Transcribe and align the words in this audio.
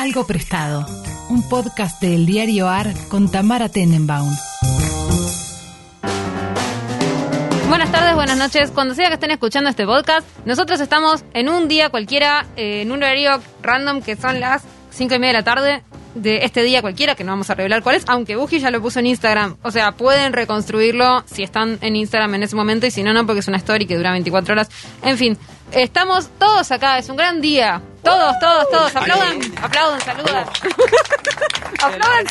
Algo 0.00 0.26
Prestado, 0.26 0.86
un 1.28 1.46
podcast 1.46 2.00
del 2.00 2.24
diario 2.24 2.70
AR 2.70 2.90
con 3.10 3.30
Tamara 3.30 3.68
Tenenbaum. 3.68 4.34
Buenas 7.68 7.92
tardes, 7.92 8.14
buenas 8.14 8.38
noches. 8.38 8.70
Cuando 8.70 8.94
sea 8.94 9.08
que 9.08 9.14
estén 9.14 9.30
escuchando 9.30 9.68
este 9.68 9.84
podcast, 9.84 10.26
nosotros 10.46 10.80
estamos 10.80 11.22
en 11.34 11.50
un 11.50 11.68
día 11.68 11.90
cualquiera, 11.90 12.46
eh, 12.56 12.80
en 12.80 12.92
un 12.92 13.02
horario 13.02 13.42
random 13.60 14.00
que 14.00 14.16
son 14.16 14.40
las 14.40 14.62
5 14.88 15.16
y 15.16 15.18
media 15.18 15.34
de 15.34 15.38
la 15.40 15.44
tarde 15.44 15.82
de 16.14 16.44
este 16.44 16.62
día 16.62 16.80
cualquiera, 16.82 17.14
que 17.14 17.24
no 17.24 17.32
vamos 17.32 17.50
a 17.50 17.54
revelar 17.54 17.82
cuál 17.82 17.96
es, 17.96 18.04
aunque 18.08 18.36
Buji 18.36 18.60
ya 18.60 18.70
lo 18.70 18.80
puso 18.80 18.98
en 18.98 19.06
Instagram. 19.06 19.56
O 19.62 19.70
sea, 19.70 19.92
pueden 19.92 20.32
reconstruirlo 20.32 21.24
si 21.26 21.42
están 21.42 21.78
en 21.80 21.96
Instagram 21.96 22.34
en 22.34 22.42
ese 22.42 22.56
momento 22.56 22.86
y 22.86 22.90
si 22.90 23.02
no, 23.02 23.12
no, 23.12 23.26
porque 23.26 23.40
es 23.40 23.48
una 23.48 23.58
story 23.58 23.86
que 23.86 23.96
dura 23.96 24.12
24 24.12 24.52
horas. 24.52 24.68
En 25.02 25.16
fin, 25.18 25.38
estamos 25.72 26.28
todos 26.38 26.70
acá, 26.72 26.98
es 26.98 27.08
un 27.08 27.16
gran 27.16 27.40
día. 27.40 27.80
Todos, 28.02 28.38
todos, 28.38 28.70
todos. 28.70 28.96
Aplaudan, 28.96 29.38
aplaudan, 29.62 30.00
saludan. 30.00 30.44
aplaudan. 31.82 32.26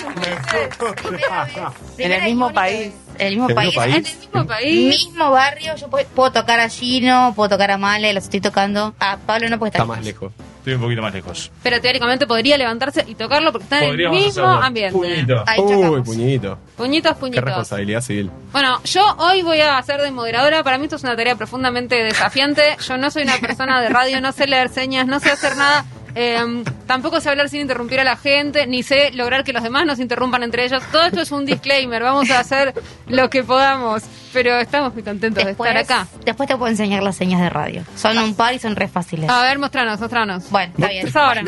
En 1.98 2.12
el 2.12 2.23
mismo 2.23 2.52
país. 2.52 2.91
En 3.20 3.27
el 3.27 3.34
mismo 3.35 3.49
¿El 3.49 3.55
país. 3.55 3.68
mismo 3.68 3.82
país? 3.82 3.96
En 3.96 4.05
el 4.05 4.20
mismo 4.20 4.48
país. 4.48 4.90
Mismo 4.90 5.32
barrio, 5.32 5.76
yo 5.76 5.90
puedo, 5.90 6.07
puedo 6.07 6.32
tocar 6.32 6.59
a 6.59 6.70
Gino, 6.70 7.34
puedo 7.35 7.49
tocar 7.49 7.71
a 7.71 7.77
Male, 7.77 8.13
los 8.13 8.23
estoy 8.23 8.41
tocando. 8.41 8.96
A 8.99 9.18
Pablo 9.18 9.49
no 9.49 9.59
puede 9.59 9.70
estar. 9.70 9.82
Está 9.82 9.93
más 9.93 10.04
lejos. 10.04 10.32
Estoy 10.70 10.76
un 10.76 10.82
poquito 10.82 11.02
más 11.02 11.14
lejos. 11.14 11.52
Pero 11.64 11.82
teóricamente 11.82 12.28
podría 12.28 12.58
levantarse 12.58 13.04
y 13.08 13.16
tocarlo 13.16 13.52
porque 13.52 13.64
está 13.64 13.84
en 13.84 14.00
el 14.00 14.10
mismo 14.10 14.27
hacerlo. 14.30 14.50
ambiente. 14.64 14.98
Puñito. 14.98 15.44
Ahí 15.48 15.60
Uy, 15.60 15.73
chocamos. 15.73 16.02
puñito. 16.05 16.58
Puñitos, 16.77 17.14
Qué 17.14 17.20
puñitos. 17.20 17.44
responsabilidad 17.46 18.02
civil. 18.02 18.32
Bueno, 18.52 18.82
yo 18.84 19.02
hoy 19.18 19.41
voy 19.41 19.62
a 19.62 19.77
hacer 19.77 20.02
de 20.02 20.12
moderadora. 20.12 20.63
Para 20.63 20.77
mí 20.77 20.86
esto 20.86 20.96
es 20.98 21.04
una 21.04 21.16
tarea 21.16 21.36
profundamente 21.36 21.96
desafiante. 21.96 22.63
Yo 22.88 22.98
no 22.98 23.10
soy 23.12 23.24
una 23.24 23.38
persona 23.38 23.82
de 23.82 23.90
radio, 23.90 24.22
no 24.22 24.32
sé 24.32 24.48
leer 24.48 24.70
señas, 24.70 25.08
no 25.08 25.20
sé 25.20 25.32
hacer 25.32 25.55
nada. 25.58 25.86
Eh, 26.22 26.64
tampoco 26.86 27.22
sé 27.22 27.30
hablar 27.30 27.48
sin 27.48 27.62
interrumpir 27.62 28.00
a 28.02 28.04
la 28.04 28.18
gente, 28.18 28.68
ni 28.68 28.84
sé 28.84 29.12
lograr 29.14 29.46
que 29.46 29.54
los 29.54 29.64
demás 29.64 29.86
nos 29.86 30.00
interrumpan 30.00 30.44
entre 30.44 30.66
ellos. 30.66 30.84
Todo 30.91 31.04
esto 31.04 31.21
es 31.21 31.32
un 31.32 31.46
disclaimer. 31.46 32.04
Vamos 32.04 32.30
a 32.30 32.40
hacer 32.40 32.74
lo 33.07 33.30
que 33.30 33.43
podamos. 33.43 34.04
Pero 34.34 34.60
estamos 34.60 34.93
muy 34.93 35.02
contentos 35.02 35.43
Después, 35.43 35.74
de 35.74 35.80
estar 35.80 35.99
acá. 36.02 36.08
después 36.24 36.48
te 36.48 36.55
puedo 36.55 36.70
enseñar 36.70 37.02
las 37.02 37.16
señas 37.16 37.41
de 37.41 37.49
radio. 37.49 37.84
Son 37.96 38.18
un 38.18 38.35
par 38.35 38.54
y 38.54 38.60
son 38.60 38.76
re 38.76 38.88
fáciles. 38.88 39.30
A 39.30 39.41
ver, 39.43 39.58
mostranos, 39.58 39.99
mostranos. 39.99 40.49
Bueno, 40.52 40.74
está 40.77 40.90
bien. 40.90 41.08
Es 41.08 41.16
ahora. 41.16 41.41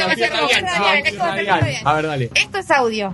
A 1.84 1.94
ver, 1.94 2.08
dale. 2.08 2.32
Esto 2.34 2.58
es 2.58 2.72
audio. 2.72 3.14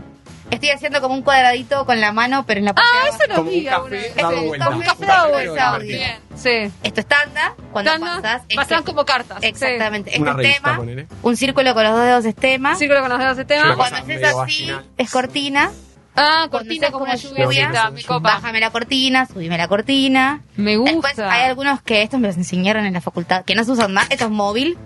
Estoy 0.52 0.70
haciendo 0.70 1.02
como 1.02 1.14
un 1.14 1.22
cuadradito 1.24 1.86
con 1.86 2.00
la 2.00 2.12
mano, 2.14 2.46
pero 2.46 2.60
en 2.60 2.66
la 2.66 2.74
parte 2.74 2.90
Ah, 2.94 3.04
de 3.04 3.10
eso 3.10 3.36
Como 3.36 3.50
un 3.50 3.56
vi 3.56 3.66
café 3.66 4.14
dado 4.16 4.30
Es 4.32 4.46
vuelta. 4.48 4.70
Un 4.70 4.80
dado 4.80 4.82
café 4.82 5.06
vuelta. 5.32 5.54
dado 5.64 5.80
Bien. 5.80 5.98
Bien, 6.00 6.18
sí. 6.36 6.74
Esto 6.84 7.00
es 7.02 7.06
tanda. 7.06 7.54
Cuando 7.72 7.92
Tanda, 7.92 8.16
pasas. 8.22 8.42
este- 8.44 8.56
pasan 8.56 8.84
como 8.84 9.06
cartas. 9.06 9.40
Exactamente. 9.42 10.14
Una 10.20 10.32
Este 10.32 10.48
es 10.50 10.56
tema. 10.62 10.78
ponele. 10.78 11.08
Un 11.22 11.36
círculo 11.38 11.74
con 11.74 11.84
los 11.84 11.94
dos 11.94 12.02
dedos 12.06 12.26
es 12.26 12.36
tema. 12.36 12.74
Sí. 12.76 12.80
Círculo 12.80 13.02
con 13.02 13.10
los 13.10 13.20
dedos 13.20 13.38
de 13.38 13.46
tema. 13.46 13.66
Una 13.66 13.76
Cuando 13.76 13.98
haces 13.98 14.24
así, 14.24 14.36
vaginal. 14.36 14.86
es 14.98 15.12
cortina. 15.12 15.72
Ah, 16.20 16.48
cortina 16.50 16.90
como 16.90 17.06
lluviecita, 17.06 17.44
lluvia, 17.44 17.90
mi 17.92 18.02
copa. 18.04 18.36
Bájame 18.36 18.60
la 18.60 18.72
cortina, 18.72 19.28
subime 19.28 19.56
la 19.56 19.68
cortina. 19.68 20.42
Me 20.56 20.72
Después 20.76 20.96
gusta. 20.96 21.32
hay 21.32 21.44
algunos 21.44 21.82
que 21.84 22.02
estos 22.02 22.20
me 22.20 22.28
los 22.28 22.38
enseñaron 22.38 22.88
en 22.88 22.94
la 22.94 23.02
facultad, 23.02 23.46
que 23.46 23.54
no 23.54 23.64
se 23.64 23.72
usan 23.74 23.94
más. 23.94 24.10
Esto 24.10 24.26
es 24.26 24.32
móvil. 24.32 24.80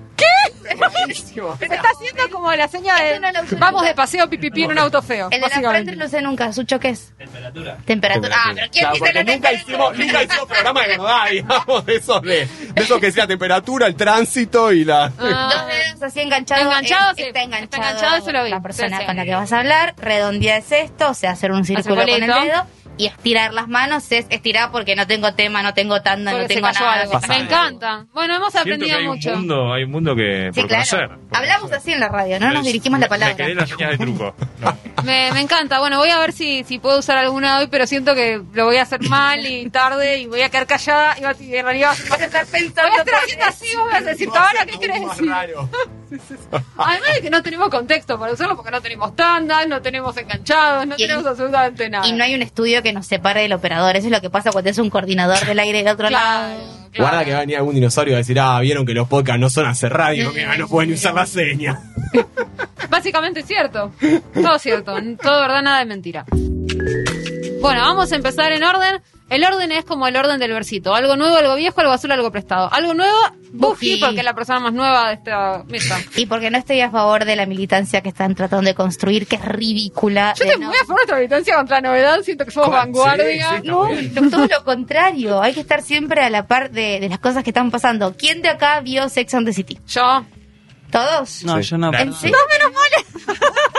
Se 0.62 1.66
está 1.66 1.90
haciendo 1.90 2.30
como 2.32 2.52
la 2.54 2.68
seña 2.68 2.96
de 2.96 3.20
no 3.20 3.28
vamos 3.60 3.82
nunca. 3.82 3.88
de 3.88 3.96
paseo 3.96 4.30
pipipi 4.30 4.64
en 4.64 4.72
un 4.72 4.78
auto 4.80 5.02
feo. 5.02 5.30
El 5.32 5.42
de 5.42 5.48
la 5.48 5.70
frente 5.70 5.92
no 5.94 5.98
lo 6.00 6.06
usé 6.06 6.22
nunca. 6.22 6.54
¿Sucho 6.54 6.80
qué 6.80 6.90
es? 6.90 7.14
Temperatura. 7.18 7.78
Temperatura. 7.86 8.36
Ah, 8.38 8.52
pero 8.54 8.68
¿quién 8.72 8.82
Claro, 8.82 8.94
dice 8.94 9.06
porque 9.06 9.24
la 9.24 9.34
nunca 9.34 9.54
hicimos, 9.54 9.98
nunca 9.98 10.24
hicimos 10.24 10.46
programa 10.48 10.82
de 10.82 10.88
verdad, 10.90 11.26
digamos, 11.32 11.86
de 11.86 11.96
esos, 11.96 12.22
de, 12.22 12.30
de 12.74 12.82
esos 12.82 13.00
que 13.00 13.06
decía 13.08 13.28
temperatura, 13.28 13.88
el 13.88 13.96
tránsito 13.96 14.72
y 14.72 14.86
la... 14.86 15.12
Ah. 15.20 15.52
Dos 15.54 15.68
dedos 15.68 16.04
así 16.04 16.20
enganchados. 16.22 16.64
Enganchado, 16.66 17.12
es- 17.12 17.18
sí. 17.18 17.24
Está 17.24 17.40
Está 17.42 17.42
enganchado. 17.44 17.84
enganchado, 17.84 18.16
eso 18.18 18.32
lo 18.32 18.44
vi. 18.44 18.50
La 18.50 18.62
persona 18.62 18.98
Sí, 18.98 19.02
sí. 19.02 19.06
con 19.08 19.16
la 19.18 19.26
que 19.26 19.34
vas 19.36 19.52
a 19.54 19.60
hablar. 19.60 19.94
Redondea 19.98 20.58
es 20.58 20.72
esto, 20.72 21.10
o 21.10 21.14
sea, 21.14 21.32
hacer 21.32 21.52
un 21.52 21.66
círculo 21.66 21.96
con 21.96 22.10
el 22.10 22.22
dedo. 22.22 22.66
Y 23.02 23.08
estirar 23.08 23.52
las 23.52 23.68
manos 23.68 24.12
es 24.12 24.28
estirar 24.30 24.72
porque 24.72 24.96
no 24.96 25.08
tengo 25.08 25.34
tema, 25.34 25.64
no 25.64 25.74
tengo 25.74 26.04
tanda, 26.04 26.32
Porque 26.32 26.44
no 26.44 26.48
tengo 26.50 26.72
nada. 26.72 27.02
algo. 27.02 27.20
Me 27.28 27.38
encanta. 27.38 28.06
Bueno, 28.14 28.36
hemos 28.36 28.56
aprendido 28.56 28.96
hay 28.96 29.08
mucho. 29.08 29.30
un 29.32 29.38
mundo, 29.40 29.74
hay 29.74 29.84
un 29.86 29.92
mundo 29.92 30.16
que 30.16 30.52
Sí, 30.54 30.62
por 30.62 30.70
claro. 30.70 30.86
conocer. 30.88 31.10
por 31.30 31.38
Hablamos 31.38 31.62
conocer. 31.62 31.78
así 31.80 31.94
en 31.94 32.00
la 32.00 32.10
radio, 32.10 32.40
no 32.40 32.52
nos 32.54 32.64
dirigimos 32.64 33.00
la 33.00 33.08
palabra. 33.08 33.34
Me 33.36 33.44
quedé 33.44 33.56
las 33.56 33.70
señas 33.70 33.90
de 33.92 33.98
truco. 33.98 34.36
No. 34.62 34.78
Me, 35.04 35.32
me 35.32 35.42
encanta. 35.42 35.80
Bueno, 35.80 35.98
voy 35.98 36.10
a 36.12 36.20
ver 36.20 36.32
si, 36.32 36.64
si 36.64 36.78
puedo 36.78 37.00
usar 37.00 37.18
alguna 37.18 37.58
hoy, 37.58 37.68
pero 37.72 37.88
siento 37.88 38.14
que 38.14 38.40
lo 38.54 38.66
voy 38.66 38.78
a 38.78 38.84
hacer 38.84 39.02
mal 39.10 39.44
y 39.48 39.68
tarde 39.72 40.20
y 40.20 40.28
voy 40.28 40.42
a 40.44 40.50
quedar 40.50 40.68
callada 40.68 41.18
y, 41.18 41.24
va- 41.24 41.36
y 41.40 41.56
en 41.56 41.66
realidad 41.66 41.96
vas 42.08 42.22
a 42.22 42.26
estar 42.26 42.46
pensando. 42.46 42.92
Voy 42.92 43.00
a 43.00 43.02
estar 43.04 43.16
haciendo 43.24 43.46
así, 43.46 43.76
vos 43.76 43.86
vas 43.92 44.02
a 44.04 44.06
decir, 44.06 44.30
ahora 44.30 44.66
¿qué 44.68 44.78
querés 44.78 45.02
Más 45.02 45.18
decir? 45.18 45.32
raro. 45.32 45.68
Además 46.78 47.14
de 47.16 47.22
que 47.22 47.30
no 47.30 47.42
tenemos 47.42 47.70
contexto 47.70 48.20
para 48.20 48.34
usarlo 48.34 48.56
porque 48.56 48.72
no 48.72 48.82
tenemos 48.82 49.16
tandas, 49.16 49.68
no 49.68 49.82
tenemos 49.82 50.16
enganchados, 50.18 50.86
no 50.88 50.96
Y- 50.98 51.08
tenemos 51.08 51.26
absolutamente 51.26 51.90
nada. 51.90 52.08
Y 52.08 52.14
no 52.14 52.24
hay 52.24 52.36
un 52.36 52.42
estudio 52.42 52.82
que 52.84 52.94
nos 52.94 53.06
separe 53.08 53.42
del 53.42 53.54
operador. 53.54 53.96
Eso 53.96 54.08
es 54.08 54.12
lo 54.12 54.22
que 54.22 54.30
pasa 54.30 54.52
cuando 54.52 54.70
es 54.70 54.78
un 54.78 54.90
coordinador 54.90 55.46
del 55.46 55.60
aire 55.60 55.80
del 55.80 55.88
otro 55.88 56.08
Claro, 56.10 56.26
lado. 56.50 56.60
claro. 56.92 57.10
Guarda 57.12 57.26
que 57.26 57.32
va 57.32 57.38
a 57.38 57.42
venir 57.42 57.58
algún 57.58 57.76
dinosaurio 57.76 58.16
a 58.16 58.18
decir, 58.18 58.40
ah, 58.40 58.60
vieron 58.60 58.86
que 58.86 58.94
los 58.94 59.08
podcasts 59.08 59.40
no 59.40 59.50
son 59.50 59.66
hacer 59.68 59.94
radio, 59.94 60.34
que 60.34 60.46
no 60.58 60.68
pueden 60.68 60.94
usar 60.94 61.14
la 61.14 61.26
seña. 61.26 61.80
Básicamente 62.90 63.40
es 63.42 63.46
cierto. 63.48 63.94
Todo 64.34 64.60
cierto. 64.60 64.94
Todo 65.22 65.42
verdad, 65.42 65.62
nada 65.62 65.80
de 65.80 65.86
mentira. 65.86 66.26
Bueno, 67.62 67.82
vamos 67.82 68.12
a 68.12 68.16
empezar 68.16 68.52
en 68.52 68.64
orden. 68.64 69.02
El 69.32 69.44
orden 69.46 69.72
es 69.72 69.86
como 69.86 70.08
el 70.08 70.16
orden 70.16 70.40
del 70.40 70.52
versito. 70.52 70.94
Algo 70.94 71.16
nuevo, 71.16 71.36
algo 71.38 71.56
viejo, 71.56 71.80
algo 71.82 71.94
azul, 71.94 72.12
algo 72.12 72.32
prestado. 72.32 72.72
Algo 72.72 72.94
nuevo, 72.94 73.18
Buffy, 73.54 73.92
Buffy. 73.94 73.98
porque 74.00 74.18
es 74.20 74.24
la 74.26 74.34
persona 74.36 74.60
más 74.60 74.74
nueva 74.74 75.08
de 75.08 75.14
esta 75.16 75.64
mesa. 75.68 75.98
Y 76.18 76.26
porque 76.26 76.52
no 76.52 76.58
estoy 76.58 76.82
a 76.82 76.92
favor 76.92 77.26
de 77.26 77.36
la 77.36 77.46
militancia 77.46 78.02
que 78.02 78.10
están 78.10 78.36
tratando 78.36 78.66
de 78.68 78.76
construir, 78.76 79.26
que 79.28 79.38
es 79.38 79.46
ridícula. 79.46 80.34
Yo 80.38 80.44
estoy 80.46 80.60
no- 80.62 80.68
muy 80.68 80.76
a 80.76 80.80
favor 80.86 80.98
de 81.00 81.04
esta 81.06 81.16
militancia 81.16 81.56
contra 81.56 81.82
la 81.82 81.90
novedad. 81.90 82.22
Siento 82.24 82.44
que 82.46 82.52
somos 82.52 82.70
vanguardia. 82.72 83.62
sí, 83.62 83.68
No, 83.68 83.90
lo- 83.90 84.30
todo 84.30 84.48
lo 84.48 84.64
contrario. 84.66 85.42
Hay 85.42 85.54
que 85.54 85.62
estar 85.62 85.82
siempre 85.82 86.22
a 86.22 86.30
la 86.30 86.46
par 86.46 86.70
de, 86.72 87.00
de 87.00 87.08
las 87.10 87.20
cosas 87.20 87.44
que 87.44 87.50
están 87.52 87.72
pasando. 87.72 88.14
¿Quién 88.18 88.42
de 88.42 88.50
acá 88.50 88.82
vio 88.82 89.08
Sex 89.10 89.34
and 89.34 89.48
the 89.48 89.54
City? 89.54 89.80
Yo. 89.88 90.26
¿Todos? 90.92 91.44
No, 91.46 91.56
Sí. 91.64 91.70
yo 91.70 91.78
no. 91.78 91.94
¿En 91.98 92.14
serio? 92.14 92.36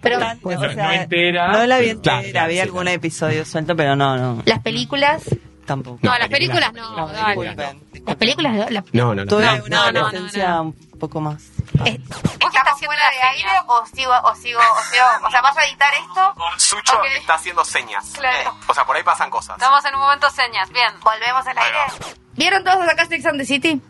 Pero 0.00 0.18
No, 0.18 0.26
o 0.42 0.50
no 0.52 0.60
sea, 0.72 0.94
entera. 1.02 1.48
No 1.52 1.66
la 1.66 1.78
vi 1.78 1.90
entera, 1.90 2.18
Claro, 2.18 2.30
claro, 2.32 2.48
vi 2.48 2.54
sí, 2.54 2.60
algún 2.60 2.82
claro. 2.82 2.96
episodio 2.96 3.44
suelto, 3.44 3.76
pero 3.76 3.96
no, 3.96 4.16
no, 4.16 4.42
las 4.44 4.58
películas, 4.60 5.22
tampoco. 5.66 5.98
No, 6.02 6.12
No, 6.12 6.18
las 6.18 6.28
películas 6.28 6.72
no. 6.72 6.90
No, 6.96 7.12
las 7.12 8.16
películas, 8.16 8.52
no, 8.54 8.66
No, 8.92 9.14
no, 9.14 9.14
no. 9.14 9.26
Tuve 9.26 9.44
No, 9.46 9.64
una 9.64 9.76
no, 9.86 9.92
no, 9.92 10.00
adolescencia 10.06 10.48
no, 10.48 10.54
no. 10.56 10.62
un 10.92 10.98
poco 10.98 11.20
más. 11.20 11.42
Eh, 11.84 11.98
¿Estamos 12.00 12.78
fuera 12.84 13.10
de 13.10 13.22
aire 13.36 13.48
o 13.66 13.86
sigo, 13.86 14.12
o 14.12 14.34
sigo, 14.34 14.58
o 14.60 14.82
sigo, 14.90 15.04
o 15.26 15.30
sea, 15.30 15.40
vas 15.40 15.56
a 15.56 15.64
editar 15.66 15.92
esto? 15.94 16.34
Sucho 16.58 16.96
Ok. 16.98 17.04
está 17.16 17.34
haciendo 17.34 17.64
señas. 17.64 18.10
Claro. 18.18 18.56
O 18.66 18.74
sea, 18.74 18.84
por 18.84 18.96
ahí 18.96 19.02
pasan 19.04 19.30
cosas. 19.30 19.56
Estamos 19.56 19.84
en 19.84 19.94
un 19.94 20.00
momento 20.00 20.28
señas. 20.30 20.68
Bien. 20.70 20.92
¿Volvemos 21.02 21.46
al 21.46 21.56
aire? 21.58 21.78
¿Vieron 22.34 22.64
todos 22.64 22.86
acá 22.88 23.04
Sex 23.06 23.24
and 23.26 23.38
the 23.38 23.44
City? 23.46 23.80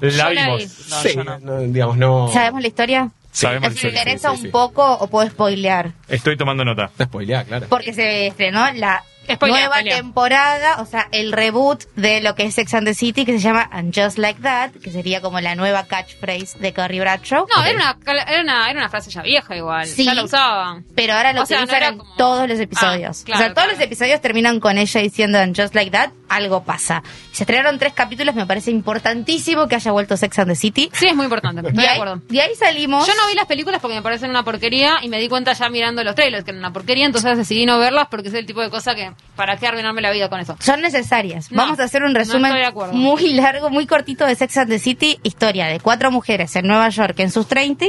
La 0.00 0.10
Yo 0.10 0.16
la 0.16 0.28
vimos. 0.30 0.58
vi. 0.58 0.90
No, 0.90 0.96
sí, 1.00 1.16
no. 1.16 1.38
no, 1.38 1.58
digamos, 1.60 1.96
no... 1.96 2.28
¿Sabemos 2.32 2.60
la 2.60 2.68
historia? 2.68 3.08
Sabemos 3.34 3.74
¿Les 3.74 3.84
el 3.84 3.90
interesa 3.90 4.30
sí, 4.30 4.36
sí. 4.42 4.46
un 4.46 4.52
poco 4.52 4.92
o 4.94 5.08
puedo 5.08 5.28
spoilear? 5.28 5.90
Estoy 6.08 6.36
tomando 6.36 6.64
nota. 6.64 6.84
Está 6.84 7.06
spoileada, 7.06 7.44
claro. 7.44 7.66
Porque 7.68 7.92
se 7.92 8.28
estrenó 8.28 8.70
la 8.74 9.02
Spoilea, 9.32 9.58
nueva 9.60 9.74
spoilea. 9.76 9.96
temporada, 9.96 10.80
o 10.80 10.86
sea, 10.86 11.08
el 11.12 11.32
reboot 11.32 11.84
de 11.96 12.20
lo 12.20 12.34
que 12.34 12.44
es 12.44 12.54
Sex 12.54 12.74
and 12.74 12.86
the 12.86 12.94
City, 12.94 13.24
que 13.24 13.32
se 13.32 13.38
llama 13.38 13.68
And 13.72 13.94
Just 13.98 14.18
Like 14.18 14.40
That, 14.42 14.72
que 14.82 14.90
sería 14.90 15.20
como 15.20 15.40
la 15.40 15.54
nueva 15.54 15.84
catchphrase 15.86 16.58
de 16.58 16.72
Carrie 16.72 17.00
Bradshaw. 17.00 17.46
No, 17.54 17.64
era, 17.64 17.76
una, 17.76 17.96
era, 18.26 18.42
una, 18.42 18.70
era 18.70 18.78
una 18.80 18.88
frase 18.88 19.10
ya 19.10 19.22
vieja 19.22 19.56
igual. 19.56 19.86
Sí. 19.86 20.04
Ya 20.04 20.14
la 20.14 20.24
usaban. 20.24 20.84
Pero 20.94 21.14
ahora 21.14 21.32
lo 21.32 21.42
O 21.42 21.46
no 21.48 21.98
como- 21.98 22.14
todos 22.16 22.48
los 22.48 22.58
episodios. 22.60 23.20
Ah, 23.20 23.24
claro, 23.24 23.38
o 23.40 23.44
sea, 23.44 23.54
todos 23.54 23.64
claro. 23.64 23.72
los 23.72 23.80
episodios 23.80 24.20
terminan 24.20 24.60
con 24.60 24.78
ella 24.78 25.00
diciendo 25.00 25.38
And 25.38 25.58
Just 25.58 25.74
Like 25.74 25.90
That, 25.92 26.10
algo 26.28 26.64
pasa. 26.64 27.02
Se 27.32 27.44
estrenaron 27.44 27.78
tres 27.78 27.92
capítulos, 27.92 28.34
me 28.34 28.46
parece 28.46 28.70
importantísimo 28.70 29.68
que 29.68 29.76
haya 29.76 29.92
vuelto 29.92 30.16
Sex 30.16 30.38
and 30.38 30.48
the 30.50 30.56
City. 30.56 30.90
Sí, 30.92 31.06
es 31.06 31.14
muy 31.14 31.24
importante. 31.24 31.60
Estoy 31.60 31.72
De 31.76 31.82
de 31.82 31.88
ahí, 31.88 31.94
acuerdo. 31.96 32.22
de 32.28 32.40
ahí 32.40 32.54
salimos. 32.56 33.06
Yo 33.06 33.14
no 33.14 33.26
vi 33.28 33.34
las 33.34 33.46
películas 33.46 33.80
porque 33.80 33.94
me 33.96 34.02
parecen 34.02 34.30
una 34.30 34.42
porquería 34.42 34.98
y 35.02 35.08
me 35.08 35.18
di 35.18 35.28
cuenta 35.28 35.52
ya 35.52 35.68
mirando 35.68 36.02
los 36.04 36.14
trailers 36.14 36.44
que 36.44 36.50
eran 36.50 36.58
una 36.60 36.72
porquería, 36.72 37.06
entonces 37.06 37.36
decidí 37.36 37.66
no 37.66 37.78
verlas 37.78 38.08
porque 38.10 38.28
es 38.28 38.34
el 38.34 38.46
tipo 38.46 38.60
de 38.60 38.70
cosa 38.70 38.94
que, 38.94 39.12
¿para 39.36 39.56
qué 39.56 39.66
arruinarme 39.66 40.00
la 40.00 40.10
vida 40.10 40.28
con 40.28 40.40
eso? 40.40 40.56
Son 40.60 40.80
necesarias. 40.80 41.50
No, 41.50 41.62
Vamos 41.62 41.80
a 41.80 41.84
hacer 41.84 42.02
un 42.02 42.14
resumen 42.14 42.52
muy 42.92 43.32
largo, 43.34 43.70
muy 43.70 43.86
cortito 43.86 44.26
de 44.26 44.34
Sex 44.34 44.56
and 44.58 44.70
the 44.70 44.78
City. 44.78 45.18
Historia 45.22 45.66
de 45.66 45.80
cuatro 45.80 46.10
mujeres 46.10 46.54
en 46.56 46.66
Nueva 46.66 46.88
York 46.88 47.18
en 47.20 47.30
sus 47.30 47.46
30. 47.46 47.86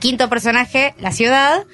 Quinto 0.00 0.28
personaje, 0.28 0.94
la 0.98 1.12
ciudad. 1.12 1.64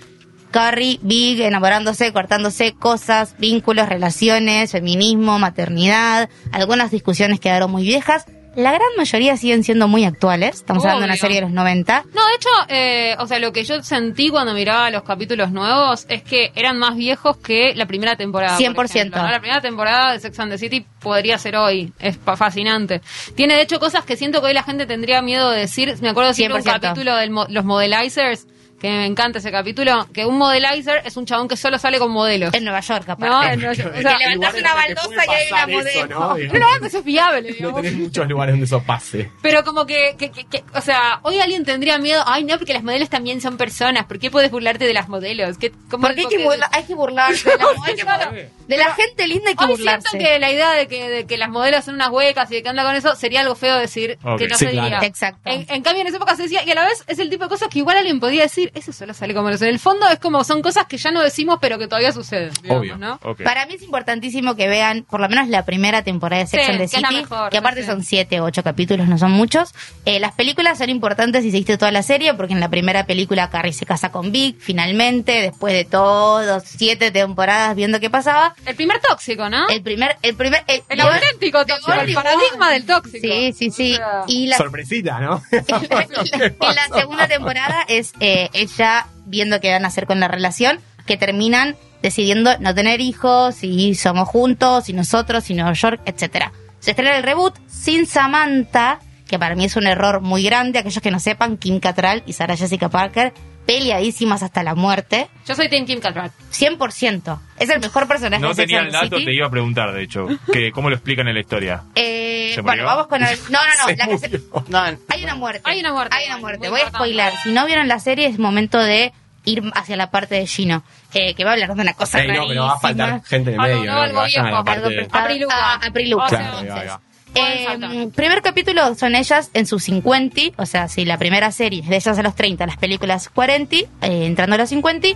Carrie, 0.51 0.99
Big, 1.03 1.41
enamorándose, 1.43 2.13
cortándose 2.13 2.73
cosas, 2.73 3.35
vínculos, 3.39 3.89
relaciones, 3.89 4.73
feminismo, 4.73 5.39
maternidad. 5.39 6.31
Algunas 6.53 6.91
discusiones 6.91 7.41
quedaron 7.41 7.71
muy 7.71 7.83
viejas. 7.83 8.25
La 8.57 8.73
gran 8.73 8.89
mayoría 8.97 9.37
siguen 9.37 9.63
siendo 9.65 9.87
muy 9.87 10.05
actuales. 10.05 10.57
Estamos 10.57 10.83
hablando 10.83 11.03
de 11.03 11.09
una 11.09 11.17
serie 11.17 11.37
de 11.37 11.41
los 11.43 11.51
90. 11.51 12.05
No, 12.15 12.27
de 12.27 12.35
hecho, 12.35 12.49
eh, 12.69 13.15
o 13.19 13.27
sea, 13.27 13.39
lo 13.39 13.53
que 13.53 13.65
yo 13.65 13.83
sentí 13.83 14.31
cuando 14.31 14.55
miraba 14.55 14.91
los 14.91 15.03
capítulos 15.03 15.53
nuevos 15.53 16.07
es 16.09 16.23
que 16.23 16.53
eran 16.55 16.79
más 16.79 16.97
viejos 16.97 17.37
que 17.37 17.75
la 17.75 17.85
primera 17.85 18.17
temporada. 18.17 18.57
por 18.75 18.89
100%. 18.89 18.97
ejemplo, 18.97 19.23
¿no? 19.23 19.31
La 19.31 19.41
primera 19.41 19.61
temporada 19.61 20.13
de 20.15 20.21
Sex 20.21 20.41
and 20.41 20.53
the 20.53 20.59
City 20.59 20.87
podría 21.01 21.37
ser 21.37 21.55
hoy. 21.57 21.93
Es 21.99 22.17
fascinante. 22.17 23.03
Tiene, 23.35 23.57
de 23.57 23.63
hecho, 23.63 23.79
cosas 23.79 24.07
que 24.07 24.17
siento 24.17 24.41
que 24.41 24.47
hoy 24.47 24.55
la 24.55 24.63
gente 24.63 24.87
tendría 24.87 25.21
miedo 25.21 25.51
de 25.51 25.61
decir. 25.61 25.95
Me 26.01 26.09
acuerdo 26.09 26.33
siempre 26.33 26.59
un 26.59 26.65
100%. 26.65 26.81
capítulo 26.81 27.15
de 27.15 27.27
los 27.27 27.65
modelizers 27.65 28.47
que 28.81 28.89
me 28.91 29.07
encanta 29.07 29.39
ese 29.39 29.51
capítulo, 29.51 30.07
que 30.13 30.27
un 30.27 30.37
modelizer 30.39 31.03
es 31.05 31.17
un 31.17 31.25
chabón 31.27 31.49
que 31.49 31.57
solo 31.57 31.79
sale 31.79 31.99
con 31.99 32.11
modelos. 32.11 32.53
En 32.55 32.65
Nueva 32.65 32.81
York, 32.81 33.09
aparte. 33.09 33.27
No, 33.27 33.43
en- 33.45 33.65
o 33.71 33.75
sea, 33.75 33.91
Que 33.93 34.03
levantás 34.03 34.55
una 34.55 34.75
baldosa 34.75 35.25
y 35.27 35.31
hay 35.31 35.53
una 35.53 35.67
modelo. 35.67 35.89
eso, 35.89 36.07
¿no? 36.07 36.37
No, 36.81 36.87
eso 36.87 36.99
es 36.99 37.05
fiable, 37.05 37.49
No 37.51 37.55
digamos. 37.57 37.83
tenés 37.83 37.99
muchos 37.99 38.29
lugares 38.29 38.53
donde 38.53 38.67
eso 38.67 38.83
pase. 38.83 39.31
Pero 39.43 39.65
como 39.65 39.87
que, 39.87 40.15
que, 40.19 40.31
que- 40.31 40.45
que- 40.45 40.65
o 40.75 40.81
sea, 40.81 41.21
hoy 41.23 41.39
alguien 41.39 41.65
tendría 41.65 41.99
miedo, 41.99 42.23
ay 42.27 42.45
no, 42.45 42.59
porque 42.59 42.73
las 42.75 42.83
modelos 42.83 43.09
también 43.09 43.41
son 43.41 43.57
personas, 43.57 44.05
¿por 44.07 44.19
qué 44.19 44.31
puedes 44.31 44.51
burlarte 44.51 44.87
de 44.87 44.93
las 44.95 45.09
modelos? 45.09 45.57
¿Qué, 45.59 45.73
cómo- 45.91 46.07
Porque 46.07 46.21
hay 46.23 46.27
que, 46.29 46.45
burla- 46.45 46.69
hay 46.73 46.85
que 46.85 46.95
burlarse 46.95 47.51
de 47.51 47.57
la, 47.57 47.65
Hay 47.87 47.95
que 47.95 48.03
burlar- 48.05 48.51
de 48.67 48.77
la 48.77 48.95
gente 48.95 49.27
linda, 49.29 49.49
hay 49.51 49.57
que 49.57 49.65
Hoy 49.65 49.71
burlarse. 49.71 50.09
siento 50.11 50.27
que 50.29 50.39
la 50.39 50.51
idea 50.53 50.73
de 50.73 50.87
que, 50.89 51.09
de 51.09 51.27
que 51.27 51.37
las 51.39 51.49
modelos 51.49 51.85
son 51.85 51.95
unas 51.95 52.11
huecas 52.11 52.51
y 52.51 52.57
de 52.57 52.63
que 52.63 52.69
anda 52.69 52.83
con 52.85 52.95
eso 52.95 53.15
sería 53.15 53.41
algo 53.41 53.55
feo 53.55 53.77
decir 53.77 54.19
Ok. 54.25 54.39
que 54.39 54.49
no 54.49 54.57
Sí, 54.59 54.65
se 54.67 54.71
diría. 54.73 54.89
claro. 54.89 55.07
Exacto. 55.07 55.41
En, 55.51 55.65
en 55.69 55.83
cambio, 55.83 56.03
en 56.03 56.09
esa 56.09 56.17
época 56.17 56.37
se 56.37 56.43
decía, 56.45 56.63
y 56.65 56.71
a 56.71 56.75
la 56.75 56.85
vez 56.85 57.05
es 57.07 57.19
el 57.19 57.31
tipo 57.31 57.45
de 57.45 57.49
cosas 57.51 57.69
que 57.69 57.79
igual 57.79 57.97
alguien 57.97 58.19
podía 58.21 58.43
decir, 58.43 58.66
eso 58.75 58.93
solo 58.93 59.15
sale 59.15 59.35
como 59.35 59.51
los. 59.51 59.63
En 59.63 59.69
el 59.69 59.79
fondo 59.79 60.09
es 60.09 60.19
como, 60.19 60.45
son 60.45 60.63
cosas 60.63 60.87
que 60.87 60.97
ya 60.97 61.11
no 61.11 61.23
decimos, 61.23 61.59
pero 61.61 61.79
que 61.79 61.87
todavía 61.87 62.13
suceden. 62.13 62.53
digamos, 62.63 63.19
Obvio. 63.23 63.45
Para 63.45 63.67
mí 63.67 63.75
es 63.75 63.83
importantísimo 63.83 64.57
que 64.57 64.69
vean 64.69 65.05
por 65.09 65.21
lo 65.21 65.29
menos 65.29 65.49
la 65.49 65.65
primera 65.65 66.03
temporada 66.03 66.43
de 66.43 66.49
Sex 66.49 66.65
Sí, 66.65 66.71
and 66.71 66.79
the 66.79 66.85
que 66.85 66.97
City, 66.97 67.15
mejor, 67.23 67.51
que 67.51 67.59
aparte 67.59 67.83
sí. 67.83 67.87
son 67.87 68.03
siete 68.03 68.41
o 68.41 68.45
ocho 68.45 68.63
capítulos, 68.63 69.09
no 69.09 69.19
son 69.19 69.33
muchos. 69.33 69.75
Eh, 70.05 70.21
las 70.21 70.33
películas 70.33 70.79
son 70.79 70.91
importantes 70.91 71.43
si 71.43 71.51
seguiste 71.51 71.79
toda 71.79 71.93
la 71.93 72.03
serie, 72.03 72.35
porque 72.35 72.53
en 72.53 72.61
la 72.61 72.69
primera 72.69 73.07
película 73.07 73.51
Carrie 73.51 73.73
se 73.73 73.87
casa 73.87 74.11
con 74.11 74.33
Vic, 74.33 74.57
finalmente, 74.59 75.43
después 75.43 75.75
de 75.75 75.85
todos 75.85 76.63
siete 76.65 77.11
temporadas 77.11 77.77
viendo 77.77 78.01
qué 78.01 78.11
pasaba. 78.11 78.55
El 78.65 78.77
primer 78.77 79.01
tóxico, 79.01 79.49
¿no? 79.49 79.69
El 79.69 79.83
primer, 79.83 80.17
el 80.23 80.35
primer, 80.35 80.65
el, 80.67 81.01
auténtico 81.01 81.65
tóxico, 81.65 81.93
el 81.93 82.13
paradigma 82.15 82.71
del 82.71 82.87
tóxico. 82.87 83.27
Sí, 83.27 83.53
sí, 83.53 83.71
sí. 83.71 83.95
O 83.95 83.97
sea, 83.97 84.25
Y 84.27 84.47
la, 84.47 84.57
Sorpresita, 84.57 85.21
¿no? 85.21 85.43
en 85.51 86.75
la 86.75 86.89
segunda 86.95 87.29
temporada 87.29 87.85
es 87.89 88.13
eh, 88.21 88.51
ella 88.61 89.07
viendo 89.25 89.61
qué 89.61 89.73
van 89.73 89.85
a 89.85 89.89
hacer 89.89 90.07
con 90.07 90.21
la 90.21 90.29
relación, 90.29 90.79
que 91.07 91.17
terminan 91.17 91.77
decidiendo 92.03 92.59
no 92.59 92.75
tener 92.75 93.01
hijos, 93.01 93.55
si 93.55 93.95
somos 93.95 94.29
juntos, 94.29 94.85
si 94.85 94.93
nosotros, 94.93 95.45
si 95.45 95.55
Nueva 95.55 95.73
York, 95.73 96.01
etcétera. 96.05 96.53
Se 96.79 96.91
estrena 96.91 97.17
el 97.17 97.23
reboot 97.23 97.57
sin 97.67 98.07
Samantha, 98.07 99.01
que 99.27 99.39
para 99.39 99.55
mí 99.57 99.65
es 99.65 99.77
un 99.77 99.87
error 99.87 100.21
muy 100.21 100.45
grande. 100.45 100.79
Aquellos 100.79 101.03
que 101.03 101.11
no 101.11 101.19
sepan, 101.19 101.57
Kim 101.57 101.81
Cattrall 101.81 102.23
y 102.27 102.33
Sarah 102.33 102.57
Jessica 102.57 102.89
Parker, 102.89 103.33
peleadísimas 103.67 104.43
hasta 104.43 104.63
la 104.63 104.75
muerte. 104.75 105.29
Yo 105.47 105.55
soy 105.55 105.69
Team 105.69 105.85
Kim 105.87 106.01
Cattrall. 106.01 106.31
100%. 106.53 107.39
Es 107.59 107.69
el 107.69 107.81
mejor 107.81 108.07
personaje 108.09 108.41
No 108.41 108.49
de 108.49 108.55
Sex 108.55 108.67
tenía 108.67 108.79
and 108.81 108.87
el 108.89 108.93
the 108.93 108.97
dato, 109.05 109.17
City. 109.17 109.25
te 109.27 109.35
iba 109.35 109.47
a 109.47 109.51
preguntar, 109.51 109.93
de 109.93 110.03
hecho, 110.03 110.27
que 110.53 110.71
cómo 110.73 110.89
lo 110.89 110.97
explican 110.97 111.29
en 111.29 111.35
la 111.35 111.41
historia. 111.41 111.83
Eh, 111.95 112.53
¿Se 112.55 112.61
bueno, 112.61 112.83
murió? 112.83 112.87
vamos 112.87 113.07
con 113.09 113.23
el... 113.23 113.39
No, 113.51 113.59
no, 113.61 113.67
no. 113.83 113.87
Se 113.89 113.97
la 113.97 114.07
que 114.07 114.19
se- 114.19 114.29
murió. 114.29 114.65
No, 114.69 114.79
Hay 115.09 115.25
una 115.25 115.35
muerte. 115.35 115.61
Hay 115.65 115.81
una 115.81 115.93
muerte. 115.93 116.17
Hay 116.17 116.27
una 116.27 116.37
muerte. 116.39 116.59
Muy 116.61 116.69
Voy 116.71 116.81
a 116.81 116.85
importante. 116.85 117.13
spoiler. 117.13 117.33
Si 117.43 117.53
no 117.53 117.67
vieron 117.67 117.89
la 117.89 117.99
serie, 117.99 118.27
es 118.29 118.39
momento 118.39 118.79
de 118.79 119.13
ir 119.45 119.63
hacia 119.75 119.97
la 119.97 120.11
parte 120.11 120.35
de 120.37 120.47
Gino. 120.47 120.83
eh, 121.15 121.35
que 121.35 121.45
va 121.45 121.51
a 121.51 121.53
hablar 121.55 121.75
de 121.75 121.81
una 121.83 121.95
cosa 121.95 122.21
Ey, 122.21 122.29
no, 122.37 122.47
pero 122.49 122.65
va 122.65 122.73
a 122.75 122.81
faltar 122.81 123.23
gente 123.25 123.51
en 123.51 123.55
el 123.55 123.61
Algo 123.61 123.79
medio, 123.81 123.93
nuevo, 123.93 123.97
¿no? 123.97 124.03
algo 124.03 124.15
Que 124.15 124.21
vayan 124.21 124.41
a 124.41 124.45
la 124.45 124.51
viejo, 124.51 124.65
parte 124.65 124.77
Algo 124.79 124.89
de- 124.91 124.97
prestado 124.97 125.25
Apriluca. 125.25 125.57
a 125.57 125.75
Apriluca. 125.75 126.25
O 126.25 126.29
sea, 126.29 126.39
Claro, 126.39 126.59
ahí 126.59 126.67
va, 126.67 126.75
ahí 126.75 126.81
entonces. 126.81 126.91
va. 126.91 127.01
Pueden 127.01 127.16
Eh, 127.37 128.11
primer 128.15 128.41
capítulo 128.43 128.95
son 128.95 129.15
ellas 129.15 129.51
en 129.53 129.67
sus 129.67 129.85
50, 129.85 130.41
o 130.57 130.67
sea, 130.67 130.89
si 130.89 131.05
la 131.05 131.19
primera 131.19 131.53
serie 131.53 131.83
es 131.83 131.89
de 131.89 131.97
ellas 131.97 132.19
a 132.19 132.23
los 132.23 132.35
30, 132.35 132.67
las 132.67 132.79
películas 132.79 133.29
40, 133.29 133.77
eh, 133.77 133.87
entrando 134.01 134.55
a 134.55 134.59
los 134.59 134.71
50, 134.71 135.09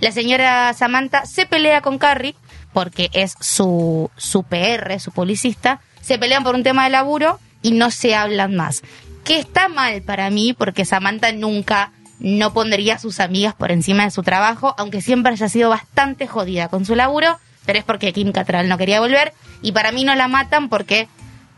la 0.00 0.12
señora 0.12 0.72
Samantha 0.74 1.26
se 1.26 1.46
pelea 1.46 1.80
con 1.80 1.98
Carrie 1.98 2.34
porque 2.72 3.10
es 3.12 3.34
su, 3.40 4.10
su 4.16 4.42
PR, 4.42 4.98
su 4.98 5.12
publicista, 5.12 5.80
se 6.00 6.18
pelean 6.18 6.42
por 6.42 6.54
un 6.54 6.62
tema 6.62 6.84
de 6.84 6.90
laburo 6.90 7.38
y 7.62 7.72
no 7.72 7.90
se 7.90 8.14
hablan 8.14 8.56
más. 8.56 8.82
Que 9.24 9.38
está 9.38 9.68
mal 9.68 10.02
para 10.02 10.30
mí 10.30 10.54
porque 10.54 10.84
Samantha 10.84 11.32
nunca 11.32 11.92
no 12.18 12.52
pondría 12.52 12.96
a 12.96 12.98
sus 12.98 13.20
amigas 13.20 13.54
por 13.54 13.72
encima 13.72 14.04
de 14.04 14.10
su 14.10 14.22
trabajo, 14.22 14.74
aunque 14.78 15.00
siempre 15.00 15.32
haya 15.32 15.48
sido 15.48 15.70
bastante 15.70 16.26
jodida 16.26 16.68
con 16.68 16.84
su 16.84 16.94
laburo, 16.94 17.38
pero 17.66 17.78
es 17.78 17.84
porque 17.84 18.12
Kim 18.12 18.32
Cattrall 18.32 18.68
no 18.68 18.78
quería 18.78 19.00
volver 19.00 19.32
y 19.62 19.72
para 19.72 19.92
mí 19.92 20.04
no 20.04 20.14
la 20.14 20.28
matan 20.28 20.68
porque 20.68 21.08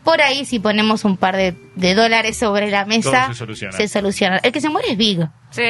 por 0.03 0.21
ahí 0.21 0.45
si 0.45 0.59
ponemos 0.59 1.05
un 1.05 1.17
par 1.17 1.35
de, 1.35 1.55
de 1.75 1.95
dólares 1.95 2.37
sobre 2.37 2.69
la 2.69 2.85
mesa 2.85 3.27
se 3.27 3.35
soluciona. 3.35 3.77
se 3.77 3.87
soluciona. 3.87 4.37
El 4.37 4.51
que 4.51 4.61
se 4.61 4.69
muere 4.69 4.91
es 4.91 4.97
Big. 4.97 5.19
Sí. 5.51 5.61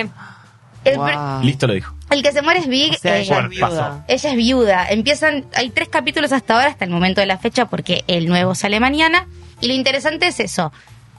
El, 0.85 0.97
Wow. 0.97 1.41
Listo 1.43 1.65
lo 1.65 1.73
dijo. 1.75 1.95
el 2.09 2.21
que 2.21 2.31
se 2.33 2.41
muere 2.41 2.59
es 2.59 2.67
Big. 2.67 2.91
O 2.93 2.97
sea, 2.97 3.17
ella 3.17 3.33
bueno, 3.35 3.49
es 3.49 3.55
viuda. 3.57 4.05
ella 4.07 4.29
es 4.29 4.35
viuda. 4.35 4.89
Empiezan, 4.89 5.45
hay 5.55 5.69
tres 5.69 5.87
capítulos 5.87 6.31
hasta 6.33 6.55
ahora, 6.55 6.67
hasta 6.67 6.83
el 6.85 6.91
momento 6.91 7.21
de 7.21 7.27
la 7.27 7.37
fecha, 7.37 7.65
porque 7.69 8.03
el 8.07 8.27
nuevo 8.27 8.53
sale 8.53 8.79
mañana. 8.81 9.27
Y 9.61 9.67
lo 9.67 9.73
interesante 9.73 10.27
es 10.27 10.39
eso. 10.41 10.73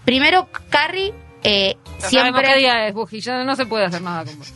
Primero, 0.05 0.49
Carrie 0.69 1.15
eh, 1.45 1.77
Ya 2.01 2.11
sabemos 2.11 2.41
qué 2.41 2.47
siempre. 2.47 2.59
día 2.59 2.87
es, 2.89 2.95
Buji. 2.95 3.21
Ya 3.21 3.45
no 3.45 3.55
se 3.57 3.67
puede 3.67 3.85
hacer 3.87 4.03
nada 4.03 4.25
con 4.25 4.39
vos. 4.39 4.53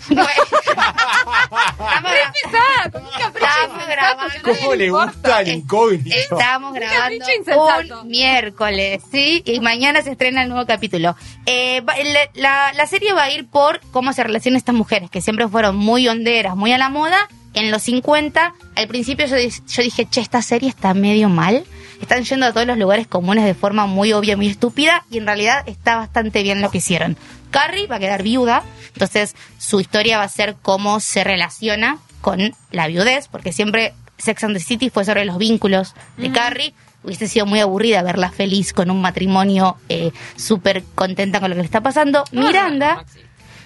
Estamos 2.44 3.86
grabando. 3.86 4.34
¿Cómo 4.42 4.74
le 4.74 4.90
gusta 4.90 5.40
el 5.40 5.48
incógnito? 5.48 6.16
Estamos 6.16 6.74
grabando 6.74 8.02
un 8.02 8.08
miércoles, 8.08 9.02
¿sí? 9.10 9.42
Y 9.44 9.60
mañana 9.60 10.02
se 10.02 10.10
estrena 10.12 10.42
el 10.42 10.48
nuevo 10.48 10.66
capítulo. 10.66 11.16
Eh, 11.46 11.80
va- 11.82 11.96
la, 11.96 12.20
la- 12.34 12.72
la 12.72 12.86
serie 12.86 13.12
va 13.12 13.24
a 13.24 13.30
ir 13.30 13.46
por 13.48 13.80
cómo 13.90 14.12
se 14.12 14.22
relacionan 14.24 14.56
estas 14.58 14.74
mujeres, 14.74 15.10
que 15.10 15.20
siempre 15.20 15.48
fueron 15.48 15.76
muy 15.76 16.08
honderas, 16.08 16.56
muy 16.56 16.72
a 16.72 16.78
la 16.78 16.88
moda. 16.88 17.28
En 17.54 17.70
los 17.70 17.82
50, 17.82 18.54
al 18.76 18.88
principio 18.88 19.26
yo, 19.26 19.36
yo 19.36 19.82
dije, 19.82 20.06
che, 20.08 20.20
esta 20.20 20.42
serie 20.42 20.68
está 20.68 20.94
medio 20.94 21.28
mal. 21.28 21.64
Están 22.00 22.24
yendo 22.24 22.46
a 22.46 22.52
todos 22.52 22.66
los 22.66 22.78
lugares 22.78 23.06
comunes 23.06 23.44
de 23.44 23.54
forma 23.54 23.86
muy 23.86 24.12
obvia, 24.12 24.36
muy 24.36 24.48
estúpida, 24.48 25.04
y 25.10 25.18
en 25.18 25.26
realidad 25.26 25.62
está 25.66 25.96
bastante 25.96 26.42
bien 26.42 26.60
lo 26.60 26.70
que 26.70 26.78
hicieron. 26.78 27.16
Carrie 27.50 27.86
va 27.86 27.96
a 27.96 28.00
quedar 28.00 28.22
viuda, 28.22 28.62
entonces 28.92 29.34
su 29.58 29.80
historia 29.80 30.18
va 30.18 30.24
a 30.24 30.28
ser 30.28 30.56
cómo 30.60 31.00
se 31.00 31.24
relaciona 31.24 31.98
con 32.20 32.54
la 32.70 32.86
viudez, 32.86 33.28
porque 33.28 33.52
siempre 33.52 33.94
Sex 34.18 34.44
and 34.44 34.56
the 34.56 34.62
City 34.62 34.90
fue 34.90 35.04
sobre 35.04 35.24
los 35.24 35.38
vínculos 35.38 35.94
de 36.16 36.32
Carrie. 36.32 36.74
Hubiese 37.04 37.28
sido 37.28 37.46
muy 37.46 37.60
aburrida 37.60 38.02
verla 38.02 38.30
feliz 38.30 38.72
con 38.72 38.90
un 38.90 39.00
matrimonio 39.00 39.76
eh, 39.88 40.10
súper 40.36 40.82
contenta 40.94 41.40
con 41.40 41.50
lo 41.50 41.54
que 41.54 41.62
le 41.62 41.66
está 41.66 41.80
pasando. 41.80 42.24
Miranda, 42.32 42.96
Maxi. 42.96 43.20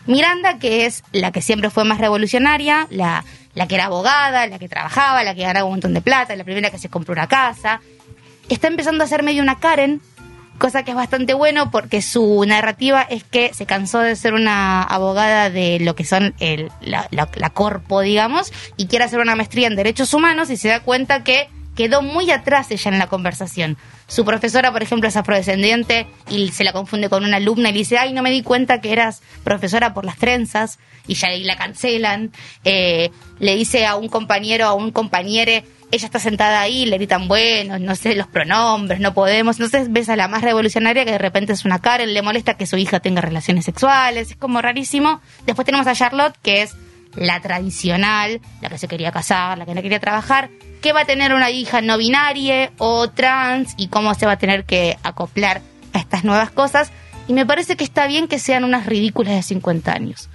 Miranda, 0.06 0.58
que 0.58 0.84
es 0.84 1.02
la 1.12 1.32
que 1.32 1.40
siempre 1.40 1.70
fue 1.70 1.84
más 1.84 1.99
revolucionaria, 1.99 2.87
la, 2.90 3.25
la 3.55 3.67
que 3.67 3.76
era 3.76 3.87
abogada, 3.87 4.46
la 4.46 4.58
que 4.58 4.69
trabajaba, 4.69 5.25
la 5.25 5.34
que 5.34 5.43
ganaba 5.43 5.64
un 5.64 5.73
montón 5.73 5.94
de 5.94 6.02
plata, 6.02 6.37
la 6.37 6.44
primera 6.44 6.70
que 6.70 6.79
se 6.79 6.88
compró 6.88 7.12
una 7.12 7.26
casa, 7.26 7.81
está 8.52 8.69
empezando 8.69 9.04
a 9.04 9.06
ser 9.06 9.22
medio 9.22 9.43
una 9.43 9.58
Karen, 9.58 10.00
cosa 10.58 10.84
que 10.84 10.93
es 10.93 10.96
bastante 10.96 11.34
bueno 11.34 11.70
porque 11.70 12.02
su 12.02 12.44
narrativa 12.46 13.02
es 13.02 13.25
que 13.25 13.52
se 13.52 13.66
cansó 13.66 13.99
de 13.99 14.14
ser 14.16 14.34
una 14.34 14.82
abogada 14.82 15.50
de 15.50 15.81
lo 15.81 15.94
que 15.96 16.04
son 16.04 16.34
el, 16.38 16.70
la, 16.81 17.08
la- 17.10 17.50
corpo, 17.50 18.00
digamos, 18.00 18.53
y 18.76 18.86
quiere 18.86 19.05
hacer 19.05 19.19
una 19.19 19.34
maestría 19.34 19.67
en 19.67 19.76
derechos 19.76 20.15
humanos 20.15 20.50
y 20.50 20.56
se 20.56 20.69
da 20.69 20.81
cuenta 20.81 21.24
que 21.24 21.48
quedó 21.74 22.03
muy 22.03 22.31
atrás 22.31 22.70
ella 22.70 22.91
en 22.91 22.98
la 22.98 23.06
conversación. 23.08 23.79
Su 24.06 24.24
profesora, 24.26 24.72
por 24.72 24.82
ejemplo, 24.82 25.08
es 25.08 25.17
afrodescendiente 25.17 26.06
y 26.29 26.48
se 26.48 26.65
la 26.65 26.72
confunde 26.74 27.08
con 27.08 27.24
una 27.24 27.38
alumna 27.38 27.70
y 27.70 27.72
le 27.72 27.79
dice, 27.79 27.96
ay, 27.96 28.12
no 28.12 28.22
me 28.22 28.31
di 28.31 28.43
cuenta 28.43 28.81
que 28.82 28.93
eras 28.93 29.22
profesora 29.43 29.94
por 29.94 30.05
las 30.05 30.19
trenzas 30.19 30.79
y 31.06 31.15
ya 31.15 31.29
la 31.31 31.56
cancelan. 31.56 32.31
Eh, 32.65 33.10
le 33.38 33.56
dice 33.56 33.86
a 33.86 33.96
un 33.96 34.08
compañero, 34.08 34.67
a 34.67 34.74
un 34.74 34.91
compañere, 34.93 35.65
ella 35.93 36.06
está 36.06 36.19
sentada 36.19 36.63
ahí, 36.63 36.87
le 36.87 36.96
gritan, 36.96 37.29
bueno, 37.29 37.79
no 37.79 37.94
sé 37.94 38.15
los 38.15 38.27
pronombres, 38.27 38.99
no 38.99 39.13
podemos. 39.13 39.61
Entonces 39.61 39.93
ves 39.93 40.08
a 40.08 40.17
la 40.17 40.27
más 40.27 40.41
revolucionaria 40.41 41.05
que 41.05 41.13
de 41.13 41.19
repente 41.19 41.53
es 41.53 41.67
una 41.67 41.81
Karen, 41.81 42.15
le 42.15 42.22
molesta 42.22 42.55
que 42.55 42.67
su 42.67 42.79
hija 42.79 43.01
tenga 43.01 43.20
relaciones 43.20 43.67
sexuales, 43.67 44.31
es 44.31 44.37
como 44.37 44.63
rarísimo. 44.63 45.20
Después 45.44 45.67
tenemos 45.67 45.87
a 45.87 45.94
Charlotte, 45.94 46.34
que 46.43 46.63
es 46.63 46.75
la 47.15 47.41
tradicional, 47.41 48.41
la 48.63 48.70
que 48.70 48.79
se 48.79 48.89
quería 48.89 49.13
casar, 49.13 49.58
la 49.58 49.67
que 49.67 49.75
no 49.75 49.82
quería 49.82 50.01
trabajar, 50.01 50.49
que 50.81 50.94
va 50.94 51.03
a 51.03 51.05
tener 51.05 51.34
una 51.34 51.51
hija 51.51 51.82
no 51.82 51.99
binaria 51.99 52.72
o 52.79 53.11
trans 53.11 53.75
y 53.77 53.89
cómo 53.89 54.15
se 54.15 54.25
va 54.25 54.32
a 54.32 54.39
tener 54.39 54.65
que 54.65 54.96
acoplar 55.03 55.61
a 55.93 55.99
estas 55.99 56.25
nuevas 56.25 56.51
cosas. 56.51 56.91
Y 57.29 57.34
me 57.34 57.44
parece 57.44 57.77
que 57.77 57.84
está 57.84 58.06
bien 58.06 58.29
que 58.29 58.39
sean 58.39 58.65
unas 58.65 58.87
ridículas 58.87 59.34
de 59.34 59.43
50 59.43 59.93
años. 59.93 60.31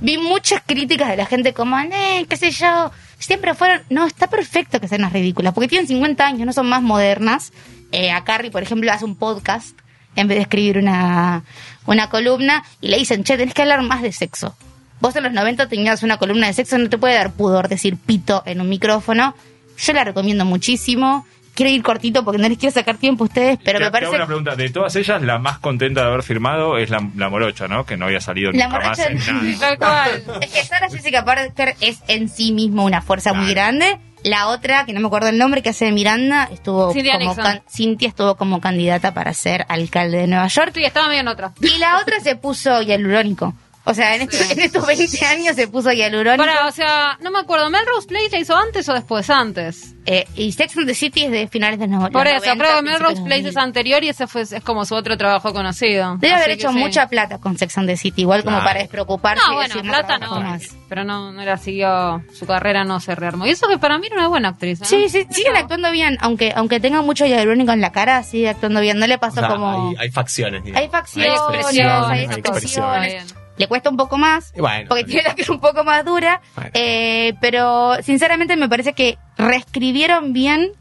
Vi 0.00 0.16
muchas 0.16 0.62
críticas 0.64 1.10
de 1.10 1.18
la 1.18 1.26
gente 1.26 1.52
como, 1.52 1.78
eh, 1.78 2.24
qué 2.28 2.36
sé 2.38 2.50
yo, 2.50 2.90
siempre 3.22 3.54
fueron, 3.54 3.82
no, 3.90 4.06
está 4.06 4.28
perfecto 4.28 4.80
que 4.80 4.88
sean 4.88 5.02
unas 5.02 5.12
ridículas, 5.12 5.54
porque 5.54 5.68
tienen 5.68 5.86
50 5.86 6.26
años, 6.26 6.46
no 6.46 6.52
son 6.52 6.68
más 6.68 6.82
modernas. 6.82 7.52
Eh, 7.92 8.10
a 8.10 8.24
Carrie, 8.24 8.50
por 8.50 8.62
ejemplo, 8.62 8.90
hace 8.90 9.04
un 9.04 9.16
podcast 9.16 9.78
en 10.16 10.28
vez 10.28 10.36
de 10.36 10.42
escribir 10.42 10.78
una, 10.78 11.44
una 11.86 12.10
columna 12.10 12.64
y 12.80 12.88
le 12.88 12.98
dicen, 12.98 13.24
che, 13.24 13.36
tenés 13.36 13.54
que 13.54 13.62
hablar 13.62 13.82
más 13.82 14.02
de 14.02 14.12
sexo. 14.12 14.56
Vos 15.00 15.16
en 15.16 15.24
los 15.24 15.32
90 15.32 15.68
tenías 15.68 16.02
una 16.02 16.18
columna 16.18 16.46
de 16.46 16.52
sexo, 16.52 16.78
no 16.78 16.88
te 16.88 16.98
puede 16.98 17.14
dar 17.14 17.32
pudor 17.32 17.68
decir 17.68 17.96
pito 17.96 18.42
en 18.46 18.60
un 18.60 18.68
micrófono. 18.68 19.34
Yo 19.78 19.92
la 19.92 20.04
recomiendo 20.04 20.44
muchísimo. 20.44 21.26
Quiero 21.54 21.70
ir 21.70 21.82
cortito 21.82 22.24
porque 22.24 22.40
no 22.40 22.48
les 22.48 22.56
quiero 22.58 22.72
sacar 22.72 22.96
tiempo 22.96 23.24
a 23.24 23.26
ustedes, 23.26 23.58
pero 23.62 23.78
Te- 23.78 23.84
me 23.84 23.90
te 23.90 23.96
hago 23.98 24.06
parece... 24.06 24.16
una 24.16 24.26
pregunta. 24.26 24.56
De 24.56 24.70
todas 24.70 24.96
ellas, 24.96 25.20
la 25.22 25.38
más 25.38 25.58
contenta 25.58 26.00
de 26.02 26.06
haber 26.08 26.22
firmado 26.22 26.78
es 26.78 26.88
la, 26.90 27.06
la 27.16 27.28
morocha, 27.28 27.68
¿no? 27.68 27.84
Que 27.84 27.96
no 27.96 28.06
había 28.06 28.20
salido 28.20 28.52
La 28.52 28.68
nunca 28.68 28.78
más 28.80 28.98
morocha- 28.98 29.10
en 29.10 29.18
nada. 29.58 29.58
Tal 29.58 29.78
cual. 29.78 30.40
Es 30.42 30.50
que 30.50 30.62
Sarah 30.64 30.88
Jessica 30.88 31.24
Parker 31.24 31.74
es 31.80 32.02
en 32.08 32.28
sí 32.28 32.52
mismo 32.52 32.84
una 32.84 33.02
fuerza 33.02 33.32
muy 33.34 33.50
grande. 33.52 33.98
La 34.24 34.46
otra, 34.48 34.86
que 34.86 34.92
no 34.92 35.00
me 35.00 35.08
acuerdo 35.08 35.28
el 35.30 35.36
nombre, 35.36 35.62
que 35.62 35.70
hace 35.70 35.84
de 35.86 35.90
Miranda, 35.92 36.48
estuvo 36.52 36.92
Cynthia 36.92 37.18
como 37.18 37.34
can- 37.34 37.62
Cynthia 37.68 38.08
estuvo 38.08 38.36
como 38.36 38.60
candidata 38.60 39.12
para 39.12 39.34
ser 39.34 39.66
alcalde 39.68 40.18
de 40.18 40.26
Nueva 40.28 40.46
York. 40.46 40.70
Sí, 40.74 40.84
estaba 40.84 41.08
medio 41.08 41.22
en 41.22 41.28
otra. 41.28 41.52
Y 41.60 41.76
la 41.78 41.98
otra 41.98 42.20
se 42.20 42.36
puso 42.36 42.80
hialurónico. 42.82 43.52
O 43.84 43.94
sea, 43.94 44.14
en, 44.14 44.22
estos- 44.22 44.50
en 44.50 44.60
estos 44.60 44.86
20 44.86 45.24
años 45.26 45.56
se 45.56 45.66
puso 45.66 45.90
hialurónico. 45.90 46.44
Para, 46.44 46.66
o 46.66 46.70
sea, 46.70 47.18
no 47.20 47.30
me 47.32 47.40
acuerdo, 47.40 47.68
¿Melrose 47.68 48.06
Place 48.06 48.28
la 48.30 48.38
hizo 48.38 48.56
antes 48.56 48.88
o 48.88 48.94
después? 48.94 49.28
Antes. 49.28 49.94
Eh, 50.06 50.26
y 50.36 50.52
Sex 50.52 50.76
and 50.76 50.86
the 50.86 50.94
City 50.94 51.24
es 51.24 51.30
de 51.30 51.46
finales 51.48 51.78
de 51.78 51.86
los 51.88 52.10
Por 52.10 52.26
eso, 52.26 52.44
90, 52.46 52.56
creo 52.64 52.76
que 52.76 52.82
Melrose 52.82 53.14
Place 53.22 53.42
2000. 53.42 53.46
es 53.48 53.56
anterior 53.56 54.04
y 54.04 54.08
ese 54.08 54.26
fue, 54.26 54.42
es 54.42 54.54
como 54.64 54.84
su 54.84 54.94
otro 54.94 55.16
trabajo 55.16 55.52
conocido. 55.52 56.16
Debe 56.18 56.34
Así 56.34 56.42
haber 56.44 56.50
hecho 56.56 56.70
sí. 56.72 56.78
mucha 56.78 57.08
plata 57.08 57.38
con 57.38 57.58
Sex 57.58 57.76
and 57.78 57.88
the 57.88 57.96
City, 57.96 58.22
igual 58.22 58.42
como 58.44 58.56
Claro. 58.56 58.68
para 58.68 58.80
despreocuparse. 58.80 59.42
No, 59.48 59.54
bueno, 59.54 59.74
plata 59.82 60.18
no, 60.18 60.40
más. 60.40 60.62
pero 60.88 61.04
no, 61.04 61.32
no 61.32 61.42
la 61.44 61.56
siguió, 61.56 62.22
su 62.32 62.46
carrera 62.46 62.84
no 62.84 63.00
se 63.00 63.14
rearmó. 63.16 63.46
Y 63.46 63.50
eso 63.50 63.66
que 63.68 63.78
para 63.78 63.98
mí 63.98 64.06
era 64.08 64.16
una 64.16 64.28
buena 64.28 64.48
actriz. 64.50 64.80
¿eh? 64.82 64.84
Sí, 64.84 65.08
sí, 65.08 65.26
siguen 65.30 65.56
actuando 65.56 65.90
bien, 65.90 66.18
aunque 66.20 66.52
aunque 66.54 66.78
tenga 66.80 67.02
mucho 67.02 67.26
hialurónico 67.26 67.72
en 67.72 67.80
la 67.80 67.90
cara, 67.92 68.22
sigue 68.22 68.48
actuando 68.48 68.80
bien. 68.80 68.98
No 68.98 69.06
le 69.06 69.16
O 69.16 69.20
pasó 69.20 69.40
sea, 69.40 69.48
como... 69.48 69.90
hay, 69.90 69.96
hay 70.06 70.10
facciones. 70.10 70.62
digamos. 70.64 70.82
Hay 70.84 70.88
facciones, 70.88 71.32
expresiones, 71.32 71.92
hay 72.08 72.18
hay 72.20 72.24
expresiones. 72.26 73.34
Le 73.58 73.66
cuesta 73.68 73.90
un 73.90 73.96
poco 73.98 74.16
más, 74.18 74.52
bueno, 74.56 74.86
porque 74.88 75.04
tiene 75.04 75.22
la 75.24 75.34
cara 75.34 75.52
un 75.52 75.60
poco 75.60 75.84
más 75.84 76.04
dura, 76.04 76.40
Bueno. 76.56 76.70
eh, 76.74 77.34
pero 77.40 77.96
sinceramente 78.02 78.56
me 78.56 78.68
parece 78.68 78.94
que 78.94 79.18
reescribieron 79.36 80.32
bien 80.32 80.72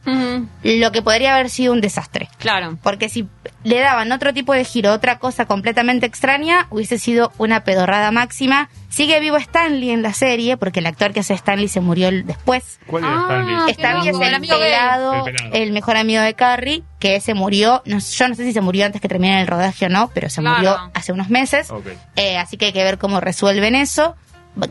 lo 0.63 0.91
que 0.91 1.01
podría 1.01 1.35
haber 1.35 1.49
sido 1.49 1.73
un 1.73 1.81
desastre. 1.81 2.29
Claro. 2.37 2.77
Porque 2.81 3.09
si 3.09 3.27
le 3.63 3.79
daban 3.79 4.11
otro 4.11 4.33
tipo 4.33 4.53
de 4.53 4.63
giro, 4.63 4.91
otra 4.93 5.19
cosa 5.19 5.45
completamente 5.45 6.05
extraña, 6.05 6.67
hubiese 6.69 6.97
sido 6.97 7.31
una 7.37 7.63
pedorrada 7.63 8.11
máxima. 8.11 8.69
Sigue 8.91 9.19
vivo 9.21 9.37
Stanley 9.37 9.89
en 9.91 10.01
la 10.01 10.13
serie, 10.13 10.57
porque 10.57 10.81
el 10.81 10.85
actor 10.85 11.13
que 11.13 11.21
hace 11.21 11.33
Stanley 11.33 11.69
se 11.69 11.79
murió 11.79 12.09
el- 12.09 12.25
después. 12.27 12.79
¿Cuál 12.85 13.05
era 13.05 13.13
Ah, 13.13 13.21
Stanley? 13.21 13.55
qué 13.65 13.71
Stanley 13.71 14.07
es 14.09 14.15
el, 14.17 14.21
el 14.23 14.35
amigo 14.35 14.57
gay. 14.57 14.65
pelado, 14.65 15.13
El 15.25 15.33
pelado. 15.33 15.55
el 15.55 15.71
mejor 15.71 15.95
amigo 15.97 16.21
de 16.21 16.33
Carrie, 16.33 16.83
que 16.99 17.21
se 17.21 17.33
murió, 17.33 17.81
no, 17.85 17.99
yo 17.99 18.27
no 18.27 18.35
sé 18.35 18.43
si 18.43 18.51
se 18.51 18.59
murió 18.61 18.85
antes 18.85 18.99
que 19.01 19.07
termine 19.07 19.39
el 19.41 19.47
rodaje 19.47 19.85
o 19.85 19.89
no, 19.89 20.11
pero 20.13 20.29
se 20.29 20.41
Claro. 20.41 20.55
murió 20.57 20.91
hace 20.93 21.13
unos 21.13 21.29
meses. 21.29 21.69
Eh, 22.17 22.37
así 22.37 22.57
que 22.57 22.65
hay 22.65 22.73
que 22.73 22.83
ver 22.83 22.97
cómo 22.97 23.21
resuelven 23.21 23.75
eso. 23.75 24.15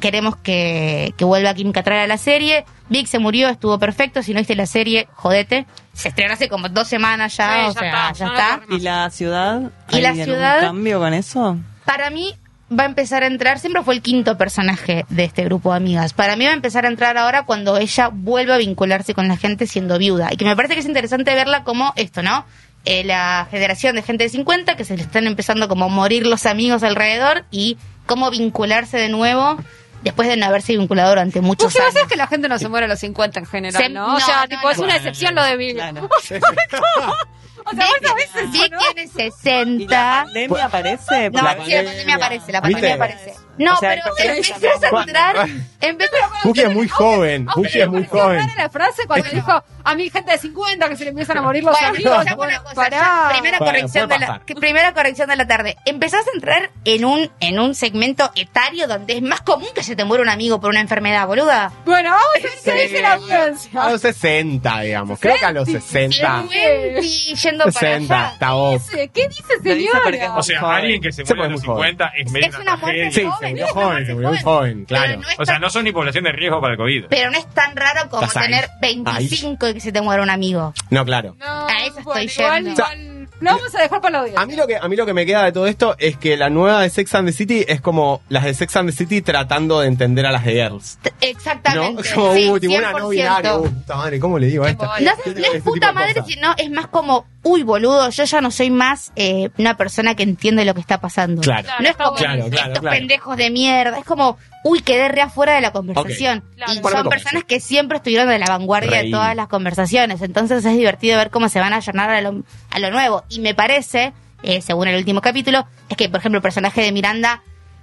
Queremos 0.01 0.37
que, 0.37 1.15
que 1.17 1.25
vuelva 1.25 1.55
Kim 1.55 1.73
Cattrall 1.73 2.01
a 2.01 2.07
la 2.07 2.19
serie. 2.19 2.67
Vic 2.91 3.07
se 3.07 3.19
murió, 3.19 3.49
estuvo 3.49 3.79
perfecto. 3.79 4.23
Si 4.23 4.35
no 4.35 4.41
viste 4.41 4.55
la 4.55 4.67
serie, 4.67 5.09
jodete. 5.15 5.65
Se 5.95 6.09
estrenó 6.09 6.35
hace 6.35 6.51
como 6.51 6.69
dos 6.69 6.87
semanas 6.87 7.35
ya, 7.39 7.55
Sí, 7.55 7.61
o 7.71 7.73
ya 7.73 7.81
sea, 7.81 7.89
está, 7.89 8.13
ya 8.13 8.27
no 8.27 8.33
está. 8.35 8.61
¿Y 8.69 8.81
la 8.81 9.09
ciudad? 9.11 9.63
¿Y 9.91 9.97
¿Hay 9.97 10.03
la 10.03 10.11
algún 10.11 10.25
ciudad? 10.27 10.61
cambio 10.61 10.99
con 10.99 11.15
eso? 11.15 11.57
Para 11.87 12.11
mí 12.11 12.35
va 12.73 12.85
a 12.85 12.87
empezar 12.87 13.23
a 13.23 13.27
entrar, 13.27 13.59
siempre 13.59 13.83
fue 13.83 13.95
el 13.95 14.03
quinto 14.03 14.37
personaje 14.39 15.05
de 15.09 15.25
este 15.25 15.45
grupo 15.45 15.71
de 15.73 15.79
amigas. 15.79 16.13
Para 16.13 16.37
mí 16.37 16.45
va 16.45 16.53
a 16.53 16.55
empezar 16.55 16.85
a 16.85 16.89
entrar 16.89 17.17
ahora 17.19 17.45
cuando 17.45 17.77
ella 17.79 18.11
vuelva 18.13 18.55
a 18.55 18.59
vincularse 18.59 19.15
con 19.15 19.27
la 19.29 19.37
gente 19.37 19.67
siendo 19.67 19.99
viuda. 19.99 20.29
Y 20.33 20.37
que 20.37 20.45
me 20.45 20.55
parece 20.57 20.75
que 20.75 20.81
es 20.81 20.87
interesante 20.87 21.35
verla 21.35 21.65
como 21.65 21.93
esto, 21.97 22.23
¿no? 22.23 22.45
Eh, 22.85 23.05
la 23.05 23.47
generación 23.51 23.95
de 23.97 24.03
gente 24.03 24.25
de 24.25 24.31
50 24.31 24.77
que 24.77 24.85
se 24.85 24.97
le 24.97 25.03
están 25.03 25.27
empezando 25.27 25.69
como 25.69 25.87
a 25.87 25.89
morir 25.89 26.27
los 26.27 26.47
amigos 26.47 26.83
alrededor 26.83 27.45
y 27.51 27.77
cómo 28.07 28.31
vincularse 28.31 28.97
de 28.99 29.09
nuevo 29.11 29.59
después 30.03 30.29
de 30.29 30.39
no 30.39 30.47
haberse 30.47 30.75
vinculado 30.77 31.11
durante 31.11 31.43
muchos 31.43 31.65
Pues 31.65 31.75
que 31.75 31.83
años. 31.83 31.93
pasa 31.93 32.05
es 32.07 32.11
que 32.11 32.17
la 32.17 32.27
gente 32.27 32.49
no 32.49 32.59
se 32.59 32.69
muere 32.69 32.87
a 32.87 32.89
los 32.89 32.99
50 33.01 33.41
en 33.41 33.47
general, 33.47 33.83
Se- 33.83 33.89
¿no? 33.91 34.07
no, 34.09 34.15
O 34.17 34.21
sea, 34.21 34.43
no, 34.43 34.49
tipo, 34.49 34.63
no. 34.63 34.71
es 34.71 34.79
una 34.79 34.97
excepción 34.97 35.35
lo 35.35 35.43
de 35.45 35.57
Bill. 35.59 35.79
O 37.73 37.77
sea, 37.77 37.87
vos 37.87 37.97
sabés 38.03 38.31
eso, 38.35 38.51
Vic 38.53 38.73
¿no? 38.73 38.79
tiene 38.79 39.03
¿Y 39.03 39.07
la 39.07 39.13
60. 39.13 40.23
pandemia 40.25 40.65
aparece? 40.65 41.31
No, 41.31 41.43
La 41.43 41.51
sí, 41.65 41.71
la 41.71 41.83
pandemia. 41.85 42.15
aparece, 42.17 42.53
la 42.53 42.61
¿Viste? 42.61 42.73
pandemia 42.81 42.95
aparece. 42.95 43.35
No, 43.59 43.75
O 43.75 43.77
sea, 43.77 43.91
pero 43.91 44.17
el 44.17 44.31
empezás 44.39 44.83
a 44.93 45.01
entrar, 45.03 45.49
empezás 45.83 46.21
Buki 46.45 46.61
es 46.63 46.71
muy 46.75 46.89
joven. 46.89 47.47
Buki 47.55 47.81
es 47.81 47.89
muy 47.89 48.07
joven. 48.07 48.47
la 48.57 48.71
frase 48.71 49.07
cuando 49.07 49.29
dijo 49.29 49.63
a 49.85 49.95
mi 49.95 50.09
gente 50.09 50.33
de 50.33 50.39
50 50.39 50.89
que 50.89 50.97
se 50.97 51.05
le 51.05 51.11
empiezan 51.11 51.39
a 51.39 51.43
morir 51.43 51.63
los 51.65 51.73
Bueno, 51.75 51.89
amigos. 51.89 52.13
escuchame 52.13 52.37
Bueno, 52.37 52.53
una 52.53 52.63
cosa, 52.63 52.75
pará. 52.75 52.97
ya, 52.97 53.29
primera 53.33 53.59
Bueno, 53.59 53.73
corrección 53.73 54.09
puede 54.09 54.19
de 54.19 54.21
la 54.21 54.27
pasar. 54.33 54.47
que- 54.47 54.55
primera 54.55 54.95
corrección 54.95 55.29
de 55.29 55.37
la 55.37 55.47
tarde. 55.47 55.77
Empezás 55.85 56.27
a 56.27 56.31
entrar 56.35 56.71
en 56.87 57.05
un 57.05 57.31
en 57.41 57.59
un 57.61 57.75
segmento 57.75 58.31
etario 58.35 58.89
donde 58.89 59.17
es 59.17 59.23
más 59.23 59.43
común 59.43 59.69
que 59.75 59.83
se 59.83 59.95
te 59.95 60.05
muera 60.05 60.23
un 60.23 60.31
amigo 60.31 60.59
por 60.59 60.71
una 60.71 60.81
enfermedad, 60.81 61.27
boluda. 61.27 61.71
Bueno, 61.85 62.11
vamos 62.11 62.25
a 62.37 62.39
ver 62.43 62.51
qué 62.65 62.83
dice 62.89 63.03
la 63.03 63.13
audiencia. 63.15 63.83
A 63.83 63.91
los 63.91 64.01
60, 64.01 64.81
digamos. 64.81 65.21
Creo 65.21 65.37
que 65.37 65.45
a 65.45 65.53
los 65.53 65.69
60. 65.69 66.43
50 66.49 67.01
yendo 67.43 67.60
para 67.65 67.73
60, 67.73 68.15
allá. 68.25 68.33
está 68.33 68.53
vos. 68.53 68.83
¿Qué 69.13 69.29
dice 69.29 69.45
señora? 69.63 70.37
O 70.37 70.43
sea, 70.43 70.61
Joven. 70.61 70.75
alguien 70.77 71.01
que 71.03 71.13
se 71.13 71.25
muere 71.25 71.43
a 71.45 71.49
los 71.49 71.61
muy 71.61 71.67
joven. 71.67 71.91
50 71.91 72.13
es 72.17 72.31
medio 72.33 72.47
Es 72.49 72.59
una 72.59 72.77
muerte. 72.77 73.11
Sí, 73.13 73.21
se 73.41 73.49
murió 73.49 73.65
es 73.67 73.71
joven, 73.73 74.07
se 74.07 74.15
murió 74.15 74.29
muy 74.31 74.39
joven, 74.43 74.85
claro. 74.85 75.21
Es 75.31 75.39
O 75.39 75.45
sea, 75.45 75.59
no 75.59 75.71
son 75.71 75.85
ni 75.85 75.93
población 75.93 76.25
de 76.25 76.33
riesgo 76.33 76.61
para 76.61 76.73
el 76.75 76.79
COVID. 76.79 77.05
pero 77.09 77.31
no 77.31 77.39
es 77.39 77.47
tan 77.55 77.75
raro 77.77 78.09
como 78.11 78.23
Estás 78.23 78.37
ahí. 78.43 78.49
tener 78.51 78.69
25 78.81 79.69
y 79.69 79.75
que 79.75 79.81
se 79.81 79.93
te 79.93 80.01
muera 80.01 80.23
un 80.23 80.31
amigo. 80.31 80.73
No, 80.91 81.05
claro. 81.05 81.37
No, 81.39 81.67
A 81.69 81.85
eso 81.85 81.99
estoy 82.01 82.29
yendo. 82.29 82.71
igual, 82.71 83.29
lo 83.41 83.51
vamos 83.53 83.75
a 83.75 83.81
dejar 83.83 84.01
para 84.03 84.13
la 84.13 84.19
audiencia. 84.19 84.43
A 84.43 84.47
mí, 84.47 84.55
lo 84.57 84.67
que, 84.67 84.77
a 84.77 84.87
mí 84.89 84.97
lo 84.97 85.07
que 85.07 85.15
me 85.15 85.25
queda 85.25 85.45
de 85.45 85.53
todo 85.53 85.67
esto 85.67 85.97
es 85.99 86.17
que 86.19 86.37
la 86.37 86.51
nueva 86.51 86.83
de 86.83 86.91
Sex 86.91 87.15
and 87.15 87.27
the 87.29 87.33
City 87.33 87.65
es 87.67 87.81
como 87.81 88.21
las 88.29 88.45
de 88.45 88.53
Sex 88.53 88.77
and 88.77 88.91
the 88.91 88.95
City 88.97 89.23
tratando 89.23 89.81
de 89.81 89.87
entender 89.89 90.27
a 90.27 90.33
las 90.33 90.45
de 90.45 90.53
Girls. 90.53 90.99
Exactamente. 91.23 92.03
Es 92.03 92.13
como, 92.15 92.35
sí, 92.35 92.51
uh, 92.51 92.59
tipo 92.61 92.75
una 92.75 92.93
100%. 92.93 92.99
no 92.99 93.09
binaria. 93.09 93.57
Uh, 93.57 93.65
puta 93.71 93.97
madre, 93.97 94.21
¿cómo 94.21 94.39
le 94.39 94.47
digo 94.49 94.65
a 94.65 94.71
esta? 94.71 94.87
No, 94.87 94.97
Este- 94.97 95.31
no 95.35 95.39
es 95.41 95.47
este 95.47 95.61
puta 95.63 95.93
madre, 95.93 96.23
sino 96.27 96.55
es 96.57 96.71
más 96.71 96.87
como, 96.89 97.27
uy, 97.51 97.63
boludo, 97.63 98.11
yo 98.11 98.25
ya 98.25 98.41
no 98.41 98.51
soy 98.51 98.71
más 98.71 99.13
eh, 99.17 99.51
una 99.59 99.77
persona 99.77 100.15
que 100.15 100.23
entiende 100.23 100.65
lo 100.65 100.75
que 100.75 100.81
está 100.81 101.01
pasando. 101.01 101.43
Claro. 101.43 101.65
Claro, 101.65 101.83
No 101.83 101.89
es 101.89 101.97
como 101.97 102.15
Claro, 102.15 102.49
claro, 102.49 102.67
estos 102.67 102.81
claro. 102.81 102.97
pendejos 102.97 103.37
de 103.37 103.51
mierda, 103.51 103.99
es 103.99 104.05
como, 104.05 104.39
uy, 104.65 104.81
quedé 104.81 105.09
re 105.09 105.21
afuera 105.23 105.55
de 105.55 105.61
la 105.61 105.73
conversación. 105.73 106.45
Claro. 106.57 106.73
Y 106.73 106.79
Bueno, 106.81 106.99
son 106.99 107.09
personas 107.09 107.45
que 107.45 107.61
siempre 107.61 107.97
estuvieron 107.99 108.29
de 108.29 108.39
la 108.39 108.47
vanguardia 108.47 108.91
Reí. 108.91 109.07
de 109.07 109.11
todas 109.13 109.35
las 109.35 109.49
conversaciones. 109.49 110.23
Entonces 110.23 110.65
es 110.65 110.77
divertido 110.77 111.19
ver 111.19 111.31
cómo 111.31 111.49
se 111.49 111.61
van 111.61 111.73
a 111.73 111.77
allanar 111.77 112.11
a 112.11 112.21
lo, 112.21 112.43
a 112.71 112.79
lo 112.79 112.91
nuevo. 112.91 113.25
Y 113.29 113.41
me 113.41 113.55
parece, 113.55 114.13
eh, 114.43 114.61
según 114.63 114.89
el 114.89 114.97
último 114.97 115.21
capítulo, 115.21 115.67
es 115.89 115.97
que, 115.97 116.09
por 116.09 116.21
ejemplo, 116.21 116.39
el 116.39 116.43
personaje 116.43 116.83
de 116.83 116.93
Miranda 116.93 117.43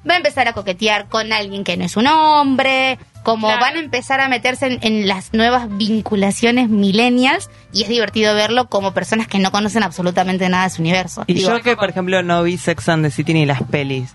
va 0.09 0.13
a 0.13 0.17
empezar 0.17 0.47
a 0.47 0.53
coquetear 0.53 1.07
con 1.09 1.33
alguien 1.33 1.63
que 1.63 1.75
no 1.75 1.83
es 1.83 1.97
un 1.97 2.07
hombre, 2.07 2.97
como 3.27 3.47
Claro. 3.47 3.59
van 3.61 3.75
a 3.75 3.79
empezar 3.79 4.21
a 4.21 4.29
meterse 4.29 4.67
en, 4.67 4.79
en 4.81 5.05
las 5.05 5.33
nuevas 5.33 5.67
vinculaciones 5.69 6.69
millennials 6.69 7.49
y 7.73 7.81
es 7.83 7.89
divertido 7.89 8.33
verlo 8.33 8.69
como 8.69 8.93
personas 8.93 9.27
que 9.27 9.37
no 9.37 9.51
conocen 9.51 9.83
absolutamente 9.83 10.47
nada 10.47 10.63
de 10.63 10.69
su 10.69 10.81
universo. 10.81 11.25
Y 11.27 11.33
Digo, 11.33 11.49
yo 11.57 11.61
que, 11.61 11.75
por 11.75 11.89
ejemplo, 11.89 12.23
no 12.23 12.41
vi 12.43 12.57
Sex 12.57 12.87
and 12.87 13.03
the 13.03 13.11
City 13.11 13.33
ni 13.33 13.45
las 13.45 13.61
pelis, 13.63 14.13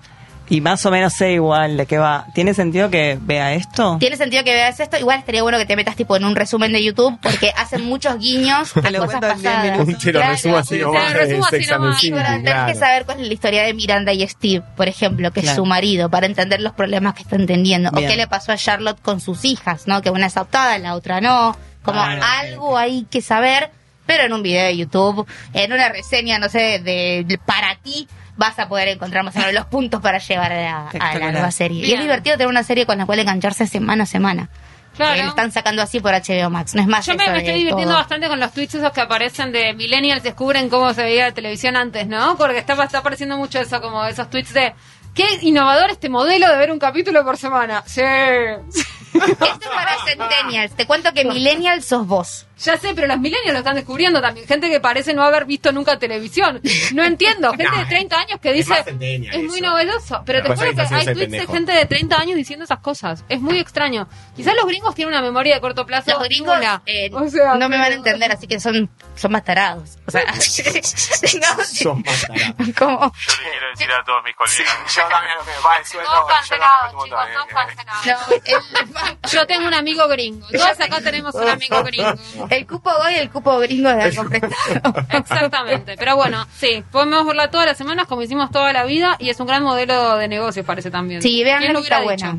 y 0.55 0.61
más 0.61 0.85
o 0.85 0.91
menos 0.91 1.15
sé 1.15 1.33
igual 1.33 1.77
de 1.79 1.87
qué 1.87 1.97
va, 1.97 2.27
¿tiene 2.35 2.53
sentido 2.53 2.91
que 2.91 3.19
vea 3.21 3.55
esto? 3.55 3.97
Tiene 3.99 4.17
sentido 4.17 4.45
que 4.45 4.53
veas 4.53 4.79
esto. 4.81 4.99
Igual 4.99 5.19
estaría 5.21 5.43
bueno 5.43 5.57
que 5.57 5.65
te 5.65 5.77
metas 5.77 5.97
tipo 5.97 6.15
en 6.15 6.25
un 6.27 6.37
resumen 6.37 6.73
de 6.73 6.85
YouTube 6.85 7.19
porque 7.23 7.51
hacen 7.57 7.85
muchos 7.87 8.19
guiños 8.19 8.77
a 8.77 8.83
Te 8.83 8.91
lo 8.91 9.01
cosas 9.07 9.21
pasadas. 9.21 9.65
minutos. 9.79 9.99
Te 10.05 10.13
lo 10.13 10.19
Claro, 10.21 10.33
resumo 10.35 10.57
así 10.59 10.77
Sex 10.79 11.73
and 11.73 11.85
the. 11.85 11.93
Sí, 11.95 12.01
City. 12.01 12.13
pero 12.13 12.27
tenés 12.29 12.43
claro. 12.53 12.73
que 12.73 12.79
saber 12.79 13.05
cuál 13.07 13.21
es 13.23 13.29
la 13.29 13.35
historia 13.35 13.63
de 13.63 13.75
Miranda 13.75 14.13
y 14.13 14.29
Steve, 14.29 14.63
por 14.77 14.89
ejemplo, 14.89 15.31
que 15.33 15.41
es 15.41 15.45
Claro. 15.47 15.57
su 15.57 15.65
marido, 15.65 16.11
para 16.11 16.27
entender 16.27 16.61
los 16.61 16.75
problemas 16.75 17.15
que 17.15 17.23
están 17.23 17.47
teniendo. 17.47 17.91
Bien. 17.91 18.05
O 18.05 18.09
qué 18.11 18.17
le 18.17 18.27
pasó 18.27 18.53
a 18.53 18.57
Charlotte 18.57 19.01
con 19.01 19.21
sus 19.21 19.45
hijas, 19.47 19.87
¿no? 19.87 20.03
Que 20.03 20.11
una 20.11 20.27
es 20.27 20.37
adoptada, 20.37 20.77
la 20.79 20.95
otra 20.95 21.21
no. 21.23 21.57
Como 21.83 21.99
Ah, 22.01 22.41
algo 22.41 22.77
hay 22.79 23.07
que 23.11 23.23
saber, 23.23 23.71
pero 24.07 24.25
en 24.25 24.33
un 24.35 24.43
video 24.43 24.67
de 24.67 24.77
YouTube, 24.77 25.27
en 25.55 25.73
una 25.73 25.89
reseña, 25.89 26.39
no 26.39 26.49
sé, 26.49 26.79
de, 26.79 27.25
de- 27.27 27.39
para 27.39 27.77
ti, 27.83 28.07
vas 28.37 28.59
a 28.59 28.69
poder 28.69 28.89
encontrar 28.89 29.25
más 29.25 29.35
o 29.37 29.39
menos 29.39 29.55
los 29.55 29.67
puntos 29.67 30.01
para 30.01 30.19
llevar 30.19 30.53
a 30.53 30.57
la, 30.57 30.71
a 30.71 30.81
la 30.81 30.87
Espectacular. 30.87 31.33
nueva 31.33 31.51
serie. 31.51 31.87
Y 31.87 31.93
es 31.93 32.01
divertido 32.01 32.37
tener 32.37 32.49
una 32.49 32.63
serie 32.63 32.87
con 32.87 32.99
la 32.99 33.07
cual 33.07 33.19
engancharse 33.19 33.67
semana 33.67 34.05
a 34.05 34.07
semana. 34.07 34.49
Claro. 34.97 35.15
Que 35.15 35.23
lo 35.23 35.29
están 35.31 35.51
sacando 35.53 35.81
así 35.81 36.01
por 36.01 36.13
HBO 36.13 36.51
Max. 36.51 36.75
No 36.75 36.83
es 36.83 36.87
más 36.87 37.07
Yo 37.07 37.15
me, 37.15 37.25
estoy 37.25 37.43
divirtiendo 37.55 37.85
todo. 37.85 37.95
bastante 37.95 38.29
con 38.29 38.39
los 38.39 38.53
tweets 38.53 38.75
esos 38.75 38.93
que 38.93 39.01
aparecen 39.01 39.51
de 39.51 39.73
millennials 39.73 40.23
descubren 40.23 40.69
cómo 40.69 40.93
se 40.93 41.03
veía 41.03 41.29
la 41.29 41.33
televisión 41.33 41.77
antes, 41.77 42.07
¿no? 42.07 42.37
Porque 42.37 42.59
está, 42.59 42.75
está 42.85 42.99
apareciendo 42.99 43.39
mucho 43.39 43.59
eso, 43.59 43.81
como 43.81 44.05
esos 44.05 44.29
tweets 44.29 44.53
de 44.53 44.75
qué 45.15 45.25
innovador 45.43 45.91
este 45.91 46.11
modelo 46.11 46.47
de 46.47 46.57
ver 46.59 46.71
un 46.71 46.79
capítulo 46.79 47.25
por 47.25 47.39
semana. 47.39 47.83
Sí. 47.87 48.03
Esto 48.03 49.45
es 49.61 49.69
para 49.69 49.97
Centennials. 50.07 50.75
Te 50.75 50.87
cuento 50.87 51.13
que 51.15 51.25
Millennials 51.25 51.87
sos 51.87 52.07
vos. 52.07 52.47
Ya 52.63 52.77
sé, 52.77 52.95
pero 52.95 53.09
los 53.09 53.19
millennials 53.19 53.53
lo 53.53 53.59
están 53.59 53.75
descubriendo 53.75 54.21
también. 54.21 54.47
Gente 54.47 54.71
que 54.71 54.79
parece 54.81 55.15
no 55.15 55.23
haber 55.23 55.45
visto 55.47 55.73
nunca 55.73 55.99
televisión. 55.99 56.61
No 56.95 57.05
entiendo. 57.05 57.53
Gente 57.57 57.77
de 57.77 57.85
30 57.87 58.19
años 58.19 58.41
que 58.41 58.53
dice. 58.53 58.85
Es 58.87 59.43
muy 59.43 59.61
novedoso. 59.61 60.23
Pero 60.25 60.43
te 60.43 60.49
Después 60.49 60.71
juro 60.71 60.89
que 60.89 60.95
hay 60.95 61.05
tweets 61.07 61.33
de 61.33 61.47
gente 61.47 61.73
de 61.73 61.87
30 61.87 62.17
años 62.17 62.37
diciendo 62.37 62.65
esas 62.65 62.79
cosas. 62.79 63.25
Es 63.29 63.41
muy 63.41 63.59
extraño. 63.59 64.09
Quizás 64.37 64.55
los 64.55 64.67
gringos 64.67 64.95
tienen 64.95 65.15
una 65.15 65.23
memoria 65.23 65.55
de 65.55 65.61
corto 65.61 65.85
plazo. 65.87 66.11
Los 66.13 66.23
gringos 66.25 66.57
eh, 66.87 67.11
O 67.13 67.29
sea, 67.29 67.55
no 67.55 67.69
me 67.69 67.79
van 67.79 67.93
a 67.93 67.95
entender, 67.95 68.31
así 68.31 68.47
que 68.47 68.61
son, 68.61 68.89
son 69.17 69.33
más 69.33 69.45
tarados. 69.45 69.99
O 70.07 70.11
sea, 70.11 70.23
Son 70.33 72.03
más 72.05 72.23
tarados. 72.23 72.55
como, 72.79 73.01
Yo 73.01 73.43
le 73.43 73.51
quiero 73.51 73.71
decir 73.71 73.93
a 73.93 74.05
todos 74.05 74.23
mis 74.25 74.37
colegas. 74.37 74.95
Yo 74.95 75.03
también 75.09 75.37
lo 75.37 75.45
que 75.45 75.51
me 75.51 75.59
va 75.65 75.77
el 75.79 75.85
sueldo. 75.85 76.11
Todos 76.11 76.23
yo 76.23 76.23
lo 76.23 76.27
cancelados, 76.29 76.83
respeto 76.83 76.99
un 76.99 77.05
chicos, 77.05 77.25
eh. 77.25 77.45
cancelados. 77.53 78.29
no, 78.29 79.11
el, 79.11 79.31
Yo 79.31 79.47
tengo 79.47 79.67
un 79.67 79.75
amigo 79.75 80.09
gringo. 80.09 80.47
Todos 80.49 80.81
acá 80.81 81.01
tenemos 81.01 81.35
un 81.35 81.49
amigo 81.49 81.83
gringo. 81.83 82.15
El 82.57 82.67
cupo 82.67 82.91
goy 83.03 83.15
y 83.15 83.19
el 83.19 83.31
cupo 83.31 83.59
gringo 83.59 83.89
de 83.89 84.03
algo 84.03 84.29
prestado. 84.29 84.95
Exactamente. 85.11 85.97
Pero 85.99 86.17
bueno, 86.17 86.47
sí, 86.57 86.85
podemos 86.91 87.27
verla 87.27 87.51
todas 87.51 87.67
las 87.67 87.77
semanas 87.77 88.07
como 88.07 88.23
hicimos 88.23 88.51
toda 88.51 88.73
la 88.73 88.85
vida 88.85 89.17
y 89.19 89.31
es 89.31 89.41
un 89.41 89.47
gran 89.47 89.63
modelo 89.63 90.17
de 90.17 90.29
negocio, 90.29 90.65
parece 90.65 90.91
también. 90.91 91.23
Sí, 91.23 91.43
vean, 91.45 91.61
¿Quién 91.61 91.73
lo 91.73 91.81
está 91.81 92.01
hubiera 92.01 92.17
dicho? 92.17 92.39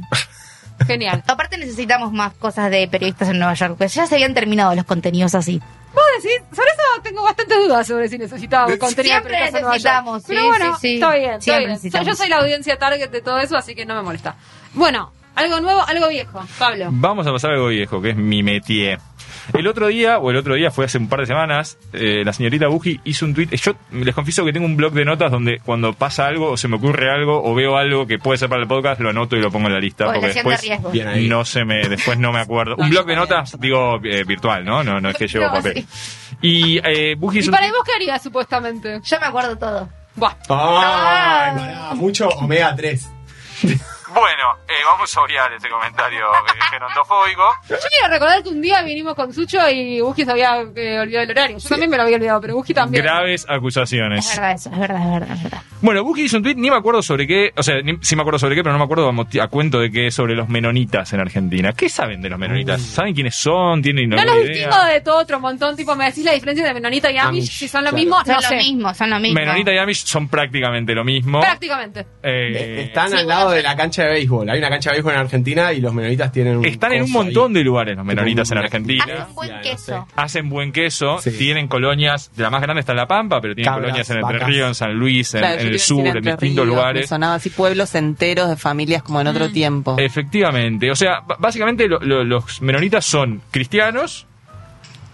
Genial. 0.86 1.24
Aparte 1.28 1.58
necesitamos 1.58 2.12
más 2.12 2.34
cosas 2.34 2.70
de 2.72 2.88
periodistas 2.88 3.30
en 3.30 3.40
Nueva 3.40 3.54
York, 3.54 3.76
porque 3.78 3.88
ya 3.88 4.06
se 4.06 4.16
habían 4.16 4.34
terminado 4.34 4.76
los 4.76 4.86
contenidos 4.86 5.36
así. 5.36 5.62
¿Vos 5.94 6.04
decís, 6.18 6.42
sobre 6.56 6.70
eso 6.72 7.02
tengo 7.04 7.24
bastantes 7.24 7.56
dudas 7.56 7.86
sobre 7.86 8.10
si 8.10 8.18
necesitaba 8.18 8.66
un 8.66 8.78
contenido 8.78 9.14
Siempre 9.14 9.34
de 9.34 9.38
Pericasa 9.38 9.60
Nueva 9.62 9.78
York. 9.78 9.84
necesitamos, 9.86 10.24
Pero 10.28 10.46
bueno, 10.48 10.74
sí, 10.76 10.80
sí. 10.82 10.94
está 10.96 11.14
bien, 11.14 11.32
está 11.34 11.60
bien. 11.60 12.06
Yo 12.06 12.16
soy 12.16 12.30
la 12.30 12.38
audiencia 12.38 12.80
target 12.80 13.12
de 13.12 13.22
todo 13.22 13.38
eso, 13.40 13.56
así 13.56 13.76
que 13.76 13.86
no 13.86 13.94
me 13.96 14.02
molesta. 14.02 14.36
Bueno, 14.74 15.12
algo 15.36 15.60
nuevo, 15.62 15.82
algo 15.88 16.08
viejo. 16.10 16.44
Pablo. 16.60 16.88
Vamos 16.92 17.28
a 17.28 17.32
pasar 17.32 17.52
a 17.52 17.54
algo 17.56 17.68
viejo, 17.68 18.02
que 18.02 18.12
es 18.12 18.16
mi 18.16 18.44
métier. 18.44 19.00
El 19.54 19.68
otro 19.68 19.88
día, 19.88 20.20
o 20.20 20.32
el 20.32 20.38
otro 20.38 20.56
día 20.56 20.72
fue 20.72 20.86
hace 20.86 20.98
un 20.98 21.10
par 21.10 21.20
de 21.20 21.26
semanas, 21.26 21.78
eh, 21.92 22.24
la 22.24 22.32
señorita 22.32 22.68
Buji 22.68 23.02
hizo 23.04 23.26
un 23.26 23.34
tweet. 23.34 23.50
Yo 23.58 23.74
les 23.92 24.16
confieso 24.16 24.46
que 24.46 24.54
tengo 24.54 24.66
un 24.66 24.78
blog 24.78 24.94
de 24.94 25.04
notas 25.04 25.32
donde 25.32 25.60
cuando 25.60 25.94
pasa 25.94 26.28
algo, 26.28 26.52
o 26.52 26.58
se 26.58 26.70
me 26.70 26.78
ocurre 26.78 27.12
algo, 27.12 27.44
o 27.44 27.54
veo 27.54 27.76
algo 27.76 28.08
que 28.08 28.20
puede 28.20 28.38
ser 28.38 28.48
para 28.48 28.62
el 28.62 28.68
podcast, 28.68 29.02
lo 29.02 29.10
anoto 29.10 29.36
y 29.36 29.42
lo 29.42 29.52
pongo 29.52 29.68
en 29.68 29.74
la 29.74 29.80
lista. 29.80 30.06
porque 30.06 30.28
de 30.28 30.34
después 30.34 30.64
ahí. 31.06 31.28
no 31.28 31.44
se 31.44 31.66
me, 31.66 31.88
después 31.90 32.18
no 32.18 32.32
me 32.32 32.40
acuerdo. 32.40 32.76
Un 32.78 32.90
blog 32.90 33.06
de 33.06 33.16
notas, 33.16 33.60
digo, 33.60 34.00
eh, 34.04 34.24
virtual, 34.24 34.64
¿no? 34.64 34.84
¿no? 34.84 35.02
No 35.02 35.10
es 35.10 35.18
que 35.18 35.28
llevo 35.28 35.48
No, 35.48 35.54
papel. 35.54 35.86
Y 36.42 36.78
eh, 36.78 37.16
Buji 37.16 37.40
¿Y 37.40 37.46
un 37.46 37.52
para 37.52 37.68
vos 37.68 37.84
qué 37.86 37.94
harías, 37.94 38.24
supuestamente? 38.24 39.02
Yo 39.04 39.20
me 39.20 39.26
acuerdo 39.26 39.58
todo. 39.58 39.90
Buah. 40.16 40.36
Ay, 40.50 41.58
pará, 41.58 41.94
mucho 41.96 42.30
omega 42.30 42.74
3. 42.76 43.10
Bueno, 44.14 44.58
eh, 44.68 44.74
vamos 44.86 45.16
a 45.18 45.22
obviar 45.22 45.52
este 45.54 45.70
comentario 45.70 46.26
eh, 46.26 46.60
gerontofóbico. 46.72 47.42
Yo 47.70 47.76
quiero 47.90 48.08
recordar 48.14 48.44
que 48.44 48.50
un 48.50 48.62
día 48.62 48.82
vinimos 48.84 49.16
con 49.16 49.34
Sucho 49.34 49.58
y 49.70 50.02
Buji 50.02 50.26
se 50.26 50.32
había 50.32 50.62
eh, 50.76 51.00
olvidado 51.00 51.24
el 51.24 51.32
horario. 51.32 51.58
Yo 51.58 51.70
también 51.70 51.90
me 51.90 51.98
lo 51.98 52.04
había 52.04 52.18
olvidado, 52.18 52.42
pero 52.42 52.56
Buji 52.56 52.74
también. 52.74 53.04
Graves 53.04 53.46
acusaciones. 53.50 54.30
Es 54.30 54.36
verdad 54.38 54.52
eso, 54.54 54.70
es 54.72 54.80
verdad, 54.80 55.02
es 55.04 55.12
verdad, 55.20 55.38
es 55.38 55.44
verdad. 55.44 55.62
Bueno, 55.82 56.04
Buki 56.04 56.22
hizo 56.24 56.38
un 56.38 56.44
tweet, 56.44 56.56
ni 56.56 56.70
me 56.70 56.78
acuerdo 56.78 57.02
sobre 57.02 57.28
qué, 57.28 57.52
o 57.58 57.64
sea, 57.64 57.82
ni- 57.82 57.98
sí 58.02 58.16
me 58.16 58.22
acuerdo 58.22 58.40
sobre 58.40 58.56
qué, 58.56 58.64
pero 58.64 58.72
no 58.74 58.80
me 58.80 58.86
acuerdo 58.86 59.12
a, 59.42 59.48
cuento 59.48 59.80
de 59.80 59.92
qué 59.92 60.12
sobre 60.12 60.34
los 60.36 60.48
menonitas 60.48 61.12
en 61.12 61.20
Argentina. 61.20 61.74
¿Qué 61.74 61.90
saben 61.90 62.22
de 62.22 62.30
los 62.30 62.40
menonitas? 62.40 62.82
¿Saben 62.82 63.14
quiénes 63.14 63.36
son? 63.36 63.82
¿Tienen 63.82 64.10
No 64.10 64.24
los 64.24 64.44
distingo 64.48 64.82
de 64.86 65.02
todo 65.02 65.18
otro 65.20 65.40
montón, 65.42 65.76
tipo, 65.76 65.94
me 65.96 66.06
decís 66.06 66.24
la 66.24 66.32
diferencia 66.32 66.66
de 66.66 66.74
Menonita 66.74 67.12
y 67.12 67.18
Amish, 67.18 67.28
Amish, 67.44 67.52
si 67.58 67.68
son 67.68 67.84
lo 67.84 67.90
claro. 67.90 68.02
mismo, 68.02 68.18
Son 68.20 68.28
no 68.28 68.36
lo 68.36 68.48
sé. 68.48 68.56
mismo, 68.58 68.94
son 68.94 69.10
lo 69.10 69.20
mismo. 69.20 69.40
Menonita 69.40 69.74
y 69.74 69.78
Amish 69.78 70.06
son 70.06 70.28
prácticamente 70.30 70.94
lo 70.94 71.04
mismo. 71.04 71.42
Prácticamente. 71.42 72.06
Eh, 72.24 72.84
Están 72.88 73.10
sí, 73.10 73.16
al 73.18 73.26
bueno, 73.26 73.40
lado 73.40 73.52
de 73.52 73.58
pero- 73.58 73.70
la 73.70 73.76
cancha 73.76 74.03
de 74.04 74.12
béisbol. 74.12 74.50
Hay 74.50 74.60
una 74.60 74.70
cancha 74.70 74.90
de 74.92 74.96
béisbol 74.96 75.14
en 75.14 75.20
Argentina 75.20 75.74
y 75.74 75.82
los 75.82 75.94
menonitas 75.94 76.32
tienen 76.32 76.58
un. 76.58 76.66
están 76.66 76.94
en 76.94 77.04
un 77.04 77.12
montón 77.12 77.52
ahí. 77.52 77.54
de 77.56 77.64
lugares 77.64 77.96
los 77.98 78.06
menonitas 78.06 78.52
en 78.52 78.58
Argentina. 78.58 79.04
Hacen 79.06 79.34
buen 79.36 79.52
no 79.52 79.62
queso. 79.62 80.08
Hacen 80.16 80.50
buen 80.50 80.72
queso, 80.72 81.18
Sí. 81.20 81.32
tienen 81.32 81.68
colonias, 81.68 82.32
la 82.38 82.50
más 82.50 82.62
grande 82.62 82.80
está 82.82 82.92
en 82.94 82.98
La 82.98 83.08
Pampa, 83.08 83.40
pero 83.42 83.56
tienen 83.56 83.72
Cabras, 83.72 83.86
colonias 83.92 84.10
en 84.10 84.18
Entre. 84.18 84.40
Ríos, 84.46 84.68
en 84.70 84.76
San 84.76 84.94
Luis, 84.94 85.34
en, 85.34 85.40
Claro, 85.42 85.56
en 85.60 85.68
yo 85.68 85.70
el 85.74 85.80
sur, 85.80 86.00
en 86.08 86.14
distintos 86.22 86.40
Ríos, 86.42 86.68
lugares. 86.68 87.10
sonaba 87.10 87.36
así 87.36 87.50
pueblos 87.50 87.94
enteros 87.96 88.50
de 88.50 88.56
familias 88.58 89.04
como 89.04 89.22
en 89.22 89.28
otro 89.28 89.50
Mm. 89.50 89.54
tiempo. 89.54 89.96
Efectivamente. 90.00 90.92
O 90.92 90.96
sea, 90.96 91.22
básicamente 91.40 91.88
lo- 91.88 92.00
lo- 92.00 92.24
los 92.24 92.62
menonitas 92.62 93.06
son 93.06 93.42
cristianos, 93.52 94.28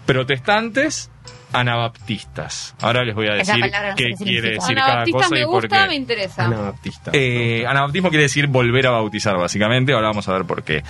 protestantes, 0.06 1.10
anabaptistas. 1.52 2.74
Ahora 2.80 3.04
les 3.04 3.14
voy 3.14 3.28
a 3.28 3.34
decir 3.34 3.54
qué 3.96 4.10
quiere 4.18 4.50
decir 4.52 4.74
cada 4.76 4.86
Anabaptista 5.02 5.18
cosa 5.18 5.34
me 5.34 5.40
y 5.40 5.44
por 5.44 5.52
gusta, 5.62 5.82
qué. 5.82 5.88
me 5.88 5.94
interesa. 5.94 6.44
Anabaptista. 6.46 7.10
Eh, 7.14 7.64
anabaptismo 7.66 8.08
quiere 8.10 8.22
decir 8.24 8.46
volver 8.46 8.86
a 8.86 8.90
bautizar, 8.90 9.36
básicamente. 9.36 9.92
Ahora 9.92 10.08
vamos 10.08 10.28
a 10.28 10.32
ver 10.32 10.44
por 10.44 10.62
qué. 10.62 10.82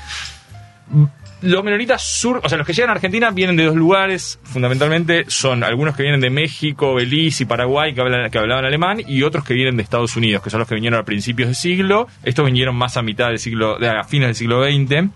Los 1.42 1.64
menonitas 1.64 2.02
sur, 2.02 2.40
o 2.44 2.48
sea, 2.50 2.58
los 2.58 2.66
que 2.66 2.74
llegan 2.74 2.90
a 2.90 2.92
Argentina 2.92 3.30
vienen 3.30 3.56
de 3.56 3.64
dos 3.64 3.74
lugares, 3.74 4.38
fundamentalmente 4.42 5.24
son 5.28 5.64
algunos 5.64 5.96
que 5.96 6.02
vienen 6.02 6.20
de 6.20 6.28
México, 6.28 6.94
Belice 6.94 7.44
y 7.44 7.46
Paraguay 7.46 7.94
que, 7.94 8.00
hablan, 8.02 8.30
que 8.30 8.38
hablaban 8.38 8.66
alemán 8.66 8.98
y 9.06 9.22
otros 9.22 9.42
que 9.44 9.54
vienen 9.54 9.76
de 9.78 9.82
Estados 9.82 10.16
Unidos, 10.16 10.42
que 10.42 10.50
son 10.50 10.58
los 10.58 10.68
que 10.68 10.74
vinieron 10.74 11.00
a 11.00 11.04
principios 11.04 11.48
del 11.48 11.54
siglo. 11.56 12.08
Estos 12.24 12.44
vinieron 12.44 12.76
más 12.76 12.98
a 12.98 13.02
mitad 13.02 13.28
del 13.28 13.38
siglo, 13.38 13.78
de- 13.78 13.88
a 13.88 14.04
fines 14.04 14.28
del 14.28 14.34
siglo 14.34 14.62
XX 14.64 15.08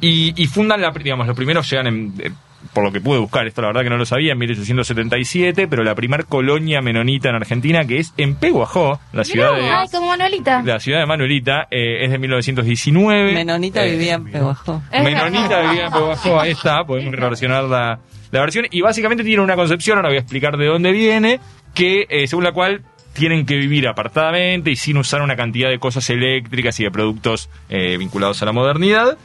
y, 0.00 0.40
y 0.40 0.46
fundan 0.46 0.80
la, 0.80 0.90
digamos, 0.90 1.26
los 1.26 1.36
primeros 1.36 1.68
llegan 1.70 1.86
en, 1.86 2.14
eh, 2.18 2.30
por 2.72 2.84
lo 2.84 2.92
que 2.92 3.00
pude 3.00 3.18
buscar, 3.18 3.46
esto 3.46 3.62
la 3.62 3.68
verdad 3.68 3.82
que 3.82 3.90
no 3.90 3.96
lo 3.96 4.04
sabía, 4.04 4.32
en 4.32 4.38
1877, 4.38 5.68
pero 5.68 5.84
la 5.84 5.94
primer 5.94 6.24
colonia 6.26 6.80
menonita 6.82 7.28
en 7.28 7.36
Argentina, 7.36 7.84
que 7.84 7.98
es 7.98 8.12
en 8.16 8.34
Peguajó, 8.34 9.00
la 9.12 9.24
ciudad 9.24 9.54
de, 9.54 9.62
Ay, 9.70 9.88
como 9.92 10.08
Manuelita. 10.08 10.62
la 10.62 10.80
ciudad 10.80 11.00
de 11.00 11.06
Manuelita, 11.06 11.68
eh, 11.70 12.04
es 12.04 12.10
de 12.10 12.18
1919. 12.18 13.32
Menonita 13.32 13.86
Eh, 13.86 13.92
vivía 13.92 14.14
en 14.14 14.24
Peguajó. 14.24 14.82
Menonita 14.92 15.60
vivía 15.70 15.86
en 15.86 15.92
Peguajó, 15.92 16.40
ahí 16.40 16.50
está, 16.50 16.84
podemos 16.84 17.14
reversionar 17.14 17.64
la, 17.64 18.00
la 18.30 18.40
versión. 18.40 18.66
Y 18.70 18.80
básicamente 18.80 19.24
tiene 19.24 19.42
una 19.42 19.54
concepción, 19.56 19.98
ahora 19.98 20.08
voy 20.08 20.18
a 20.18 20.20
explicar 20.20 20.56
de 20.56 20.66
dónde 20.66 20.92
viene, 20.92 21.40
que 21.74 22.06
eh, 22.08 22.26
según 22.26 22.44
la 22.44 22.52
cual 22.52 22.82
tienen 23.12 23.46
que 23.46 23.56
vivir 23.56 23.88
apartadamente 23.88 24.70
y 24.70 24.76
sin 24.76 24.96
usar 24.96 25.22
una 25.22 25.36
cantidad 25.36 25.68
de 25.68 25.78
cosas 25.78 26.08
eléctricas 26.10 26.78
y 26.80 26.84
de 26.84 26.90
productos 26.90 27.48
eh, 27.68 27.96
vinculados 27.96 28.42
a 28.42 28.46
la 28.46 28.52
modernidad. 28.52 29.16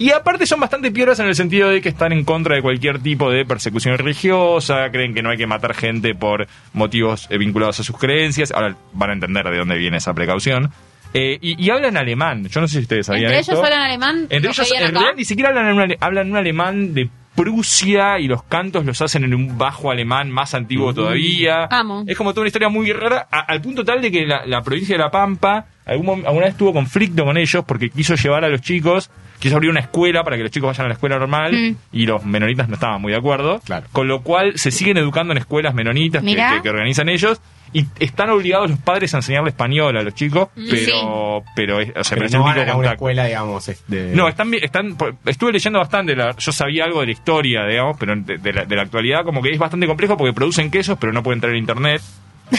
Y 0.00 0.10
aparte 0.12 0.46
son 0.46 0.58
bastante 0.60 0.90
pioras 0.90 1.20
en 1.20 1.26
el 1.26 1.34
sentido 1.34 1.68
de 1.68 1.80
que 1.82 1.90
están 1.90 2.10
en 2.12 2.24
contra 2.24 2.56
de 2.56 2.62
cualquier 2.62 2.98
tipo 3.00 3.30
de 3.30 3.44
persecución 3.44 3.96
religiosa, 3.98 4.90
creen 4.90 5.14
que 5.14 5.22
no 5.22 5.30
hay 5.30 5.36
que 5.36 5.46
matar 5.46 5.74
gente 5.74 6.14
por 6.14 6.46
motivos 6.72 7.26
eh, 7.30 7.36
vinculados 7.38 7.78
a 7.80 7.84
sus 7.84 7.96
creencias. 7.98 8.50
Ahora 8.50 8.74
van 8.94 9.10
a 9.10 9.12
entender 9.12 9.48
de 9.50 9.58
dónde 9.58 9.76
viene 9.76 9.98
esa 9.98 10.14
precaución. 10.14 10.72
Eh, 11.12 11.38
y, 11.42 11.62
y 11.64 11.70
hablan 11.70 11.96
alemán. 11.96 12.46
Yo 12.48 12.60
no 12.60 12.66
sé 12.68 12.76
si 12.78 12.82
ustedes 12.82 13.06
sabían 13.06 13.26
Entre 13.26 13.40
esto. 13.40 13.52
ellos 13.52 13.64
hablan 13.64 13.80
alemán. 13.82 14.26
Entre 14.30 14.40
los 14.48 14.58
ellos, 14.58 14.72
en 14.72 14.80
realidad, 14.92 15.12
ni 15.16 15.24
siquiera 15.24 15.48
hablan 15.50 15.66
en, 15.68 15.74
un, 15.74 15.80
ale- 15.80 15.98
hablan 16.00 16.30
un 16.30 16.36
alemán 16.36 16.94
de 16.94 17.08
Prusia 17.34 18.18
y 18.18 18.26
los 18.28 18.42
cantos 18.44 18.84
los 18.84 19.00
hacen 19.02 19.24
en 19.24 19.34
un 19.34 19.56
bajo 19.58 19.90
alemán 19.90 20.30
más 20.30 20.54
antiguo 20.54 20.92
todavía. 20.94 21.64
Amo. 21.70 22.04
Es 22.06 22.16
como 22.16 22.30
toda 22.32 22.42
una 22.42 22.48
historia 22.48 22.68
muy 22.68 22.92
rara, 22.92 23.26
a- 23.30 23.40
al 23.40 23.60
punto 23.60 23.84
tal 23.84 24.00
de 24.02 24.10
que 24.10 24.26
la, 24.26 24.44
la 24.46 24.62
provincia 24.62 24.94
de 24.94 24.98
La 25.02 25.10
Pampa 25.10 25.66
algún 25.86 26.24
alguna 26.26 26.46
vez 26.46 26.56
tuvo 26.56 26.72
conflicto 26.72 27.24
con 27.24 27.36
ellos 27.36 27.64
porque 27.66 27.90
quiso 27.90 28.14
llevar 28.14 28.44
a 28.44 28.48
los 28.48 28.60
chicos, 28.60 29.10
quiso 29.40 29.56
abrir 29.56 29.70
una 29.70 29.80
escuela 29.80 30.22
para 30.22 30.36
que 30.36 30.42
los 30.44 30.52
chicos 30.52 30.68
vayan 30.68 30.84
a 30.84 30.88
la 30.88 30.94
escuela 30.94 31.18
normal 31.18 31.52
Mm. 31.52 31.76
y 31.92 32.06
los 32.06 32.24
menonitas 32.24 32.68
no 32.68 32.74
estaban 32.74 33.00
muy 33.02 33.10
de 33.12 33.18
acuerdo. 33.18 33.60
Claro. 33.64 33.86
Con 33.90 34.06
lo 34.06 34.22
cual 34.22 34.52
se 34.56 34.70
siguen 34.70 34.96
educando 34.98 35.32
en 35.32 35.38
escuelas 35.38 35.74
menonitas 35.74 36.20
que, 36.22 36.26
Mirá. 36.26 36.54
que- 36.56 36.62
que 36.62 36.68
organizan 36.70 37.08
ellos. 37.08 37.40
Y 37.72 37.86
están 38.00 38.30
obligados 38.30 38.68
los 38.68 38.80
padres 38.80 39.14
a 39.14 39.18
enseñarle 39.18 39.50
español 39.50 39.96
a 39.96 40.02
los 40.02 40.12
chicos, 40.14 40.48
pero, 40.56 41.44
pero, 41.54 41.80
es- 41.80 41.90
o 41.90 42.02
sea, 42.02 42.16
Pero 42.16 42.26
pero 42.26 42.38
no 42.40 42.44
van 42.44 42.58
único 42.58 42.72
a 42.72 42.76
una 42.76 42.90
escuela, 42.92 43.24
digamos. 43.26 43.68
es 43.68 43.84
de- 43.86 44.12
No, 44.14 44.26
están, 44.26 44.52
están, 44.54 44.96
estuve 45.24 45.52
leyendo 45.52 45.78
bastante, 45.78 46.16
la- 46.16 46.34
yo 46.36 46.50
sabía 46.50 46.84
algo 46.84 46.98
de 47.00 47.06
la 47.06 47.12
historia, 47.12 47.64
digamos, 47.66 47.96
pero 47.96 48.16
de, 48.16 48.38
de 48.38 48.52
la, 48.52 48.64
de 48.64 48.74
la 48.76 48.82
actualidad 48.82 49.24
como 49.24 49.40
que 49.40 49.50
es 49.50 49.58
bastante 49.58 49.86
complejo 49.86 50.16
porque 50.16 50.32
producen 50.32 50.68
quesos, 50.70 50.98
pero 51.00 51.12
no 51.12 51.22
pueden 51.22 51.36
entrar 51.36 51.52
en 51.52 51.58
internet. 51.60 52.02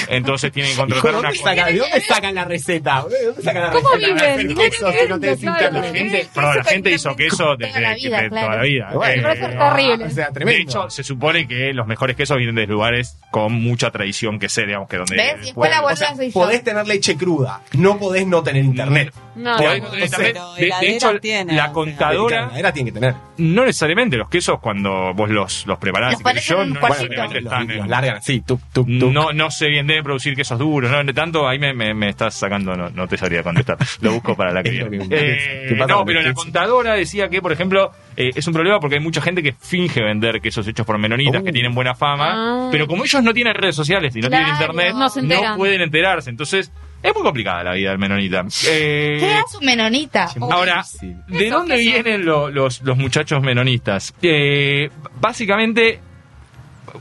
Entonces 0.09 0.51
tienen 0.51 0.71
que 0.71 0.75
¿Y 0.75 0.77
contratar 0.77 1.11
¿De 1.11 1.19
una... 1.19 1.33
sacan, 1.35 1.73
¿De 1.73 1.79
dónde 1.79 2.01
sacan 2.01 2.35
la 2.35 2.45
receta? 2.45 3.05
¿De 3.09 3.25
dónde 3.25 3.41
sacan 3.41 3.61
la 3.63 3.71
¿Cómo 3.71 3.89
receta? 3.91 4.35
viven? 4.37 4.47
No 4.55 4.61
claro. 5.41 5.71
La 5.81 5.83
gente, 5.83 6.27
perdón, 6.33 6.57
la 6.57 6.63
gente 6.63 6.91
hizo 6.91 7.15
queso 7.15 7.37
Toda 7.37 7.55
desde 7.57 7.81
la 7.81 7.93
vida, 7.95 8.29
toda 8.29 8.55
la 8.55 8.61
vida. 8.63 8.89
Bueno, 8.93 9.31
Eh, 9.31 9.35
terrible. 9.37 10.05
O 10.05 10.09
sea, 10.09 10.29
de 10.31 10.57
hecho, 10.57 10.89
se 10.89 11.03
supone 11.03 11.47
que 11.47 11.73
los 11.73 11.87
mejores 11.87 12.15
quesos 12.15 12.37
vienen 12.37 12.55
de 12.55 12.67
lugares 12.67 13.17
con 13.31 13.53
mucha 13.53 13.91
tradición 13.91 14.39
que 14.39 14.49
sé, 14.49 14.65
digamos, 14.65 14.89
que 14.89 14.97
donde... 14.97 15.15
¿Ves? 15.15 15.49
Y 15.49 15.53
Bueno, 15.53 15.75
la 15.75 15.81
o 15.83 15.95
sea, 15.95 16.13
podés 16.33 16.63
tener 16.63 16.87
leche 16.87 17.15
cruda, 17.17 17.61
no 17.73 17.97
podés 17.97 18.27
no 18.27 18.43
tener 18.43 18.63
internet. 18.63 19.13
No, 19.35 19.57
no. 19.57 19.77
no 19.77 19.91
De- 20.55 20.75
hecho, 20.81 21.19
tiene, 21.19 21.53
la 21.53 21.71
contadora... 21.71 22.51
Tiene 22.73 22.91
que 22.91 22.99
tener. 22.99 23.15
No 23.37 23.65
necesariamente, 23.65 24.17
los 24.17 24.29
quesos 24.29 24.59
cuando 24.59 25.13
vos 25.13 25.29
los, 25.29 25.65
los 25.65 25.77
preparás, 25.79 26.13
Los 26.21 26.35
y 26.35 26.39
yo, 26.41 26.65
no 26.65 26.79
necesariamente 26.79 27.39
están 27.39 27.67
los 27.77 27.87
largan 27.87 28.17
así. 28.17 28.43
No, 28.85 29.33
no 29.33 29.51
sé 29.51 29.67
bien, 29.67 29.80
debe 29.87 30.03
producir 30.03 30.35
quesos 30.35 30.57
duros, 30.59 30.89
¿no? 30.91 31.03
De 31.03 31.13
tanto, 31.13 31.47
ahí 31.47 31.59
me, 31.59 31.73
me, 31.73 31.93
me 31.93 32.09
estás 32.09 32.35
sacando, 32.35 32.75
no, 32.75 32.89
no 32.89 33.07
te 33.07 33.17
sabría 33.17 33.43
contestar. 33.43 33.77
Lo 34.01 34.11
busco 34.13 34.35
para 34.35 34.51
la 34.53 34.63
que 34.63 34.69
Es 34.81 34.89
viene. 34.89 35.07
Eh, 35.11 35.65
¿qué 35.69 35.75
pasa 35.75 35.93
no, 35.93 36.05
pero 36.05 36.21
la 36.21 36.33
contadora 36.33 36.93
decía 36.93 37.29
que, 37.29 37.41
por 37.41 37.51
ejemplo, 37.51 37.91
eh, 38.17 38.31
es 38.35 38.47
un 38.47 38.53
problema 38.53 38.79
porque 38.79 38.95
hay 38.95 39.01
mucha 39.01 39.21
gente 39.21 39.41
que 39.43 39.53
finge 39.53 40.01
vender 40.01 40.41
quesos 40.41 40.67
hechos 40.67 40.85
por 40.85 40.97
menonitas 40.97 41.41
Uh. 41.41 41.45
que 41.45 41.51
tienen 41.51 41.73
buena 41.73 41.95
fama, 41.95 42.31
Ah. 42.67 42.69
pero 42.71 42.87
como 42.87 43.03
ellos 43.03 43.23
no 43.23 43.33
tienen 43.33 43.53
redes 43.53 43.75
sociales 43.75 44.15
y 44.15 44.19
no 44.21 44.29
tienen 44.29 44.47
internet, 44.49 44.93
No 44.95 45.55
pueden 45.57 45.81
enterarse. 45.81 46.29
Entonces, 46.29 46.71
es 47.03 47.13
muy 47.15 47.23
complicada 47.23 47.63
la 47.63 47.73
vida 47.73 47.89
del 47.89 47.97
menonita. 47.99 48.45
Eh, 48.67 49.17
¿Qué 49.19 49.33
hace 49.33 49.57
un 49.57 49.65
menonita? 49.65 50.29
Ahora. 50.39 50.83
¿de 51.27 51.49
dónde 51.49 51.77
vienen 51.77 52.25
lo- 52.25 52.49
los, 52.51 52.81
los 52.83 52.95
muchachos 52.97 53.41
menonistas? 53.41 54.13
Eh, 54.21 54.89
básicamente, 55.19 55.99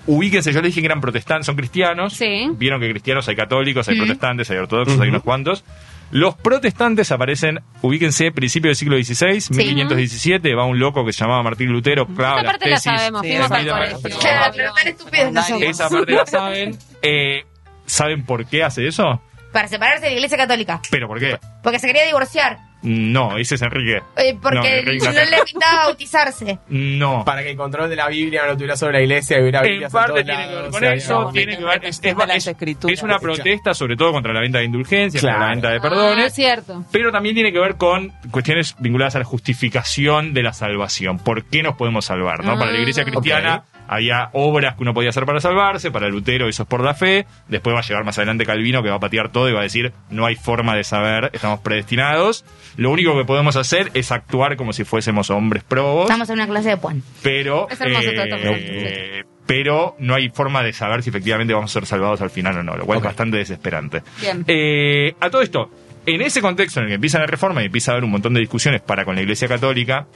ubíquense, 0.07 0.53
yo 0.53 0.61
les 0.63 0.71
dije 0.71 0.81
que 0.81 0.87
eran 0.87 1.01
protestantes, 1.01 1.47
son 1.47 1.57
cristianos. 1.57 2.15
Sí. 2.15 2.49
Vieron 2.57 2.81
que 2.81 2.89
cristianos 2.91 3.29
hay 3.29 3.37
católicos, 3.37 3.89
hay 3.89 3.97
protestantes, 3.99 4.51
hay 4.51 4.57
ortodoxos, 4.59 5.01
hay 5.01 5.09
unos 5.09 5.23
cuantos. 5.23 5.65
Los 6.13 6.35
protestantes 6.35 7.13
aparecen, 7.13 7.61
ubíquense, 7.83 8.33
principio 8.33 8.69
del 8.69 8.75
siglo 8.77 8.97
XVI, 8.97 9.55
1517, 9.57 10.55
va 10.57 10.65
un 10.67 10.79
loco 10.81 11.05
que 11.07 11.13
se 11.13 11.21
llamaba 11.21 11.43
Martín 11.45 11.69
Lutero, 11.71 12.07
clava 12.07 12.41
Esa 12.41 12.43
las 12.43 12.53
parte 12.53 12.71
la 12.71 12.77
sabemos, 12.79 13.21
Sí, 13.23 13.29
fuimos 13.29 13.47
esa 13.47 13.57
al 13.57 13.67
parte- 13.67 13.93
colegio. 14.01 14.19
Claro, 14.21 14.53
pero 14.57 14.73
tan 14.75 14.89
estúpidos 14.89 15.33
no 15.33 15.43
somos. 15.43 15.63
Esa 15.63 15.89
parte 15.89 16.13
la 16.13 16.27
saben. 16.27 16.79
Eh, 17.03 17.45
¿Saben 17.87 18.25
por 18.25 18.45
qué 18.47 18.63
hace 18.65 18.87
eso? 18.89 19.21
Para 19.53 19.69
separarse 19.69 20.05
de 20.05 20.11
la 20.11 20.17
iglesia 20.17 20.37
católica. 20.39 20.81
¿Pero 20.91 21.09
por 21.09 21.19
qué? 21.19 21.39
Porque 21.63 21.79
se 21.79 21.87
quería 21.87 22.05
divorciar. 22.07 22.59
No, 22.83 23.37
ese 23.37 23.57
es 23.57 23.63
Enrique. 23.63 24.01
Eh, 24.17 24.39
porque 24.41 24.57
No, 24.57 24.63
no, 24.63 24.69
Enrique 24.69 25.05
no. 25.07 25.13
le 25.13 25.43
pintaba 25.45 25.85
bautizarse. 25.87 26.59
No. 26.69 27.25
Para 27.27 27.43
que 27.43 27.51
el 27.51 27.57
control 27.57 27.91
de 27.91 27.97
la 27.97 28.09
Biblia 28.09 28.41
no 28.43 28.49
lo 28.49 28.55
tuviera 28.55 28.75
sobre 28.75 28.95
la 28.95 29.01
iglesia 29.03 29.37
y 29.39 29.43
hubiera 29.43 29.61
En 29.67 29.83
parte 29.91 30.25
tiene 30.25 30.49
que 30.49 30.55
ver 30.55 30.71
con 30.71 30.85
eso, 30.85 31.31
tiene 31.31 31.59
que 31.59 31.65
ver, 31.65 31.85
es, 31.85 32.01
es- 32.03 32.17
de 32.17 32.27
las 32.27 32.37
es- 32.37 32.47
escrituras. 32.47 32.97
es 32.97 33.03
una 33.03 33.19
protesta 33.19 33.75
sobre 33.75 33.97
todo 33.97 34.13
contra 34.13 34.33
la 34.33 34.41
venta 34.41 34.59
de 34.61 34.65
indulgencias, 34.65 35.23
contra 35.23 35.39
la 35.41 35.49
venta 35.51 35.71
de 35.71 35.77
Ah, 35.77 35.81
perdones, 35.83 36.33
cierto. 36.33 36.83
pero 36.91 37.13
también 37.13 37.35
tiene 37.35 37.53
que 37.53 37.59
ver 37.59 37.77
con 37.77 38.13
cuestiones 38.31 38.75
vinculadas 38.79 39.15
a 39.17 39.19
la 39.19 39.25
justificación 39.27 40.33
de 40.33 40.43
la 40.43 40.53
salvación. 40.55 41.19
¿Por 41.19 41.45
qué 41.45 41.63
nos 41.63 41.75
podemos 41.77 42.07
salvar? 42.07 42.45
¿no? 42.45 42.59
Para 42.59 42.73
la 42.73 42.79
iglesia 42.79 43.03
Ah. 43.07 43.11
cristiana 43.11 43.65
había 43.93 44.31
obras 44.35 44.77
que 44.77 44.83
uno 44.83 44.95
podía 44.95 45.11
hacer 45.11 45.27
para 45.27 45.41
salvarse, 45.41 45.91
para 45.91 46.09
Lutero 46.09 46.49
eso 46.49 46.63
es 46.63 46.69
por 46.69 46.83
la 46.83 46.95
fe, 46.95 47.27
después 47.49 47.75
va 47.75 47.81
a 47.81 47.83
llegar 47.83 48.05
más 48.05 48.17
adelante 48.19 48.47
Calvino 48.47 48.83
que 48.85 48.89
va 48.89 48.97
a 48.97 49.01
patear 49.01 49.31
todo 49.33 49.49
y 49.49 49.53
va 49.53 49.61
a 49.61 49.65
decir 49.65 49.93
no 50.11 50.27
hay 50.27 50.37
forma 50.37 50.77
de 50.77 50.85
saber, 50.85 51.31
estamos 51.33 51.59
predestinados, 51.61 52.45
lo 52.77 52.91
único 52.91 53.17
que 53.19 53.25
podemos 53.25 53.57
hacer 53.57 53.91
es 53.95 54.13
actuar 54.13 54.57
como 54.57 54.73
si 54.73 54.85
fuésemos 54.85 55.29
hombres 55.31 55.65
probos, 55.65 56.05
Estamos 56.05 56.29
en 56.31 56.35
una 56.37 56.47
clase 56.47 56.69
de 56.71 56.77
Puan. 56.77 57.03
pero 57.23 57.69
Es 57.69 57.81
hermoso 57.81 58.11
todo 58.13 58.23
esto. 58.25 58.37
eh, 58.39 59.25
pero 59.47 59.97
no 59.99 60.15
hay 60.15 60.29
forma 60.29 60.63
de 60.63 60.73
saber 60.73 61.03
si 61.03 61.11
efectivamente 61.11 61.53
vamos 61.53 61.73
a 61.73 61.75
ser 61.75 61.85
salvados 61.87 62.21
al 62.21 62.31
final 62.31 62.59
o 62.59 62.63
no, 62.63 62.77
lo 62.77 62.87
cual 62.87 62.99
es 62.99 63.05
bastante 63.05 63.39
desesperante. 63.39 64.03
Bien. 64.21 64.45
Eh, 64.47 65.13
a 65.19 65.29
todo 65.29 65.43
esto, 65.43 65.69
en 66.07 66.23
ese 66.23 66.41
contexto 66.41 66.79
en 66.79 66.85
el 66.85 66.91
que 66.91 66.95
empieza 66.95 67.19
la 67.19 67.27
reforma 67.27 67.61
y 67.63 67.67
empieza 67.67 67.91
a 67.91 67.95
haber 67.95 68.05
un 68.05 68.13
montón 68.13 68.33
de 68.35 68.39
discusiones 68.41 68.81
para 68.81 69.05
con 69.05 69.17
la 69.17 69.23
Iglesia 69.23 69.49
Católica, 69.49 70.07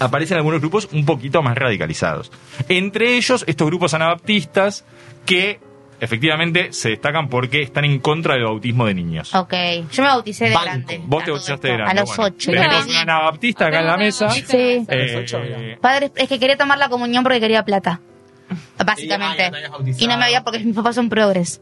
aparecen 0.00 0.36
algunos 0.38 0.60
grupos 0.60 0.88
un 0.92 1.04
poquito 1.04 1.42
más 1.42 1.56
radicalizados. 1.56 2.32
Entre 2.68 3.16
ellos, 3.16 3.44
estos 3.46 3.66
grupos 3.66 3.94
anabaptistas 3.94 4.84
que 5.26 5.60
efectivamente 6.00 6.72
se 6.72 6.88
destacan 6.90 7.28
porque 7.28 7.60
están 7.62 7.84
en 7.84 8.00
contra 8.00 8.34
del 8.34 8.44
bautismo 8.44 8.86
de 8.86 8.94
niños. 8.94 9.34
Ok. 9.34 9.52
Yo 9.92 10.02
me 10.02 10.08
bauticé 10.08 10.46
de 10.46 10.54
Banco. 10.54 10.64
grande. 10.64 11.00
Vos 11.04 11.22
a 11.22 11.24
te 11.26 11.30
bautizaste 11.30 11.68
de 11.68 11.74
grande. 11.74 11.90
A 11.90 12.02
los 12.02 12.16
bueno. 12.16 12.34
ocho. 12.36 12.50
Tenemos 12.50 12.86
Bien. 12.86 13.02
una 13.02 13.02
anabaptista 13.16 13.66
acá 13.66 13.80
en 13.80 13.86
la 13.86 13.96
mesa. 13.96 14.30
Sí. 14.30 14.44
Eh, 14.88 15.16
ocho, 15.22 15.40
bien. 15.40 15.78
Padre, 15.80 16.10
es 16.16 16.28
que 16.28 16.38
quería 16.38 16.56
tomar 16.56 16.78
la 16.78 16.88
comunión 16.88 17.22
porque 17.22 17.40
quería 17.40 17.64
plata. 17.64 18.00
Y, 18.50 18.54
ah, 18.78 18.84
Básicamente. 18.84 19.50
bautizado. 19.68 20.04
Y 20.04 20.08
no 20.08 20.16
me 20.18 20.24
había 20.24 20.42
porque 20.42 20.58
mis 20.60 20.74
papás 20.74 20.96
son 20.96 21.08
progres. 21.08 21.60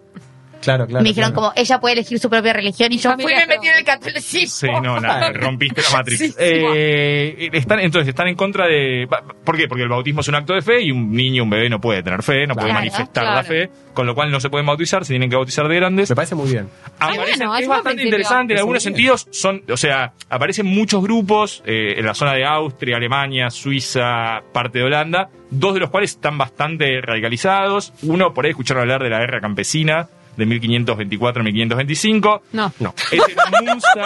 Claro, 0.60 0.86
claro. 0.86 1.02
me 1.02 1.08
dijeron 1.10 1.32
claro. 1.32 1.48
como, 1.48 1.52
ella 1.56 1.80
puede 1.80 1.92
elegir 1.94 2.18
su 2.18 2.28
propia 2.28 2.52
religión 2.52 2.92
y 2.92 2.98
yo 2.98 3.14
fui 3.14 3.32
y 3.32 3.36
me 3.36 3.46
metí 3.46 3.68
en 3.68 3.76
el 3.76 3.84
catolicismo. 3.84 4.68
Sí, 4.68 4.82
no, 4.82 5.00
nada, 5.00 5.32
rompiste 5.34 5.82
la. 5.82 6.04
Sí, 6.06 6.16
sí. 6.16 6.34
Eh, 6.38 7.50
están, 7.52 7.80
entonces, 7.80 8.08
están 8.08 8.28
en 8.28 8.34
contra 8.34 8.66
de... 8.66 9.08
¿Por 9.44 9.56
qué? 9.56 9.68
Porque 9.68 9.82
el 9.82 9.88
bautismo 9.88 10.20
es 10.20 10.28
un 10.28 10.34
acto 10.34 10.54
de 10.54 10.62
fe 10.62 10.82
y 10.82 10.90
un 10.90 11.12
niño, 11.12 11.44
un 11.44 11.50
bebé 11.50 11.68
no 11.68 11.80
puede 11.80 12.02
tener 12.02 12.22
fe, 12.22 12.46
no 12.46 12.54
puede 12.54 12.72
manifestar 12.72 13.24
claro. 13.24 13.36
la 13.36 13.44
fe, 13.44 13.70
con 13.94 14.06
lo 14.06 14.14
cual 14.14 14.30
no 14.30 14.40
se 14.40 14.50
pueden 14.50 14.66
bautizar, 14.66 15.04
se 15.04 15.12
tienen 15.12 15.30
que 15.30 15.36
bautizar 15.36 15.68
de 15.68 15.76
grandes. 15.76 16.10
Me 16.10 16.16
parece 16.16 16.34
muy 16.34 16.50
bien. 16.50 16.68
Aparecen- 16.98 17.38
bueno, 17.38 17.56
es 17.56 17.68
bastante 17.68 18.02
interesante, 18.02 18.52
en 18.54 18.58
algunos 18.58 18.82
sentidos 18.82 19.28
son, 19.30 19.62
o 19.70 19.76
sea, 19.76 20.12
aparecen 20.28 20.66
muchos 20.66 21.02
grupos 21.02 21.62
eh, 21.66 21.94
en 21.96 22.06
la 22.06 22.14
zona 22.14 22.34
de 22.34 22.44
Austria, 22.44 22.96
Alemania, 22.96 23.50
Suiza, 23.50 24.42
parte 24.52 24.78
de 24.78 24.84
Holanda, 24.84 25.30
dos 25.50 25.74
de 25.74 25.80
los 25.80 25.90
cuales 25.90 26.10
están 26.12 26.36
bastante 26.38 27.00
radicalizados. 27.00 27.92
Uno, 28.02 28.34
por 28.34 28.44
ahí 28.44 28.50
escucharon 28.50 28.82
hablar 28.82 29.02
de 29.02 29.10
la 29.10 29.20
guerra 29.20 29.40
campesina 29.40 30.08
de 30.38 30.46
1524-1525. 30.46 32.40
No. 32.52 32.72
No. 32.78 32.94
Es 33.12 33.20
en 33.58 33.64
Munster. 33.66 34.04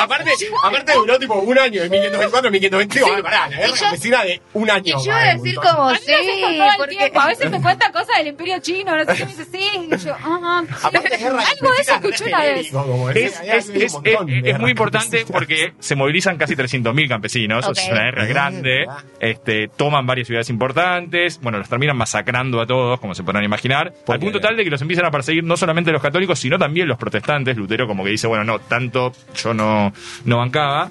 aparte, 0.00 0.30
aparte 0.64 0.92
duró 0.94 1.18
tipo 1.18 1.34
un 1.34 1.58
año, 1.58 1.82
de 1.82 1.88
1524 1.90 2.50
1525. 2.50 3.10
Ah, 3.18 3.22
pará, 3.22 3.48
la 3.48 3.56
guerra 3.56 3.68
Y 3.68 3.70
yo- 3.70 3.76
campesina 3.80 4.24
de 4.24 4.40
un 4.54 4.70
año. 4.70 4.82
Y 4.84 4.90
yo 4.90 4.96
ah, 4.98 5.02
iba 5.04 5.18
a 5.18 5.34
decir 5.34 5.54
montón. 5.56 5.74
como, 5.76 5.88
A 5.88 5.96
sí, 5.98 6.12
el 6.12 6.58
porque... 6.76 6.96
tiempo. 6.96 7.20
A 7.20 7.26
veces 7.28 7.50
me 7.50 7.60
cuenta 7.62 7.92
cosas 7.92 8.16
del 8.18 8.26
imperio 8.28 8.58
chino, 8.60 8.96
no 8.96 9.04
sé 9.04 9.14
qué, 9.16 9.24
me 9.24 9.30
dice 9.30 9.44
sí. 9.44 9.70
Y 9.90 9.96
yo, 9.98 10.14
ajá. 10.14 10.62
sí. 10.66 10.74
Aparte, 10.86 11.16
guerra 11.18 11.42
Algo 11.50 11.72
de 11.74 11.80
eso 11.80 11.94
escuché 11.94 12.24
una 12.26 12.40
vez. 12.40 12.72
Es, 13.14 13.40
es- 13.40 13.68
es- 13.70 13.96
es- 14.44 14.58
muy 14.60 14.70
importante 14.70 15.24
porque 15.30 15.72
se 15.78 15.96
movilizan 15.96 16.36
casi 16.36 16.54
300.000 16.54 17.08
campesinos, 17.08 17.66
o 17.66 17.74
sea, 17.74 17.84
es 17.84 17.90
una 17.90 18.02
guerra 18.04 18.26
grande, 18.26 18.86
este, 19.20 19.68
toman 19.68 20.06
varias 20.06 20.26
ciudades 20.26 20.50
importantes, 20.50 21.40
bueno, 21.40 21.58
los 21.58 21.68
terminan 21.68 21.96
masacrando 21.96 22.60
a 22.60 22.66
todos, 22.66 23.00
como 23.00 23.14
se 23.14 23.22
podrán 23.22 23.44
imaginar, 23.44 23.92
¿Por 24.04 24.16
al 24.30 24.32
qué? 24.32 24.38
punto 24.38 24.48
tal 24.48 24.56
de 24.56 24.64
que 24.64 24.70
los 24.70 24.82
empiezan 24.82 25.06
a 25.06 25.10
perseguir 25.10 25.44
no 25.44 25.56
solamente 25.56 25.92
los 25.92 26.02
católicos, 26.02 26.38
sino 26.38 26.58
también 26.58 26.88
los 26.88 26.98
protestantes. 26.98 27.56
Lutero 27.56 27.86
como 27.86 28.04
que 28.04 28.10
dice, 28.10 28.26
bueno, 28.26 28.44
no, 28.44 28.58
tanto 28.58 29.12
yo 29.34 29.54
no, 29.54 29.92
no 30.24 30.38
bancaba. 30.38 30.90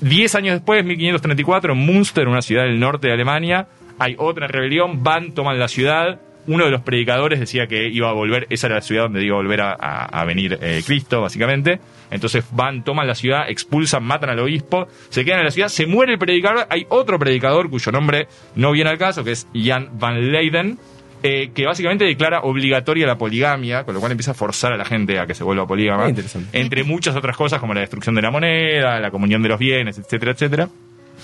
Diez 0.00 0.34
años 0.34 0.54
después, 0.54 0.84
1534, 0.84 1.72
en 1.72 1.78
Münster, 1.78 2.28
una 2.28 2.42
ciudad 2.42 2.64
del 2.64 2.78
norte 2.78 3.08
de 3.08 3.14
Alemania, 3.14 3.66
hay 3.98 4.14
otra 4.18 4.46
rebelión, 4.46 5.02
van, 5.02 5.32
toman 5.32 5.58
la 5.58 5.68
ciudad. 5.68 6.20
Uno 6.46 6.64
de 6.64 6.70
los 6.70 6.82
predicadores 6.82 7.40
decía 7.40 7.66
que 7.66 7.88
iba 7.88 8.08
a 8.08 8.12
volver, 8.12 8.46
esa 8.50 8.68
era 8.68 8.76
la 8.76 8.82
ciudad 8.82 9.04
donde 9.04 9.24
iba 9.24 9.34
a 9.34 9.38
volver 9.38 9.60
a 9.62 10.24
venir 10.26 10.58
eh, 10.60 10.82
Cristo, 10.86 11.22
básicamente. 11.22 11.80
Entonces 12.10 12.44
van, 12.52 12.84
toman 12.84 13.06
la 13.06 13.14
ciudad, 13.14 13.48
expulsan, 13.48 14.04
matan 14.04 14.30
al 14.30 14.38
obispo, 14.38 14.86
se 15.08 15.24
quedan 15.24 15.40
en 15.40 15.46
la 15.46 15.50
ciudad, 15.50 15.68
se 15.68 15.86
muere 15.86 16.12
el 16.12 16.18
predicador. 16.18 16.66
Hay 16.70 16.86
otro 16.88 17.18
predicador 17.18 17.68
cuyo 17.68 17.92
nombre 17.92 18.28
no 18.54 18.72
viene 18.72 18.90
al 18.90 18.98
caso, 18.98 19.24
que 19.24 19.32
es 19.32 19.46
Jan 19.54 19.98
van 19.98 20.30
Leyden, 20.30 20.78
eh, 21.22 21.50
que 21.54 21.64
básicamente 21.66 22.04
declara 22.04 22.40
obligatoria 22.42 23.06
la 23.06 23.16
poligamia, 23.18 23.84
con 23.84 23.94
lo 23.94 24.00
cual 24.00 24.12
empieza 24.12 24.32
a 24.32 24.34
forzar 24.34 24.72
a 24.72 24.76
la 24.76 24.84
gente 24.84 25.18
a 25.18 25.26
que 25.26 25.34
se 25.34 25.42
vuelva 25.44 25.66
polígama. 25.66 26.08
Interesante. 26.08 26.58
Entre 26.58 26.84
muchas 26.84 27.16
otras 27.16 27.36
cosas 27.36 27.58
como 27.60 27.74
la 27.74 27.80
destrucción 27.80 28.14
de 28.14 28.22
la 28.22 28.30
moneda, 28.30 29.00
la 29.00 29.10
comunión 29.10 29.42
de 29.42 29.48
los 29.48 29.58
bienes, 29.58 29.98
etcétera, 29.98 30.32
etcétera. 30.32 30.68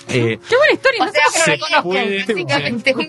Eh, 0.08 0.38
Qué 0.48 0.56
buena 0.56 0.72
historia, 0.72 1.02
O 1.02 1.04
no 1.06 1.12
sé 1.12 1.18
sea, 1.18 1.44
se 1.56 1.82
puede- 1.82 2.18
Básicamente, 2.18 2.94
un 2.94 3.06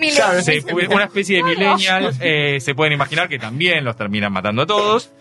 puede- 0.74 0.88
una 0.94 1.06
especie 1.06 1.38
de 1.38 1.44
millennial, 1.44 2.14
eh, 2.20 2.58
se 2.60 2.76
pueden 2.76 2.94
imaginar 2.94 3.30
que 3.30 3.40
también 3.40 3.84
los 3.86 3.96
terminan 3.96 4.32
matando 4.34 4.64
a 4.64 4.66
todos. 4.66 5.12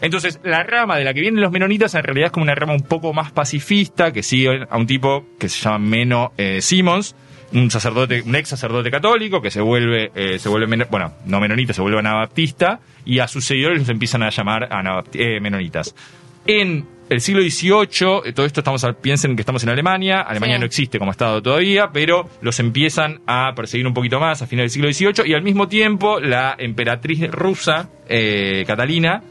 Entonces, 0.00 0.38
la 0.44 0.62
rama 0.62 0.96
de 0.96 1.04
la 1.04 1.12
que 1.12 1.20
vienen 1.20 1.40
los 1.42 1.50
menonitas 1.50 1.92
en 1.96 2.04
realidad 2.04 2.26
es 2.26 2.32
como 2.32 2.44
una 2.44 2.54
rama 2.54 2.72
un 2.72 2.82
poco 2.84 3.12
más 3.12 3.32
pacifista, 3.32 4.12
que 4.12 4.22
sigue 4.22 4.64
a 4.70 4.76
un 4.76 4.86
tipo 4.86 5.26
que 5.40 5.48
se 5.48 5.60
llama 5.60 5.78
Meno 5.80 6.32
eh, 6.38 6.60
Simons, 6.62 7.16
un 7.52 7.70
sacerdote, 7.70 8.22
un 8.22 8.34
ex 8.36 8.48
sacerdote 8.50 8.90
católico 8.90 9.40
que 9.40 9.50
se 9.50 9.60
vuelve, 9.60 10.10
eh, 10.14 10.38
se 10.38 10.48
vuelve, 10.48 10.86
bueno, 10.90 11.14
no 11.26 11.40
menonita, 11.40 11.72
se 11.72 11.80
vuelve 11.82 11.98
anabaptista, 11.98 12.80
y 13.04 13.18
a 13.20 13.28
sus 13.28 13.44
seguidores 13.44 13.78
los 13.78 13.88
empiezan 13.88 14.22
a 14.22 14.30
llamar 14.30 14.68
eh, 15.14 15.40
menonitas. 15.40 15.94
En 16.46 16.86
el 17.08 17.20
siglo 17.20 17.42
XVIII, 17.42 18.28
eh, 18.28 18.32
todo 18.32 18.44
esto 18.44 18.60
estamos, 18.60 18.86
piensen 19.00 19.34
que 19.34 19.42
estamos 19.42 19.62
en 19.62 19.70
Alemania, 19.70 20.20
Alemania 20.20 20.56
Sí. 20.56 20.60
no 20.60 20.66
existe 20.66 20.98
como 20.98 21.10
Estado 21.10 21.42
todavía, 21.42 21.88
pero 21.92 22.28
los 22.42 22.60
empiezan 22.60 23.20
a 23.26 23.52
perseguir 23.56 23.86
un 23.86 23.94
poquito 23.94 24.20
más 24.20 24.42
a 24.42 24.46
finales 24.46 24.74
del 24.74 24.92
siglo 24.92 25.12
XVIII 25.12 25.30
y 25.30 25.34
al 25.34 25.42
mismo 25.42 25.68
tiempo 25.68 26.20
la 26.20 26.54
emperatriz 26.58 27.30
rusa, 27.30 27.88
eh, 28.08 28.64
Catalina, 28.66 29.22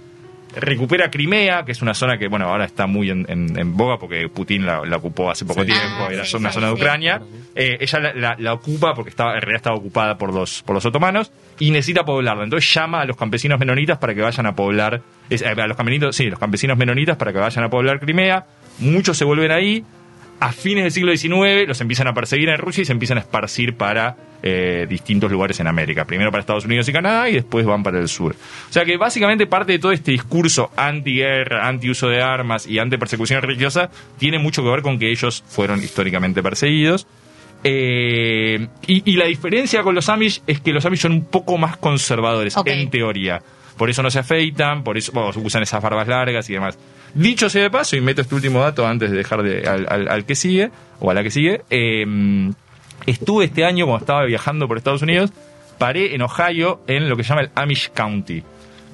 recupera 0.56 1.10
Crimea, 1.12 1.64
que 1.66 1.72
es 1.72 1.82
una 1.82 1.94
zona 1.94 2.18
que, 2.18 2.28
bueno, 2.28 2.48
ahora 2.48 2.66
está 2.66 2.88
muy 2.88 3.10
en, 3.10 3.26
en- 3.30 3.58
en 3.58 3.76
boga 3.78 3.98
porque 3.98 4.28
Putin 4.30 4.66
la, 4.66 4.84
la 4.86 4.98
ocupó 4.98 5.30
hace 5.30 5.46
poco 5.46 5.62
Sí. 5.62 5.68
tiempo, 5.68 6.06
Ah, 6.08 6.10
era 6.12 6.26
sí, 6.26 6.36
una 6.38 6.50
sí, 6.50 6.56
zona 6.56 6.68
de. 6.68 6.74
Ucrania. 6.74 7.22
Eh, 7.56 7.78
ella 7.80 8.00
la, 8.00 8.14
la- 8.14 8.36
la 8.40 8.54
ocupa 8.54 8.94
porque 8.94 9.10
estaba, 9.10 9.34
en 9.36 9.42
realidad 9.42 9.58
estaba 9.58 9.76
ocupada 9.76 10.18
por 10.18 10.34
los, 10.34 10.64
por 10.64 10.76
los 10.76 10.86
otomanos 10.86 11.32
y 11.60 11.72
necesita 11.72 12.04
poblarla. 12.06 12.44
Entonces 12.44 12.74
llama 12.74 13.02
a 13.02 13.06
los 13.06 13.18
campesinos 13.18 13.60
menonitas 13.60 13.98
para 13.98 14.14
que 14.16 14.22
vayan 14.22 14.46
a 14.46 14.56
poblar, 14.56 15.02
eh, 15.30 15.40
a 15.46 15.68
los 15.68 15.78
campesinos, 15.78 16.16
sí, 16.16 16.26
los 16.30 16.40
campesinos 16.40 16.78
menonitas 16.78 17.18
para 17.18 17.34
que 17.34 17.40
vayan 17.40 17.64
a 17.66 17.70
poblar 17.70 18.00
Crimea. 18.00 18.46
Muchos 18.80 19.18
se 19.18 19.26
vuelven 19.26 19.52
ahí. 19.52 19.84
A 20.39 20.52
fines 20.52 20.84
del 20.84 20.91
siglo 20.91 21.15
XIX 21.15 21.67
los 21.67 21.82
empiezan 21.82 22.08
a 22.08 22.13
perseguir 22.13 22.50
en 22.50 22.58
Rusia 22.58 22.84
y 22.84 22.86
se 22.86 22.91
empiezan 22.91 23.17
a 23.17 23.21
esparcir 23.21 23.76
para 23.76 24.15
eh, 24.43 24.86
distintos 24.88 25.32
lugares 25.32 25.60
en 25.60 25.67
América. 25.67 26.06
Primero 26.06 26.30
para 26.30 26.41
Estados 26.41 26.65
Unidos 26.65 26.88
y 26.88 26.93
Canadá 26.93 27.28
y 27.28 27.34
después 27.34 27.65
van 27.65 27.82
para 27.82 28.00
el 28.00 28.08
sur. 28.08 28.36
O 28.69 28.73
sea 28.73 28.86
que 28.86 28.97
básicamente 28.97 29.47
parte 29.47 29.71
de 29.73 29.80
todo 29.80 29.91
este 29.91 30.12
discurso 30.12 30.69
anti-guerra, 30.76 31.67
anti-uso 31.67 32.08
de 32.08 32.21
armas 32.21 32.67
y 32.67 32.78
anti-persecución 32.78 33.41
religiosa 33.41 33.89
tiene 34.19 34.38
mucho 34.38 34.63
que 34.63 34.69
ver 34.69 34.84
con 34.84 35.00
que 35.00 35.12
ellos 35.12 35.43
fueron 35.47 35.82
históricamente 35.84 36.43
perseguidos. 36.43 37.08
Eh, 37.63 38.67
y, 38.86 39.12
y 39.12 39.15
la 39.15 39.26
diferencia 39.26 39.82
con 39.82 39.95
los 39.95 40.08
Amish 40.08 40.43
es 40.45 40.62
que 40.62 40.71
los 40.71 40.86
Amish 40.86 41.00
son 41.00 41.13
un 41.13 41.26
poco 41.26 41.58
más 41.58 41.78
conservadores, 41.78 42.56
en 42.63 42.89
teoría. 42.91 43.41
Por 43.76 43.89
eso 43.89 44.04
no 44.04 44.12
se 44.12 44.19
afeitan, 44.19 44.84
por 44.84 44.97
eso 44.97 45.12
bueno, 45.12 45.32
usan 45.43 45.63
esas 45.63 45.82
barbas 45.82 46.08
largas 46.08 46.50
y 46.50 46.54
demás. 46.54 46.78
Dicho 47.13 47.50
sea 47.50 47.63
de 47.63 47.70
paso, 47.72 47.96
y 47.96 48.02
meto 48.02 48.22
este 48.22 48.36
último 48.36 48.60
dato 48.62 48.86
antes 48.88 49.10
de 49.12 49.17
dejar 49.17 49.41
de, 49.43 49.67
al, 49.67 49.86
al- 49.89 50.08
al 50.10 50.26
que 50.26 50.36
sigue, 50.36 50.70
o 51.00 51.10
a 51.12 51.13
la 51.13 51.24
que 51.24 51.32
sigue, 51.32 51.62
eh, 51.70 52.06
estuve 53.06 53.46
este 53.46 53.65
año, 53.65 53.86
cuando 53.86 54.04
estaba 54.04 54.24
viajando 54.26 54.67
por 54.67 54.78
Estados 54.78 55.02
Unidos, 55.02 55.32
paré 55.78 56.15
en 56.15 56.22
Ohio 56.22 56.82
en 56.88 57.10
lo 57.10 57.15
que 57.17 57.24
se 57.24 57.30
llama 57.30 57.41
el 57.41 57.50
Amish 57.56 57.91
County, 57.93 58.43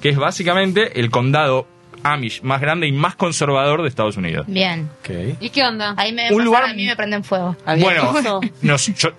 que 0.00 0.08
es 0.10 0.16
básicamente 0.16 1.00
el 1.00 1.10
condado 1.10 1.66
Amish 2.02 2.42
más 2.42 2.60
grande 2.60 2.86
y 2.86 2.92
más 2.92 3.16
conservador 3.16 3.80
de 3.82 3.88
Estados 3.88 4.16
Unidos. 4.18 4.44
Bien. 4.46 4.90
Ok. 5.00 5.38
¿Y 5.40 5.48
qué 5.50 5.62
onda? 5.64 5.94
Ahí 5.96 6.12
me 6.12 6.30
Un 6.32 6.44
lugar- 6.44 6.64
a 6.64 6.74
mí 6.74 6.84
me 6.86 6.94
prenden 6.96 7.24
fuego. 7.24 7.56
¿Había 7.64 7.84
Bueno, 8.10 8.40
nos, 8.62 8.86
yo- 8.94 9.12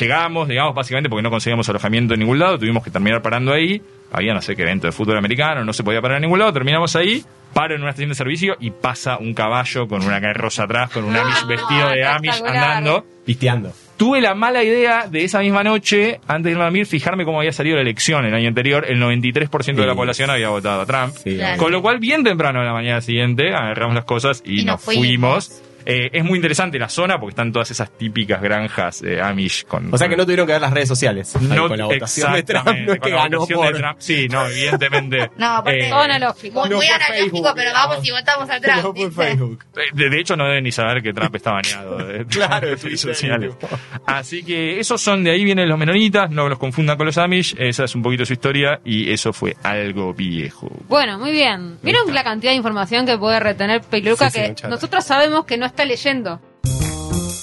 llegamos, 0.00 0.48
digamos, 0.48 0.74
básicamente 0.74 1.08
porque 1.08 1.22
no 1.22 1.30
conseguíamos 1.30 1.68
alojamiento 1.68 2.14
en 2.14 2.20
ningún 2.20 2.38
lado, 2.40 2.58
tuvimos 2.58 2.82
que 2.82 2.90
terminar 2.90 3.22
parando 3.22 3.52
ahí. 3.52 3.80
Había, 4.12 4.34
no 4.34 4.40
sé 4.42 4.54
qué 4.56 4.62
evento 4.62 4.86
de 4.86 4.92
fútbol 4.92 5.18
americano, 5.18 5.64
no 5.64 5.72
se 5.72 5.82
podía 5.84 6.00
parar 6.00 6.16
en 6.18 6.22
ningún 6.22 6.38
lado, 6.38 6.52
terminamos 6.52 6.94
ahí, 6.96 7.24
paro 7.52 7.74
en 7.74 7.80
una 7.82 7.90
estación 7.90 8.10
de 8.10 8.14
servicio 8.14 8.56
y 8.60 8.70
pasa 8.70 9.18
un 9.18 9.34
caballo 9.34 9.88
con 9.88 10.04
una 10.04 10.20
carroza 10.20 10.64
atrás, 10.64 10.90
con 10.90 11.04
un 11.04 11.16
Amish 11.16 11.44
vestido 11.48 11.88
de 11.90 12.04
Amish 12.06 12.42
andando. 12.44 13.04
Pisteando. 13.24 13.72
Tuve 13.96 14.20
la 14.20 14.34
mala 14.34 14.62
idea 14.62 15.06
de 15.08 15.24
esa 15.24 15.40
misma 15.40 15.64
noche, 15.64 16.20
antes 16.28 16.44
de 16.44 16.50
irme 16.50 16.62
a 16.62 16.66
dormir, 16.66 16.84
fijarme 16.86 17.24
cómo 17.24 17.38
había 17.40 17.52
salido 17.52 17.76
la 17.76 17.82
elección 17.82 18.26
el 18.26 18.34
año 18.34 18.46
anterior. 18.48 18.84
El 18.86 19.00
93% 19.00 19.80
de 19.80 19.86
la 19.86 19.94
Sí. 19.94 19.96
población 19.96 20.28
había 20.30 20.50
votado 20.50 20.82
a 20.82 20.86
Trump. 20.86 21.14
Sí, 21.16 21.36
Claro. 21.36 21.56
Con 21.62 21.72
lo 21.72 21.80
cual, 21.80 21.98
bien 21.98 22.22
temprano 22.22 22.60
en 22.60 22.66
la 22.66 22.74
mañana 22.74 23.00
siguiente, 23.00 23.54
agarramos 23.54 23.94
las 23.94 24.04
cosas 24.04 24.42
y, 24.44 24.60
Y 24.60 24.64
nos 24.66 24.74
nos 24.74 24.82
fuimos. 24.84 25.06
fuimos. 25.06 25.62
Eh, 25.86 26.10
es 26.12 26.24
muy 26.24 26.36
interesante 26.36 26.78
la 26.78 26.88
zona 26.88 27.18
porque 27.20 27.30
están 27.30 27.52
todas 27.52 27.70
esas 27.70 27.90
típicas 27.96 28.42
granjas 28.42 29.02
eh, 29.04 29.20
Amish 29.22 29.64
con. 29.66 29.94
O 29.94 29.96
sea 29.98 30.08
que 30.08 30.16
no 30.16 30.24
tuvieron 30.24 30.44
que 30.46 30.52
ver 30.52 30.60
las 30.60 30.72
redes 30.72 30.88
sociales. 30.88 31.32
no, 31.40 31.68
con 31.68 31.78
la 31.78 31.84
votación 31.86 32.32
de 32.32 32.42
Trump. 32.42 32.66
No 32.66 32.92
es 32.94 33.00
que 33.00 33.10
ganó 33.10 33.46
de. 33.46 33.94
Sí, 33.98 34.26
no, 34.28 34.46
evidentemente. 34.46 35.30
No, 35.38 35.46
aparte- 35.58 35.86
Eh, 35.86 35.90
Todo 35.90 36.00
analógico. 36.00 36.60
Muy, 36.60 36.70
No 36.70 36.76
muy 36.76 36.86
analógico, 36.86 37.20
Facebook, 37.36 37.52
pero 37.54 37.72
vamos 37.72 38.06
y 38.06 38.10
votamos 38.10 38.50
a 38.50 38.54
No 38.58 38.60
Trump. 38.60 38.82
por 38.82 38.94
¿viste? 38.94 39.10
Facebook. 39.10 39.64
De, 39.94 40.10
de 40.10 40.20
hecho, 40.20 40.36
no 40.36 40.44
deben 40.46 40.64
ni 40.64 40.72
saber 40.72 41.02
que 41.02 41.12
Trump 41.12 41.34
está 41.36 41.52
baneado 41.52 41.96
de, 42.06 42.24
Claro, 42.26 42.66
de 42.68 42.76
redes 42.76 43.00
sociales. 43.00 43.54
sí. 43.60 43.66
Así 44.06 44.42
que 44.44 44.80
esos 44.80 45.00
son 45.00 45.22
de 45.22 45.30
ahí 45.30 45.44
vienen 45.44 45.68
los 45.68 45.78
menonitas, 45.78 46.30
no 46.30 46.48
los 46.48 46.58
confundan 46.58 46.96
con 46.96 47.06
los 47.06 47.16
Amish, 47.18 47.54
esa 47.58 47.84
es 47.84 47.94
un 47.94 48.02
poquito 48.02 48.24
su 48.26 48.32
historia 48.32 48.80
y 48.84 49.12
eso 49.12 49.32
fue 49.32 49.56
algo 49.62 50.12
viejo. 50.14 50.68
Bueno, 50.88 51.18
muy 51.18 51.30
bien. 51.32 51.78
¿Vieron 51.82 52.12
la 52.12 52.24
cantidad 52.24 52.50
de 52.52 52.56
información 52.56 53.06
que 53.06 53.16
puede 53.18 53.38
retener 53.40 53.82
Peluca 53.82 54.30
Sí, 54.30 54.40
sí, 54.46 54.54
que 54.62 54.68
nosotros 54.68 55.04
sabemos 55.04 55.44
que 55.44 55.56
no 55.56 55.66
está 55.66 55.75
leyendo? 55.84 56.40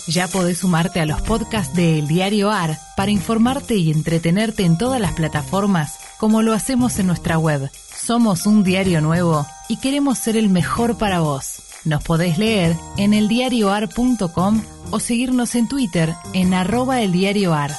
Ya 0.08 0.28
podés 0.28 0.60
sumarte 0.60 1.00
a 1.00 1.06
los 1.06 1.22
podcasts 1.22 1.76
de 1.76 2.00
El 2.00 2.08
Diario 2.08 2.52
AR 2.52 2.78
para 2.98 3.12
informarte 3.12 3.76
y 3.76 3.92
entretenerte 3.92 4.64
en 4.64 4.78
todas 4.78 5.00
las 5.00 5.14
plataformas, 5.14 5.98
como 6.20 6.42
lo 6.42 6.54
hacemos 6.54 7.00
en 7.00 7.08
nuestra 7.08 7.38
web. 7.38 7.70
Somos 7.96 8.46
un 8.46 8.64
diario 8.64 9.00
nuevo 9.00 9.46
y 9.70 9.78
queremos 9.78 10.20
ser 10.20 10.36
el 10.36 10.50
mejor 10.50 10.98
para 10.98 11.22
vos. 11.22 11.64
Nos 11.86 12.04
podés 12.04 12.38
leer 12.38 12.76
en 12.98 13.14
eldiarioar.com 13.14 14.62
o 14.92 15.00
seguirnos 15.00 15.56
en 15.56 15.68
Twitter 15.68 16.14
en 16.34 16.54
arroba 16.54 17.02
eldiarioar. 17.02 17.72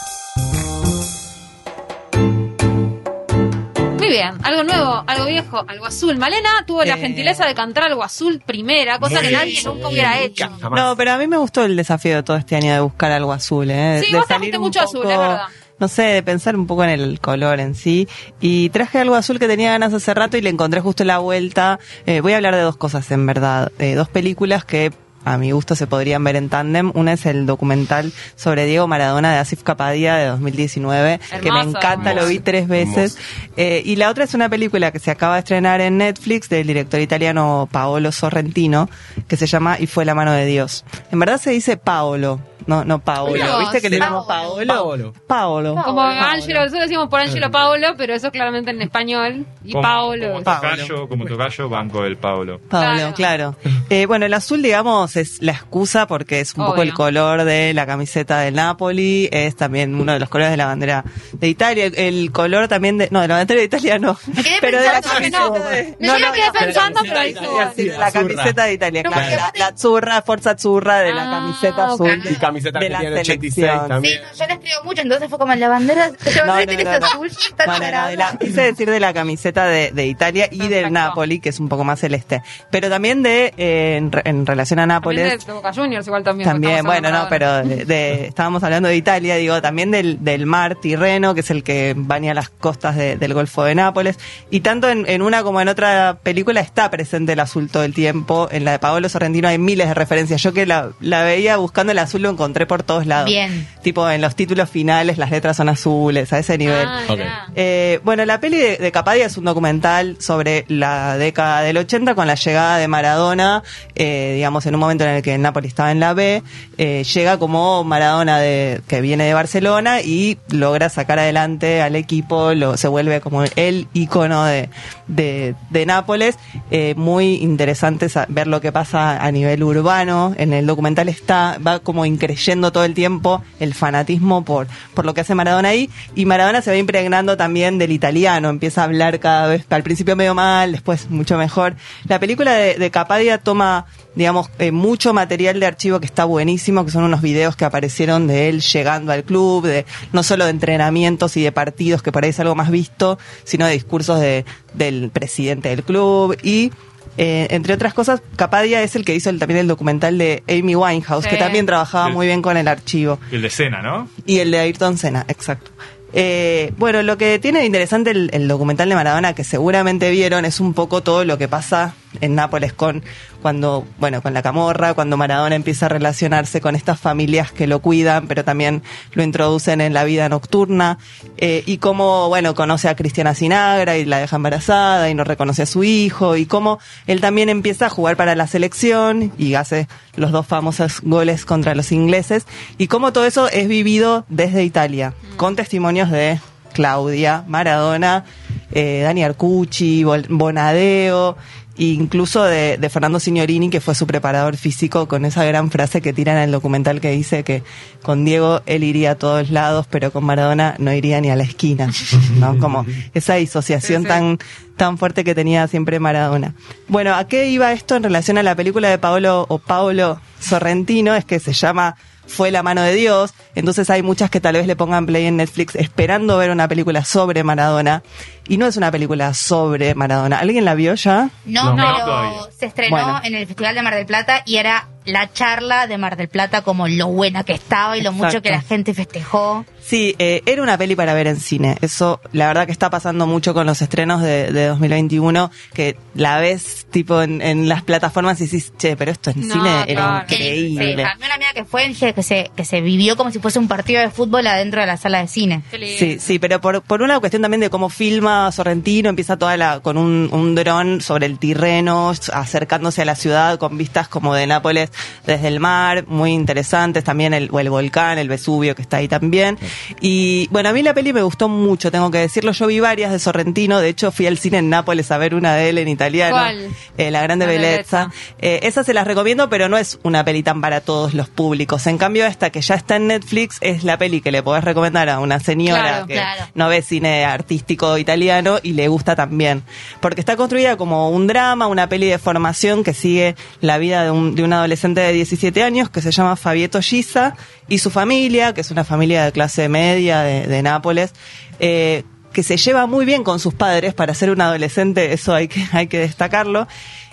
Bien, 4.14 4.34
algo 4.42 4.64
nuevo, 4.64 5.04
algo 5.06 5.26
viejo, 5.26 5.64
algo 5.68 5.86
azul. 5.86 6.16
Malena 6.16 6.64
tuvo 6.66 6.84
la 6.84 6.94
Eh. 6.94 7.00
gentileza 7.00 7.46
de 7.46 7.54
cantar 7.54 7.84
algo 7.84 8.02
azul 8.02 8.40
primera, 8.44 8.98
cosa 8.98 9.20
que 9.20 9.30
nadie 9.30 9.52
bien. 9.52 9.64
nunca 9.66 9.88
hubiera 9.88 10.20
hecho. 10.20 10.48
No, 10.70 10.96
pero 10.96 11.12
a 11.12 11.18
mí 11.18 11.26
me 11.26 11.36
gustó 11.36 11.64
el 11.64 11.76
desafío 11.76 12.16
de 12.16 12.22
todo 12.22 12.36
este 12.36 12.56
año 12.56 12.72
de 12.72 12.80
buscar 12.80 13.12
algo 13.12 13.32
azul, 13.32 13.70
¿eh? 13.70 14.02
Sí, 14.04 14.12
de 14.12 14.18
vos 14.18 14.26
salir 14.26 14.58
mucho 14.58 14.80
azul, 14.80 15.02
es 15.02 15.18
verdad. 15.18 15.42
No 15.80 15.88
sé, 15.88 16.02
de 16.02 16.22
pensar 16.22 16.54
un 16.54 16.68
poco 16.68 16.84
en 16.84 16.90
el 16.90 17.18
color 17.20 17.58
en 17.58 17.74
sí. 17.74 18.06
Y 18.40 18.68
traje 18.70 19.00
algo 19.00 19.16
azul 19.16 19.40
que 19.40 19.48
tenía 19.48 19.72
ganas 19.72 19.92
hace 19.92 20.14
rato 20.14 20.36
y 20.36 20.40
le 20.40 20.50
encontré 20.50 20.80
justo 20.80 21.02
en 21.02 21.08
la 21.08 21.18
vuelta. 21.18 21.80
Eh, 22.06 22.20
voy 22.20 22.32
a 22.32 22.36
hablar 22.36 22.54
de 22.54 22.60
dos 22.62 22.76
cosas, 22.76 23.10
en 23.10 23.26
verdad. 23.26 23.72
Eh, 23.80 23.94
dos 23.96 24.08
películas 24.08 24.64
que 24.64 24.92
a 25.24 25.38
mi 25.38 25.50
gusto 25.52 25.74
se 25.74 25.86
podrían 25.86 26.22
ver 26.24 26.36
en 26.36 26.48
tándem. 26.48 26.90
Una 26.94 27.14
es 27.14 27.26
el 27.26 27.46
documental 27.46 28.12
sobre 28.36 28.66
Diego 28.66 28.86
Maradona 28.86 29.32
de 29.32 29.38
Asif 29.38 29.62
Kapadia 29.62 30.14
de 30.16 30.26
2019, 30.26 31.20
que 31.40 31.50
me 31.52 31.58
Hermoso, 31.60 31.78
encanta, 31.78 32.10
lo 32.14 32.20
hermoso. 32.20 32.28
vi 32.28 32.38
tres 32.40 32.68
veces. 32.68 33.18
Eh, 33.56 33.82
y 33.84 33.96
la 33.96 34.10
otra 34.10 34.24
es 34.24 34.34
una 34.34 34.48
película 34.48 34.90
que 34.92 34.98
se 34.98 35.10
acaba 35.10 35.34
de 35.34 35.40
estrenar 35.40 35.80
en 35.80 35.98
Netflix 35.98 36.48
del 36.48 36.66
director 36.66 37.00
italiano 37.00 37.68
Paolo 37.70 38.12
Sorrentino, 38.12 38.88
que 39.28 39.36
se 39.36 39.46
llama 39.46 39.76
Y 39.78 39.86
fue 39.86 40.04
la 40.04 40.14
mano 40.14 40.32
de 40.32 40.46
Dios. 40.46 40.84
En 41.10 41.18
verdad 41.18 41.40
se 41.40 41.50
dice 41.50 41.76
Paolo, 41.76 42.40
no, 42.66 42.84
no 42.84 42.98
Paolo. 42.98 43.58
¿Viste 43.60 43.80
que 43.80 43.90
le 43.90 43.98
llamamos 43.98 44.26
Paolo? 44.26 44.66
Paolo. 44.74 45.12
Paolo. 45.26 45.82
Como 45.84 46.00
Angelo, 46.02 46.60
nosotros 46.60 46.82
decimos 46.82 47.08
por 47.08 47.20
Angelo 47.20 47.50
Paolo, 47.50 47.88
pero 47.96 48.14
eso 48.14 48.30
claramente 48.30 48.70
en 48.70 48.82
español. 48.82 49.46
Y 49.64 49.72
Como- 49.72 49.82
Paolo. 49.82 50.28
Como 50.32 50.42
tocayo, 50.42 51.08
como 51.08 51.24
tocayo, 51.26 51.68
banco 51.68 52.02
del 52.02 52.16
Paulo. 52.16 52.60
Pablo, 52.68 53.12
claro. 53.14 53.56
Eh, 53.90 54.06
bueno, 54.06 54.26
el 54.26 54.34
azul, 54.34 54.62
digamos, 54.62 55.16
es 55.16 55.40
la 55.42 55.52
excusa 55.52 56.06
porque 56.06 56.40
es 56.40 56.54
un 56.54 56.66
poco 56.66 56.82
el 56.82 56.92
color 56.94 57.44
de 57.44 57.72
la 57.74 57.86
camiseta 57.86 58.40
del 58.40 58.54
Napoli, 58.54 59.28
es 59.32 59.56
también 59.56 59.94
uno 59.94 60.12
de 60.12 60.18
los 60.18 60.28
colores 60.28 60.50
de 60.50 60.56
la 60.56 60.66
bandera 60.66 61.04
de 61.32 61.48
Italia, 61.48 61.86
el, 61.86 62.30
color 62.32 62.68
también 62.68 62.98
de, 62.98 63.08
no, 63.10 63.20
de 63.20 63.28
la 63.28 63.36
bandera 63.36 63.60
de 63.60 63.66
Italia 63.66 63.98
no, 63.98 64.16
quedé 64.42 64.56
pero 64.60 64.78
de 64.80 64.86
la 64.86 65.00
camiseta 65.02 65.38
no. 65.38 65.52
de, 65.52 65.96
Yo 66.00 66.18
lo 66.18 66.32
quedé 66.32 66.50
pensando, 66.58 67.00
pero 67.02 67.20
dijo. 67.20 67.40
la 67.58 68.06
azurra. 68.06 68.10
camiseta 68.12 68.64
de 68.64 68.72
Italia, 68.72 69.02
No, 69.02 69.10
claro, 69.10 69.42
la, 69.56 69.76
zurra, 69.76 70.22
Forza 70.22 70.50
Azzurra 70.52 70.98
de 71.00 71.12
la 71.14 71.22
Ah, 71.24 71.30
camiseta 71.40 71.86
azul 71.86 72.22
camiseta 72.54 72.78
de 72.78 72.88
la 72.88 72.98
argentina 72.98 73.16
en 73.16 73.20
86 73.20 73.54
selección. 73.54 73.88
también. 73.88 74.14
Sí, 74.14 74.20
no, 74.24 74.38
yo 74.38 74.46
la 74.46 74.54
escribo 74.54 74.84
mucho, 74.84 75.02
entonces 75.02 75.28
fue 75.28 75.38
como 75.38 75.52
en 75.52 75.60
la 75.60 75.68
bandera. 75.68 76.10
Pero 76.24 76.46
No, 76.46 76.54
no, 77.00 77.06
azul, 77.06 77.26
está 77.26 77.66
Bueno, 77.66 77.86
no, 78.00 78.08
de 78.08 78.16
la- 78.16 78.36
quise 78.38 78.60
decir 78.62 78.90
de 78.90 79.00
la 79.00 79.12
camiseta 79.12 79.66
de, 79.66 79.90
de 79.92 80.06
Italia 80.06 80.46
y 80.50 80.58
Perfecto. 80.58 80.74
del 80.84 80.92
Napoli, 80.92 81.38
que 81.40 81.48
es 81.50 81.60
un 81.60 81.68
poco 81.68 81.84
más 81.84 82.00
celeste. 82.00 82.42
Pero 82.70 82.88
también 82.88 83.22
de, 83.22 83.52
eh, 83.56 83.96
en, 83.96 84.10
en 84.24 84.46
relación 84.46 84.78
a 84.78 84.82
También 84.82 84.88
Nápoles. 85.28 85.46
de 85.46 85.52
Boca 85.52 85.72
Juniors 85.72 86.06
igual 86.06 86.22
también. 86.24 86.48
También, 86.48 86.84
bueno, 86.84 87.10
no, 87.10 87.26
pero 87.28 87.62
de, 87.64 87.84
de- 87.84 88.26
estábamos 88.28 88.62
hablando 88.62 88.88
de 88.88 88.96
Italia, 88.96 89.36
digo, 89.36 89.60
también 89.62 89.90
del, 89.90 90.22
del 90.24 90.46
mar 90.46 90.76
Tirreno, 90.76 91.34
que 91.34 91.40
es 91.40 91.50
el 91.50 91.62
que 91.62 91.94
baña 91.96 92.34
las 92.34 92.48
costas 92.50 92.96
de- 92.96 93.16
del 93.16 93.34
Golfo 93.34 93.64
de 93.64 93.74
Nápoles. 93.74 94.18
Y 94.50 94.60
tanto 94.60 94.88
en, 94.88 95.04
en 95.08 95.22
una 95.22 95.42
como 95.42 95.60
en 95.60 95.68
otra 95.68 96.18
película 96.22 96.60
está 96.60 96.90
presente 96.90 97.32
el 97.32 97.40
azul 97.40 97.70
todo 97.70 97.82
el 97.84 97.94
tiempo. 97.94 98.48
En 98.50 98.64
la 98.64 98.72
de 98.72 98.78
Paolo 98.78 99.08
Sorrentino 99.08 99.48
hay 99.48 99.58
miles 99.58 99.88
de 99.88 99.94
referencias. 99.94 100.42
Yo 100.42 100.52
que 100.52 100.66
la, 100.66 100.90
la 101.00 101.22
veía 101.22 101.56
buscando 101.56 101.92
el 101.92 101.98
azul 101.98 102.22
lo 102.22 102.30
encontré 102.30 102.43
por 102.66 102.82
todos 102.82 103.06
lados. 103.06 103.26
Bien. 103.30 103.66
Tipo, 103.82 104.08
en 104.10 104.20
los 104.20 104.34
títulos 104.36 104.68
finales 104.70 105.18
las 105.18 105.30
letras 105.30 105.56
son 105.56 105.68
azules, 105.68 106.32
a 106.32 106.38
ese 106.38 106.58
nivel. 106.58 106.86
Ah, 106.88 107.00
Ok. 107.08 107.18
mirá. 107.18 107.46
Eh, 107.56 108.00
bueno, 108.04 108.24
la 108.24 108.40
peli 108.40 108.56
de, 108.58 108.76
de 108.76 108.92
Capadia 108.92 109.26
es 109.26 109.36
un 109.36 109.44
documental 109.44 110.16
sobre 110.20 110.64
la 110.68 111.16
década 111.18 111.62
del 111.62 111.76
80 111.76 112.14
con 112.14 112.26
la 112.26 112.34
llegada 112.34 112.78
de 112.78 112.88
Maradona, 112.88 113.62
eh, 113.94 114.32
digamos, 114.36 114.66
en 114.66 114.74
un 114.74 114.80
momento 114.80 115.04
en 115.04 115.10
el 115.10 115.22
que 115.22 115.34
el 115.34 115.42
Napoli 115.42 115.68
estaba 115.68 115.90
en 115.92 116.00
la 116.00 116.14
B, 116.14 116.42
eh, 116.78 117.04
llega 117.14 117.38
como 117.38 117.84
Maradona 117.84 118.38
de, 118.38 118.80
que 118.88 119.00
viene 119.00 119.24
de 119.24 119.34
Barcelona 119.34 120.00
y 120.00 120.38
logra 120.50 120.88
sacar 120.88 121.18
adelante 121.18 121.80
al 121.82 121.96
equipo, 121.96 122.52
lo, 122.54 122.76
se 122.76 122.88
vuelve 122.88 123.20
como 123.20 123.44
el 123.56 123.86
icono 123.92 124.44
de, 124.44 124.68
de, 125.06 125.54
de 125.70 125.86
Nápoles. 125.86 126.36
Eh, 126.70 126.94
muy 126.96 127.34
interesante 127.36 128.08
sa- 128.08 128.26
ver 128.28 128.46
lo 128.46 128.60
que 128.60 128.72
pasa 128.72 129.22
a 129.24 129.30
nivel 129.30 129.62
urbano. 129.62 130.34
En 130.36 130.52
el 130.52 130.66
documental 130.66 131.08
está, 131.08 131.58
va 131.64 131.78
como 131.78 132.04
increyendo 132.34 132.72
todo 132.72 132.84
el 132.84 132.94
tiempo 132.94 133.42
el 133.60 133.74
fanatismo 133.74 134.44
por, 134.44 134.66
por 134.92 135.04
lo 135.04 135.14
que 135.14 135.22
hace 135.22 135.34
Maradona 135.34 135.70
ahí. 135.70 135.90
Y 136.14 136.26
Maradona 136.26 136.62
se 136.62 136.70
va 136.70 136.76
impregnando 136.76 137.36
también 137.36 137.78
del 137.78 137.92
italiano, 137.92 138.48
empieza 138.48 138.82
a 138.82 138.84
hablar 138.84 139.20
cada 139.20 139.48
vez, 139.48 139.64
al 139.70 139.82
principio 139.82 140.16
medio 140.16 140.34
mal, 140.34 140.72
después 140.72 141.10
mucho 141.10 141.38
mejor. 141.38 141.76
La 142.06 142.20
película 142.20 142.52
de, 142.54 142.74
de 142.74 142.90
Capadia 142.90 143.38
toma, 143.38 143.86
digamos, 144.14 144.50
eh, 144.58 144.72
mucho 144.72 145.14
material 145.14 145.60
de 145.60 145.66
archivo 145.66 146.00
que 146.00 146.06
está 146.06 146.24
buenísimo, 146.24 146.84
que 146.84 146.90
son 146.90 147.04
unos 147.04 147.22
videos 147.22 147.56
que 147.56 147.64
aparecieron 147.64 148.26
de 148.26 148.48
él 148.48 148.60
llegando 148.60 149.12
al 149.12 149.24
club, 149.24 149.66
de 149.66 149.86
no 150.12 150.22
solo 150.22 150.44
de 150.44 150.50
entrenamientos 150.50 151.36
y 151.36 151.42
de 151.42 151.52
partidos, 151.52 152.02
que 152.02 152.12
por 152.12 152.24
ahí 152.24 152.30
es 152.30 152.40
algo 152.40 152.54
más 152.54 152.70
visto, 152.70 153.18
sino 153.44 153.66
de 153.66 153.72
discursos 153.72 154.20
de, 154.20 154.44
del 154.74 155.10
presidente 155.10 155.68
del 155.68 155.84
club 155.84 156.36
y 156.42 156.72
eh, 157.16 157.46
entre 157.50 157.74
otras 157.74 157.94
cosas, 157.94 158.22
Capadia 158.36 158.82
es 158.82 158.96
el 158.96 159.04
que 159.04 159.14
hizo 159.14 159.30
el- 159.30 159.38
también 159.38 159.58
el 159.60 159.68
documental 159.68 160.18
de 160.18 160.42
Amy 160.48 160.74
Winehouse, 160.74 161.24
Sí. 161.24 161.30
que 161.30 161.36
también 161.36 161.66
trabajaba 161.66 162.08
muy 162.08 162.26
bien 162.26 162.42
con 162.42 162.56
el 162.56 162.68
archivo. 162.68 163.18
El 163.30 163.42
de 163.42 163.50
cena, 163.50 163.82
¿no? 163.82 164.08
Y 164.26 164.38
el 164.40 164.50
de 164.50 164.58
Ayrton 164.58 164.98
Senna, 164.98 165.24
exacto. 165.28 165.70
Eh, 166.12 166.72
bueno, 166.76 167.02
lo 167.02 167.18
que 167.18 167.38
tiene 167.40 167.58
de 167.60 167.66
interesante 167.66 168.10
el, 168.12 168.30
el 168.32 168.46
documental 168.46 168.88
de 168.88 168.94
Maradona, 168.94 169.32
que 169.34 169.42
seguramente 169.42 170.10
vieron, 170.10 170.44
es 170.44 170.60
un 170.60 170.72
poco 170.72 171.02
todo 171.02 171.24
lo 171.24 171.38
que 171.38 171.48
pasa 171.48 171.94
en 172.20 172.34
Nápoles 172.34 172.72
con 172.72 173.02
cuando, 173.42 173.86
bueno, 173.98 174.22
con 174.22 174.32
la 174.32 174.42
camorra, 174.42 174.94
cuando 174.94 175.18
Maradona 175.18 175.54
empieza 175.54 175.84
a 175.86 175.88
relacionarse 175.90 176.62
con 176.62 176.76
estas 176.76 176.98
familias 176.98 177.52
que 177.52 177.66
lo 177.66 177.80
cuidan, 177.80 178.26
pero 178.26 178.42
también 178.42 178.82
lo 179.12 179.22
introducen 179.22 179.82
en 179.82 179.92
la 179.92 180.04
vida 180.04 180.30
nocturna, 180.30 180.96
eh, 181.36 181.62
y 181.66 181.76
cómo, 181.76 182.28
bueno, 182.28 182.54
conoce 182.54 182.88
a 182.88 182.96
Cristiana 182.96 183.34
Sinagra 183.34 183.98
y 183.98 184.06
la 184.06 184.18
deja 184.18 184.36
embarazada 184.36 185.10
y 185.10 185.14
no 185.14 185.24
reconoce 185.24 185.62
a 185.62 185.66
su 185.66 185.84
hijo, 185.84 186.36
y 186.36 186.46
cómo 186.46 186.78
él 187.06 187.20
también 187.20 187.50
empieza 187.50 187.86
a 187.86 187.90
jugar 187.90 188.16
para 188.16 188.34
la 188.34 188.46
selección 188.46 189.32
y 189.36 189.54
hace 189.54 189.88
los 190.16 190.32
dos 190.32 190.46
famosos 190.46 191.02
goles 191.02 191.44
contra 191.44 191.74
los 191.74 191.92
ingleses, 191.92 192.46
y 192.78 192.86
cómo 192.86 193.12
todo 193.12 193.26
eso 193.26 193.48
es 193.48 193.68
vivido 193.68 194.24
desde 194.30 194.64
Italia, 194.64 195.12
con 195.36 195.54
testimonios 195.54 196.10
de 196.10 196.40
Claudia, 196.72 197.44
Maradona, 197.46 198.24
eh, 198.72 199.02
Dani 199.04 199.22
Arcucci, 199.22 200.04
Bonadeo, 200.04 201.36
incluso 201.76 202.44
de, 202.44 202.76
de 202.78 202.88
Fernando 202.88 203.18
Signorini, 203.18 203.68
que 203.70 203.80
fue 203.80 203.94
su 203.94 204.06
preparador 204.06 204.56
físico, 204.56 205.08
con 205.08 205.24
esa 205.24 205.44
gran 205.44 205.70
frase 205.70 206.00
que 206.00 206.12
tira 206.12 206.32
en 206.32 206.38
el 206.38 206.52
documental 206.52 207.00
que 207.00 207.10
dice 207.10 207.42
que 207.42 207.62
con 208.02 208.24
Diego 208.24 208.62
él 208.66 208.84
iría 208.84 209.12
a 209.12 209.14
todos 209.16 209.50
lados, 209.50 209.86
pero 209.90 210.12
con 210.12 210.24
Maradona 210.24 210.76
no 210.78 210.92
iría 210.92 211.20
ni 211.20 211.30
a 211.30 211.36
la 211.36 211.42
esquina, 211.42 211.90
¿no? 212.38 212.58
Como 212.58 212.86
esa 213.14 213.34
disociación 213.34 214.02
Sí, 214.02 214.06
sí. 214.06 214.08
tan 214.08 214.38
tan 214.76 214.98
fuerte 214.98 215.22
que 215.24 215.34
tenía 215.34 215.68
siempre 215.68 216.00
Maradona. 216.00 216.54
Bueno, 216.88 217.14
¿a 217.14 217.28
qué 217.28 217.48
iba 217.48 217.72
esto 217.72 217.94
en 217.96 218.02
relación 218.02 218.38
a 218.38 218.42
la 218.42 218.56
película 218.56 218.88
de 218.88 218.98
Paolo 218.98 219.46
o 219.48 219.58
Paolo 219.58 220.20
Sorrentino? 220.40 221.14
Es 221.14 221.24
que 221.24 221.38
se 221.38 221.52
llama 221.52 221.96
Fue 222.26 222.50
la 222.50 222.62
mano 222.62 222.82
de 222.82 222.94
Dios, 222.94 223.32
entonces 223.54 223.90
hay 223.90 224.02
muchas 224.02 224.30
que 224.30 224.40
tal 224.40 224.54
vez 224.54 224.66
le 224.66 224.74
pongan 224.76 225.06
play 225.06 225.26
en 225.26 225.36
Netflix 225.36 225.74
esperando 225.76 226.36
ver 226.38 226.50
una 226.50 226.66
película 226.68 227.04
sobre 227.04 227.44
Maradona 227.44 228.02
y 228.48 228.56
no 228.56 228.66
es 228.66 228.76
una 228.76 228.90
película 228.90 229.34
sobre 229.34 229.94
Maradona. 229.94 230.38
¿Alguien 230.38 230.64
la 230.64 230.74
vio 230.74 230.94
ya? 230.94 231.30
No, 231.44 231.74
No, 231.74 231.76
pero 231.76 232.04
todavía. 232.04 232.40
se 232.58 232.66
estrenó 232.66 232.96
Bueno. 232.96 233.20
en 233.24 233.34
el 233.34 233.46
Festival 233.46 233.74
de 233.74 233.82
Mar 233.82 233.94
del 233.94 234.06
Plata 234.06 234.42
y 234.46 234.56
era 234.56 234.88
la 235.04 235.32
charla 235.32 235.86
de 235.86 235.98
Mar 235.98 236.16
del 236.16 236.28
Plata 236.28 236.62
como 236.62 236.88
lo 236.88 237.08
buena 237.08 237.44
que 237.44 237.52
estaba 237.52 237.96
y 237.98 238.02
lo 238.02 238.10
mucho 238.12 238.40
que 238.42 238.50
la 238.50 238.62
gente 238.62 238.94
festejó. 238.94 239.64
Sí, 239.86 240.14
eh, 240.18 240.42
era 240.46 240.62
una 240.62 240.78
peli 240.78 240.96
para 240.96 241.12
ver 241.12 241.26
en 241.26 241.36
cine. 241.38 241.76
Eso, 241.82 242.20
la 242.32 242.46
verdad 242.46 242.64
que 242.64 242.72
está 242.72 242.88
pasando 242.88 243.26
mucho 243.26 243.52
con 243.52 243.66
los 243.66 243.82
estrenos 243.82 244.22
de, 244.22 244.50
de 244.50 244.66
2021, 244.68 245.50
que 245.74 245.96
la 246.14 246.38
ves 246.40 246.86
tipo 246.90 247.20
en, 247.20 247.42
en 247.42 247.68
las 247.68 247.82
plataformas 247.82 248.40
y 248.40 248.44
dices, 248.44 248.72
che, 248.78 248.96
pero 248.96 249.10
esto 249.12 249.30
en 249.30 249.46
No, 249.46 249.54
cine 249.54 249.84
era 249.86 250.24
claro. 250.26 250.26
increíble. 250.28 250.94
Sí, 250.96 251.02
a 251.02 251.14
mí 251.16 251.22
una 251.26 251.34
amiga 251.34 251.52
que 251.54 251.64
fue 251.64 251.86
dije 251.88 252.14
que 252.14 252.22
se, 252.22 252.50
que 252.56 252.64
se 252.64 252.80
vivió 252.80 253.16
como 253.16 253.30
si 253.30 253.40
fuese 253.40 253.58
un 253.58 253.68
partido 253.68 254.00
de 254.00 254.10
fútbol 254.10 254.46
adentro 254.46 254.80
de 254.80 254.86
la 254.86 254.96
sala 254.96 255.20
de 255.20 255.28
cine. 255.28 255.62
Sí, 255.98 256.18
sí, 256.18 256.38
pero 256.38 256.60
por, 256.62 256.80
por 256.82 257.02
una 257.02 257.20
cuestión 257.20 257.42
también 257.42 257.60
de 257.60 257.68
cómo 257.68 257.90
filma 257.90 258.50
Sorrentino, 258.52 259.10
empieza 259.10 259.36
toda 259.36 259.56
la, 259.58 259.80
con 259.80 259.98
un, 259.98 260.30
un 260.32 260.54
dron 260.54 261.02
sobre 261.02 261.26
el 261.26 261.38
Tirreno, 261.38 262.12
acercándose 262.32 263.02
a 263.02 263.04
la 263.04 263.16
ciudad 263.16 263.58
con 263.58 263.76
vistas 263.76 264.08
como 264.08 264.34
de 264.34 264.46
Nápoles 264.46 264.90
desde 265.26 265.48
el 265.48 265.60
mar, 265.60 266.06
muy 266.06 266.30
interesantes, 266.32 267.04
también 267.04 267.34
el, 267.34 267.50
o 267.52 267.60
el 267.60 267.68
volcán, 267.68 268.16
el 268.18 268.28
Vesubio 268.28 268.74
que 268.74 268.80
está 268.82 268.96
ahí 268.96 269.08
también. 269.08 269.58
Y 270.00 270.48
bueno, 270.50 270.70
a 270.70 270.72
mí 270.72 270.82
la 270.82 270.94
peli 270.94 271.12
me 271.12 271.22
gustó 271.22 271.48
mucho, 271.48 271.90
tengo 271.90 272.10
que 272.10 272.18
decirlo, 272.18 272.52
yo 272.52 272.66
vi 272.66 272.80
varias 272.80 273.12
de 273.12 273.18
Sorrentino, 273.18 273.80
de 273.80 273.88
hecho 273.90 274.10
fui 274.12 274.26
al 274.26 274.38
cine 274.38 274.58
en 274.58 274.70
Nápoles 274.70 275.10
a 275.10 275.18
ver 275.18 275.34
una 275.34 275.54
de 275.54 275.68
él 275.68 275.78
en 275.78 275.88
italiano, 275.88 276.36
¿Cuál? 276.36 276.68
Eh, 276.96 277.10
La 277.10 277.22
Grande 277.22 277.34
Grande 277.34 277.46
Bellezza. 277.46 278.10
Eh, 278.38 278.60
esa 278.62 278.84
se 278.84 278.94
las 278.94 279.06
recomiendo, 279.06 279.48
pero 279.48 279.68
no 279.68 279.76
es 279.76 279.98
una 280.02 280.24
peli 280.24 280.42
tan 280.42 280.60
para 280.60 280.80
todos 280.80 281.14
los 281.14 281.28
públicos. 281.28 281.86
En 281.86 281.98
cambio, 281.98 282.26
esta 282.26 282.50
que 282.50 282.60
ya 282.60 282.74
está 282.74 282.96
en 282.96 283.08
Netflix 283.08 283.58
es 283.60 283.84
la 283.84 283.98
peli 283.98 284.20
que 284.20 284.30
le 284.32 284.42
podés 284.42 284.64
recomendar 284.64 285.08
a 285.08 285.20
una 285.20 285.40
señora 285.40 285.82
Claro, 285.82 286.06
que 286.06 286.14
claro. 286.14 286.44
no 286.54 286.68
ve 286.68 286.82
cine 286.82 287.24
artístico 287.24 287.98
italiano 287.98 288.58
y 288.62 288.72
le 288.72 288.88
gusta 288.88 289.16
también. 289.16 289.62
Porque 290.00 290.20
está 290.20 290.36
construida 290.36 290.76
como 290.76 291.10
un 291.10 291.26
drama, 291.26 291.66
una 291.66 291.88
peli 291.88 292.06
de 292.06 292.18
formación 292.18 292.84
que 292.84 292.94
sigue 292.94 293.34
la 293.60 293.78
vida 293.78 294.04
de 294.04 294.10
un, 294.10 294.34
de 294.34 294.44
un 294.44 294.52
adolescente 294.52 295.00
de 295.00 295.12
17 295.12 295.62
años 295.62 295.90
que 295.90 296.00
se 296.00 296.10
llama 296.10 296.36
Fabieto 296.36 296.80
Giza 296.80 297.36
y 297.68 297.78
su 297.78 297.90
familia, 297.90 298.52
que 298.54 298.60
es 298.60 298.70
una 298.70 298.84
familia 298.84 299.24
de 299.24 299.32
clase 299.32 299.68
media 299.68 300.22
de, 300.22 300.46
de 300.46 300.62
Nápoles. 300.62 301.12
eh, 301.58 302.04
que 302.34 302.42
se 302.42 302.58
lleva 302.58 302.86
muy 302.86 303.06
bien 303.06 303.24
con 303.24 303.40
sus 303.40 303.54
padres 303.54 303.94
para 303.94 304.12
ser 304.12 304.30
un 304.30 304.42
adolescente, 304.42 305.14
eso 305.14 305.32
hay 305.32 305.48
que, 305.48 305.64
hay 305.72 305.86
que 305.86 306.00
destacarlo. 306.00 306.68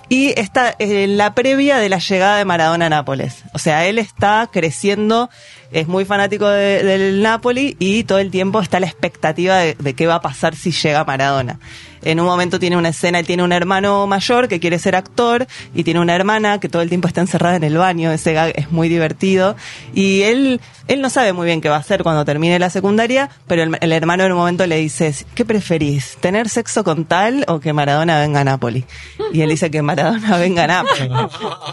Y 0.10 0.38
está 0.38 0.76
en 0.78 1.16
la 1.16 1.34
previa 1.34 1.78
de 1.78 1.88
la 1.88 2.00
llegada 2.00 2.36
de 2.36 2.44
Maradona 2.44 2.88
a 2.88 2.90
Nápoles. 2.90 3.44
O 3.54 3.60
sea, 3.60 3.86
él 3.86 3.98
está 3.98 4.50
creciendo, 4.52 5.30
es 5.72 5.88
muy 5.88 6.06
fanático 6.06 6.48
de- 6.48 6.84
del 6.84 7.22
Napoli 7.22 7.76
y 7.80 8.04
todo 8.04 8.20
el 8.20 8.32
tiempo 8.32 8.60
está 8.62 8.80
la 8.80 8.88
expectativa 8.88 9.58
de, 9.58 9.76
de 9.80 9.94
qué 9.94 10.08
va 10.08 10.16
a 10.16 10.22
pasar 10.22 10.56
si 10.56 10.72
llega 10.72 11.04
Maradona. 11.04 11.60
En 12.04 12.20
un 12.20 12.26
momento 12.26 12.58
tiene 12.60 12.78
una 12.78 12.90
escena, 12.90 13.20
él 13.20 13.28
tiene 13.28 13.44
un 13.44 13.52
hermano 13.52 14.08
mayor 14.08 14.48
que 14.48 14.60
quiere 14.60 14.80
ser 14.80 14.96
actor 14.96 15.46
y 15.76 15.84
tiene 15.84 16.00
una 16.00 16.16
hermana 16.16 16.60
que 16.60 16.68
todo 16.68 16.82
el 16.82 16.90
tiempo 16.90 17.08
está 17.08 17.22
encerrada 17.22 17.58
en 17.58 17.64
el 17.64 17.78
baño. 17.78 18.12
Ese 18.12 18.34
gag 18.34 18.54
es 18.56 18.72
muy 18.72 18.90
divertido. 18.90 19.56
Y 19.94 20.24
él, 20.24 20.60
él 20.88 21.00
no 21.02 21.12
sabe 21.12 21.32
muy 21.32 21.46
bien 21.46 21.62
qué 21.62 21.70
va 21.70 21.76
a 21.76 21.80
hacer 21.80 22.02
cuando 22.02 22.26
termine 22.26 22.58
la 22.58 22.72
secundaria, 22.72 23.30
pero 23.46 23.62
el, 23.62 23.78
el 23.82 23.92
hermano 23.92 24.24
en 24.24 24.32
un 24.32 24.40
momento 24.40 24.66
le 24.66 24.78
dice, 24.78 25.14
¿qué 25.36 25.46
preferís? 25.46 26.18
¿Tener 26.20 26.50
sexo 26.50 26.84
con 26.84 27.06
tal 27.06 27.46
o 27.48 27.60
que 27.60 27.72
Maradona 27.72 28.20
venga 28.20 28.40
a 28.40 28.44
Nápoli? 28.46 28.84
Y 29.32 29.42
él 29.42 29.50
dice 29.50 29.70
que 29.70 29.84
Maradona 29.84 30.38
venga 30.40 30.64
a 30.64 30.68
Nápoli. 30.68 31.08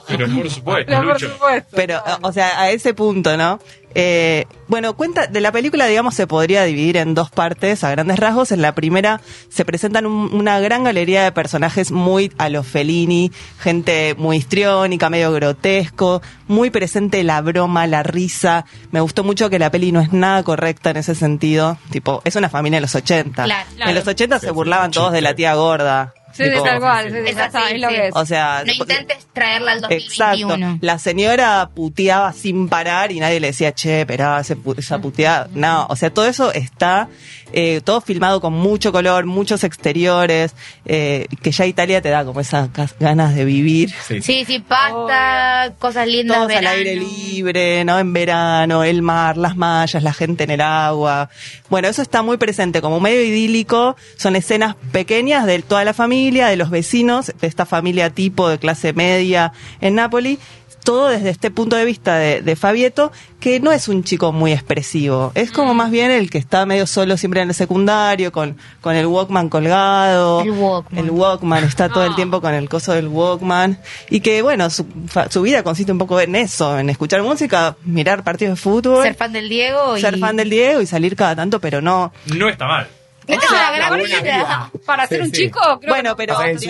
Pero 0.08 0.26
por 0.28 0.50
supuesto, 0.50 0.92
Pero 0.92 1.08
por 1.08 1.20
supuesto. 1.20 1.68
Pero, 1.74 2.02
o 2.20 2.32
sea, 2.34 2.60
a 2.60 2.68
ese 2.70 2.92
punto, 2.92 3.34
¿no? 3.38 3.58
Eh, 4.00 4.46
bueno, 4.68 4.94
cuenta, 4.94 5.26
de 5.26 5.40
la 5.40 5.50
película, 5.50 5.86
digamos, 5.86 6.14
se 6.14 6.28
podría 6.28 6.62
dividir 6.62 6.98
en 6.98 7.14
dos 7.14 7.30
partes, 7.30 7.82
a 7.82 7.90
grandes 7.90 8.16
rasgos. 8.18 8.52
En 8.52 8.62
la 8.62 8.72
primera 8.74 9.20
se 9.48 9.64
presentan 9.64 10.06
un- 10.06 10.32
una 10.32 10.60
gran 10.60 10.84
galería 10.84 11.24
de 11.24 11.32
personajes 11.32 11.90
muy 11.90 12.30
a 12.38 12.48
los 12.48 12.64
Fellini, 12.64 13.32
gente 13.58 14.14
muy 14.16 14.36
histriónica, 14.36 15.10
medio 15.10 15.32
grotesco, 15.32 16.22
muy 16.46 16.70
presente 16.70 17.24
la 17.24 17.40
broma, 17.40 17.88
la 17.88 18.04
risa. 18.04 18.64
Me 18.92 19.00
gustó 19.00 19.24
mucho 19.24 19.50
que 19.50 19.58
la 19.58 19.70
peli 19.72 19.90
no 19.90 20.00
es 20.00 20.12
nada 20.12 20.44
correcta 20.44 20.90
en 20.90 20.98
ese 20.98 21.16
sentido. 21.16 21.76
Tipo, 21.90 22.22
es 22.24 22.36
una 22.36 22.48
familia 22.48 22.76
de 22.76 22.82
los 22.82 22.94
80. 22.94 23.44
Claro, 23.44 23.68
claro. 23.74 23.90
En 23.90 23.96
los 23.96 24.06
80 24.06 24.38
se 24.38 24.50
burlaban 24.52 24.90
todos 24.92 25.12
de 25.12 25.20
la 25.22 25.34
tía 25.34 25.54
gorda. 25.54 26.14
Sí, 26.38 26.44
sí, 26.44 26.50
Tipo, 26.50 26.62
tal 26.62 26.78
cual. 26.80 27.04
sí, 27.10 27.12
sí, 27.12 27.18
Es 27.30 27.36
ya 27.36 27.44
así, 27.44 27.56
está, 27.58 27.70
es 27.70 27.80
lo 27.80 27.88
sí. 27.88 27.94
que 27.94 28.06
es. 28.08 28.16
O 28.16 28.24
sea, 28.26 28.62
No 28.66 28.72
intentes 28.72 29.26
traerla 29.32 29.72
al 29.72 29.78
Exacto. 29.90 30.38
2021. 30.48 30.78
La 30.80 30.98
señora 30.98 31.68
puteaba 31.74 32.32
sin 32.32 32.68
parar 32.68 33.12
y 33.12 33.20
nadie 33.20 33.40
le 33.40 33.48
decía, 33.48 33.72
che, 33.72 34.06
pero 34.06 34.24
pu- 34.24 34.78
esa 34.78 34.98
puteada. 35.00 35.48
No, 35.54 35.86
o 35.90 35.96
sea, 35.96 36.10
todo 36.10 36.26
eso 36.26 36.52
está 36.52 37.08
eh, 37.52 37.80
todo 37.82 38.00
filmado 38.02 38.40
con 38.42 38.52
mucho 38.52 38.92
color, 38.92 39.24
muchos 39.24 39.64
exteriores, 39.64 40.54
eh, 40.84 41.26
que 41.42 41.50
ya 41.50 41.64
Italia 41.66 42.00
te 42.02 42.10
da 42.10 42.24
como 42.24 42.40
esas 42.40 42.68
ganas 43.00 43.34
de 43.34 43.44
vivir. 43.44 43.90
Sí. 44.06 44.20
Sí, 44.20 44.44
sí, 44.46 44.58
pasta, 44.60 45.72
cosas 45.78 46.06
lindas, 46.06 46.36
Todos 46.36 46.50
al 46.50 46.56
verano. 46.58 46.76
aire 46.76 46.94
libre, 46.96 47.84
¿no? 47.84 47.98
En 47.98 48.12
verano, 48.12 48.84
el 48.84 49.00
mar, 49.02 49.36
las 49.38 49.56
mallas, 49.56 50.02
la 50.02 50.12
gente 50.12 50.44
en 50.44 50.50
el 50.50 50.60
agua. 50.60 51.30
Bueno, 51.70 51.88
eso 51.88 52.02
está 52.02 52.22
muy 52.22 52.36
presente, 52.36 52.80
como 52.82 53.00
medio 53.00 53.22
idílico. 53.22 53.96
Son 54.16 54.36
escenas 54.36 54.76
pequeñas 54.92 55.46
de 55.46 55.62
toda 55.62 55.84
la 55.84 55.94
familia, 55.94 56.27
de 56.30 56.56
los 56.56 56.70
vecinos, 56.70 57.32
de 57.40 57.46
esta 57.46 57.64
familia 57.66 58.10
tipo 58.10 58.48
de 58.48 58.58
clase 58.58 58.92
media 58.92 59.52
en 59.80 59.94
Nápoli. 59.96 60.38
Todo 60.84 61.08
desde 61.08 61.28
este 61.28 61.50
punto 61.50 61.76
de 61.76 61.84
vista 61.84 62.16
de, 62.16 62.40
de 62.40 62.56
Fabieto, 62.56 63.12
que 63.40 63.60
no 63.60 63.72
es 63.72 63.88
un 63.88 64.04
chico 64.04 64.32
muy 64.32 64.52
expresivo. 64.52 65.32
Es 65.34 65.50
como 65.50 65.74
más 65.74 65.90
bien 65.90 66.10
el 66.10 66.30
que 66.30 66.38
está 66.38 66.64
medio 66.64 66.86
solo 66.86 67.18
siempre 67.18 67.42
en 67.42 67.48
el 67.50 67.54
secundario, 67.54 68.32
con, 68.32 68.56
con 68.80 68.94
el 68.96 69.06
Walkman 69.06 69.50
colgado. 69.50 70.40
El 70.40 70.50
Walkman. 70.52 71.04
El 71.04 71.10
Walkman, 71.10 71.64
está 71.64 71.90
todo 71.90 72.04
el 72.04 72.14
tiempo 72.14 72.40
con 72.40 72.54
el 72.54 72.70
coso 72.70 72.92
del 72.92 73.08
Walkman. 73.08 73.78
Y 74.08 74.20
que, 74.20 74.40
bueno, 74.40 74.70
su, 74.70 74.86
fa- 75.08 75.30
su 75.30 75.42
vida 75.42 75.62
consiste 75.62 75.92
un 75.92 75.98
poco 75.98 76.20
en 76.20 76.34
eso, 76.36 76.78
en 76.78 76.88
escuchar 76.88 77.22
música, 77.22 77.76
mirar 77.84 78.24
partidos 78.24 78.56
de 78.56 78.62
fútbol, 78.62 79.02
Ser 79.02 79.14
fan 79.14 79.32
del 79.32 79.48
Diego 79.50 79.98
y... 79.98 80.00
ser 80.00 80.18
fan 80.18 80.36
del 80.36 80.48
Diego 80.48 80.80
y 80.80 80.86
salir 80.86 81.16
cada 81.16 81.36
tanto, 81.36 81.60
pero 81.60 81.82
no. 81.82 82.12
No 82.34 82.48
está 82.48 82.66
mal. 82.66 82.88
Esta 83.28 83.44
es 83.44 83.50
una 83.52 83.70
gran 83.72 83.98
vida. 84.02 84.70
Para 84.86 85.06
ser 85.06 85.18
Sí, 85.20 85.24
un 85.28 85.34
sí. 85.34 85.42
chico, 85.42 85.60
creo 85.80 85.92
Bueno, 85.94 86.16
que 86.16 86.26
pero 86.26 86.38
digamos, 86.58 86.62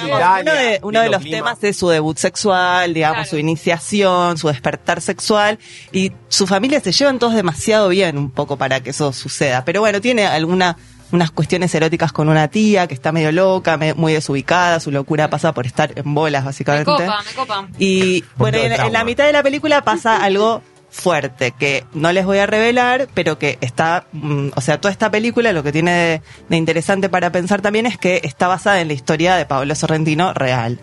uno 0.42 0.52
de, 0.52 0.80
uno 0.82 1.00
de 1.00 1.08
los 1.08 1.20
clima. 1.22 1.36
temas 1.36 1.64
es 1.64 1.76
su 1.76 1.88
debut 1.88 2.18
sexual, 2.18 2.92
digamos, 2.92 3.16
Claro. 3.18 3.30
su 3.30 3.38
iniciación, 3.38 4.36
su 4.38 4.48
despertar 4.48 5.00
sexual, 5.00 5.58
y 5.92 6.12
su 6.28 6.46
familia 6.46 6.80
se 6.80 6.92
llevan 6.92 7.18
todos 7.18 7.34
demasiado 7.34 7.88
bien 7.88 8.18
un 8.18 8.30
poco 8.30 8.56
para 8.56 8.80
que 8.80 8.90
eso 8.90 9.12
suceda. 9.12 9.64
Pero 9.64 9.80
bueno, 9.80 10.00
tiene 10.00 10.26
alguna 10.26 10.76
unas 11.10 11.30
cuestiones 11.30 11.74
eróticas 11.74 12.12
con 12.12 12.28
una 12.28 12.48
tía 12.48 12.86
que 12.86 12.92
está 12.92 13.12
medio 13.12 13.32
loca, 13.32 13.78
me- 13.78 13.94
muy 13.94 14.12
desubicada, 14.12 14.78
su 14.78 14.90
locura 14.90 15.30
pasa 15.30 15.54
por 15.54 15.64
estar 15.64 15.90
en 15.96 16.12
bolas, 16.14 16.42
me 16.42 16.46
básicamente. 16.48 16.84
copa, 16.90 17.22
me 17.24 17.32
copa. 17.32 17.68
Y 17.78 18.24
bueno, 18.36 18.58
en, 18.58 18.72
en 18.72 18.92
la 18.92 19.04
mitad 19.04 19.24
de 19.24 19.32
la 19.32 19.42
película 19.42 19.80
pasa 19.82 20.16
algo 20.22 20.60
fuerte 20.90 21.52
que 21.52 21.84
no 21.92 22.12
les 22.12 22.24
voy 22.24 22.38
a 22.38 22.46
revelar, 22.46 23.08
pero 23.14 23.38
que 23.38 23.58
está, 23.60 24.06
mm, 24.12 24.48
o 24.54 24.60
sea, 24.60 24.80
toda 24.80 24.92
esta 24.92 25.10
película 25.10 25.52
lo 25.52 25.62
que 25.62 25.72
tiene 25.72 25.92
de, 25.92 26.22
de 26.48 26.56
interesante 26.56 27.08
para 27.08 27.30
pensar 27.30 27.60
también 27.60 27.86
es 27.86 27.98
que 27.98 28.20
está 28.24 28.48
basada 28.48 28.80
en 28.80 28.88
la 28.88 28.94
historia 28.94 29.36
de 29.36 29.46
Pablo 29.46 29.74
Sorrentino 29.74 30.32
real. 30.34 30.80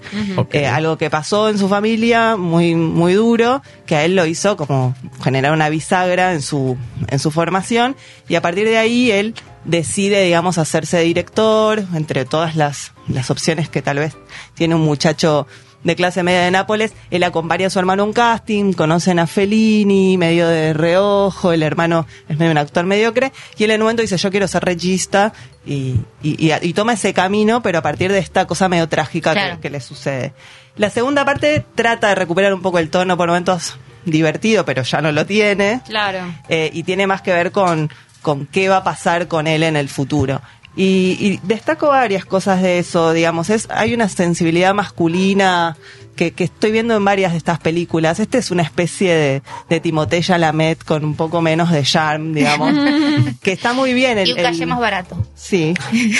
Eh, 0.52 0.68
algo 0.68 0.98
que 0.98 1.10
pasó 1.10 1.50
en 1.50 1.58
su 1.58 1.68
familia 1.68 2.36
muy 2.36 2.76
muy 2.76 3.14
duro, 3.14 3.62
que 3.86 3.96
a 3.96 4.06
él 4.06 4.16
lo 4.16 4.26
hizo 4.26 4.56
como 4.58 4.96
generar 5.24 5.54
una 5.54 5.70
bisagra 5.70 6.34
en 6.34 6.42
su 6.42 6.78
en 7.08 7.20
su 7.20 7.32
formación 7.32 7.96
y 8.28 8.36
a 8.36 8.42
partir 8.42 8.68
de 8.68 8.78
ahí 8.78 9.12
él 9.12 9.34
decide, 9.66 10.24
digamos, 10.24 10.58
hacerse 10.58 11.00
director 11.00 11.84
entre 11.94 12.26
todas 12.26 12.56
las 12.56 12.94
las 13.08 13.30
opciones 13.32 13.70
que 13.70 13.82
tal 13.82 14.00
vez 14.00 14.16
tiene 14.56 14.76
un 14.76 14.82
muchacho 14.82 15.48
de 15.86 15.96
clase 15.96 16.22
media 16.24 16.42
de 16.42 16.52
Nápoles, 16.52 16.92
él 17.12 17.24
acompaña 17.24 17.68
a 17.68 17.70
su 17.70 17.80
hermano 17.80 18.04
a 18.04 18.06
un 18.08 18.12
casting, 18.12 18.74
conocen 18.74 19.20
a 19.20 19.28
Fellini, 19.28 20.18
medio 20.18 20.48
de 20.50 20.74
reojo, 20.74 21.54
el 21.54 21.64
hermano 21.64 22.06
es 22.28 22.38
medio 22.38 22.52
un 22.52 22.58
actor 22.58 22.86
mediocre, 22.86 23.32
y 23.58 23.64
él 23.64 23.72
en 23.72 23.82
un 23.82 23.86
momento 23.86 24.02
dice, 24.02 24.18
yo 24.18 24.32
quiero 24.32 24.48
ser 24.48 24.66
regista, 24.66 25.32
y, 25.66 25.96
y, 26.22 26.52
y- 26.52 26.52
y 26.62 26.74
toma 26.74 26.94
ese 26.94 27.14
camino, 27.14 27.62
pero 27.62 27.80
a 27.80 27.82
partir 27.82 28.12
de 28.12 28.20
esta 28.20 28.46
cosa 28.48 28.68
medio 28.68 28.90
trágica 28.90 29.58
que, 29.62 29.70
le 29.70 29.80
sucede. 29.80 30.34
La 30.76 30.90
segunda 30.90 31.24
parte 31.24 31.64
trata 31.76 32.10
de 32.10 32.16
recuperar 32.16 32.54
un 32.54 32.62
poco 32.62 32.80
el 32.80 32.90
tono, 32.90 33.16
por 33.16 33.28
momentos 33.30 33.78
divertido, 34.06 34.66
pero 34.66 34.84
ya 34.84 35.02
no 35.02 35.12
lo 35.12 35.26
tiene, 35.26 35.82
Claro. 35.88 36.20
eh, 36.50 36.70
y 36.74 36.84
tiene 36.84 37.08
más 37.08 37.22
que 37.22 37.32
ver 37.32 37.52
con, 37.52 37.90
con 38.22 38.46
qué 38.48 38.70
va 38.70 38.78
a 38.78 38.84
pasar 38.84 39.28
con 39.28 39.48
él 39.48 39.64
en 39.64 39.76
el 39.76 39.88
futuro. 39.90 40.42
Y, 40.76 41.18
y 41.20 41.40
destaco 41.44 41.88
varias 41.88 42.26
cosas 42.26 42.62
de 42.62 42.80
eso, 42.80 43.14
digamos, 43.14 43.50
es 43.50 43.68
hay 43.70 43.94
una 43.94 44.10
sensibilidad 44.10 44.74
masculina 44.74 45.78
que, 46.18 46.32
que 46.32 46.46
estoy 46.46 46.72
viendo 46.72 46.96
en 46.96 47.04
varias 47.06 47.32
de 47.32 47.38
estas 47.38 47.60
películas. 47.60 48.20
Este 48.20 48.38
es 48.38 48.52
una 48.52 48.64
especie 48.64 49.14
de, 49.14 49.42
de 49.70 49.80
Timothée 49.80 50.22
Chalamet 50.22 50.84
con 50.84 51.04
un 51.06 51.16
poco 51.16 51.42
menos 51.42 51.72
de 51.72 51.84
charm, 51.84 52.34
digamos, 52.34 52.74
que 53.42 53.52
está 53.54 53.74
muy 53.74 53.94
bien. 53.94 54.18
El, 54.18 54.28
Y 54.30 54.32
un 54.34 54.38
el- 54.40 54.44
calle 54.46 54.66
más 54.66 54.80
barato. 54.80 55.18
Sí. 55.36 55.74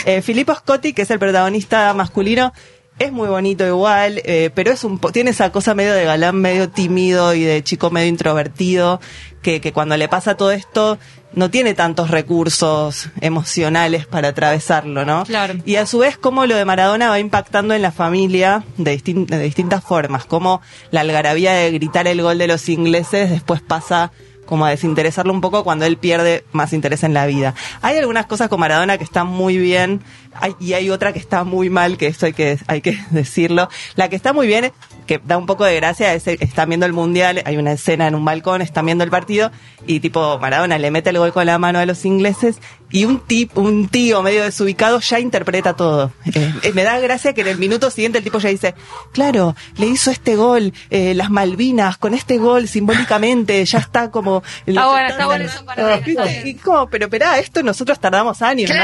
Eh, 0.06 0.22
Filippo 0.22 0.54
Scotti, 0.56 0.94
que 0.94 1.02
es 1.04 1.12
el 1.12 1.20
protagonista 1.20 1.94
masculino, 1.94 2.52
es 3.00 3.12
muy 3.12 3.28
bonito 3.28 3.66
igual, 3.68 4.22
eh, 4.26 4.50
pero 4.56 4.72
es 4.72 4.84
un 4.84 5.00
po- 5.00 5.12
tiene 5.12 5.32
esa 5.32 5.52
cosa 5.52 5.76
medio 5.76 5.94
de 5.94 6.06
galán, 6.06 6.36
medio 6.38 6.70
tímido 6.70 7.34
y 7.34 7.44
de 7.44 7.64
chico 7.64 7.90
medio 7.90 8.08
introvertido, 8.08 9.02
que, 9.42 9.60
que 9.62 9.74
cuando 9.74 9.98
le 9.98 10.08
pasa 10.08 10.36
todo 10.38 10.52
esto, 10.52 10.98
no 11.34 11.52
tiene 11.52 11.74
tantos 11.74 12.10
recursos 12.10 13.10
emocionales 13.22 14.06
para 14.08 14.30
atravesarlo, 14.30 15.04
¿no? 15.06 15.26
Claro. 15.26 15.56
Y 15.66 15.76
a 15.76 15.86
su 15.86 16.00
vez, 16.00 16.18
cómo 16.18 16.46
lo 16.46 16.56
de 16.56 16.64
Maradona 16.66 17.10
va 17.10 17.20
impactando 17.20 17.74
en 17.74 17.82
la 17.82 17.92
familia 17.92 18.64
de, 18.78 18.98
distin- 18.98 19.26
de 19.26 19.40
distintas 19.40 19.84
formas, 19.84 20.26
como 20.26 20.62
la 20.92 21.02
algarabía 21.02 21.54
de 21.54 21.72
gritar 21.72 22.08
el 22.08 22.22
gol 22.22 22.38
de 22.38 22.48
los 22.48 22.70
ingleses 22.70 23.30
después 23.30 23.62
pasa 23.62 24.12
como 24.46 24.66
a 24.66 24.70
desinteresarlo 24.70 25.34
un 25.34 25.42
poco 25.42 25.64
cuando 25.64 25.86
él 25.86 25.98
pierde 25.98 26.44
más 26.52 26.74
interés 26.74 27.04
en 27.04 27.14
la 27.14 27.26
vida. 27.26 27.54
Hay 27.82 27.98
algunas 27.98 28.26
cosas 28.26 28.48
con 28.50 28.60
Maradona 28.60 28.98
que 28.98 29.04
están 29.04 29.28
muy 29.28 29.58
bien 29.58 30.02
hay- 30.40 30.56
y 30.60 30.74
hay 30.74 30.90
otra 30.90 31.14
que 31.14 31.20
está 31.20 31.44
muy 31.44 31.70
mal, 31.70 31.98
que 31.98 32.08
esto 32.08 32.26
hay 32.26 32.34
que, 32.34 32.58
hay 32.68 32.82
que 32.82 32.98
decirlo. 33.12 33.70
La 33.96 34.10
que 34.10 34.16
está 34.16 34.34
muy 34.34 34.48
bien, 34.48 34.72
que 35.06 35.20
da 35.24 35.38
un 35.38 35.46
poco 35.46 35.64
de 35.66 35.76
gracia, 35.76 36.14
es 36.14 36.28
están 36.28 36.70
viendo 36.70 36.86
el 36.86 36.94
mundial, 36.94 37.42
hay 37.46 37.58
una 37.58 37.74
escena 37.74 38.08
en 38.08 38.16
un 38.16 38.26
balcón, 38.26 38.62
están 38.62 38.86
viendo 38.86 39.04
el 39.04 39.10
partido 39.10 39.52
y 39.88 40.00
tipo 40.00 40.40
Maradona 40.40 40.78
le 40.78 40.92
mete 40.92 41.12
el 41.12 41.20
gol 41.20 41.32
con 41.32 41.46
la 41.46 41.58
mano 41.60 41.80
a 41.80 41.86
los 41.86 42.06
ingleses 42.06 42.60
y 42.92 43.06
un 43.06 43.20
tip, 43.20 43.58
un 43.58 43.88
tío 43.90 44.22
medio 44.22 44.44
desubicado 44.44 45.00
ya 45.00 45.20
interpreta 45.20 45.76
todo. 45.76 46.12
Eh, 46.34 46.54
eh, 46.64 46.72
me 46.74 46.84
da 46.84 46.98
gracia 47.00 47.34
que 47.34 47.42
en 47.42 47.48
el 47.48 47.58
minuto 47.58 47.90
siguiente 47.90 48.20
el 48.20 48.24
tipo 48.24 48.40
ya 48.40 48.50
dice, 48.50 48.74
claro, 49.12 49.56
le 49.78 49.88
hizo 49.88 50.12
este 50.12 50.36
gol, 50.36 50.74
eh, 50.90 51.14
las 51.14 51.30
Malvinas, 51.30 51.98
con 51.98 52.14
este 52.14 52.38
gol 52.38 52.68
simbólicamente, 52.68 53.66
ya 53.66 53.80
está 53.80 54.12
como... 54.12 54.44
Está 54.66 54.88
bueno, 54.88 55.08
está 55.10 55.26
bueno 55.26 55.46
eso 55.46 55.66
para 55.66 56.00
como, 56.64 56.90
pero 56.90 57.06
esperá, 57.06 57.40
esto 57.40 57.64
nosotros 57.64 58.00
tardamos 58.00 58.42
años, 58.42 58.70
¿no? 58.70 58.76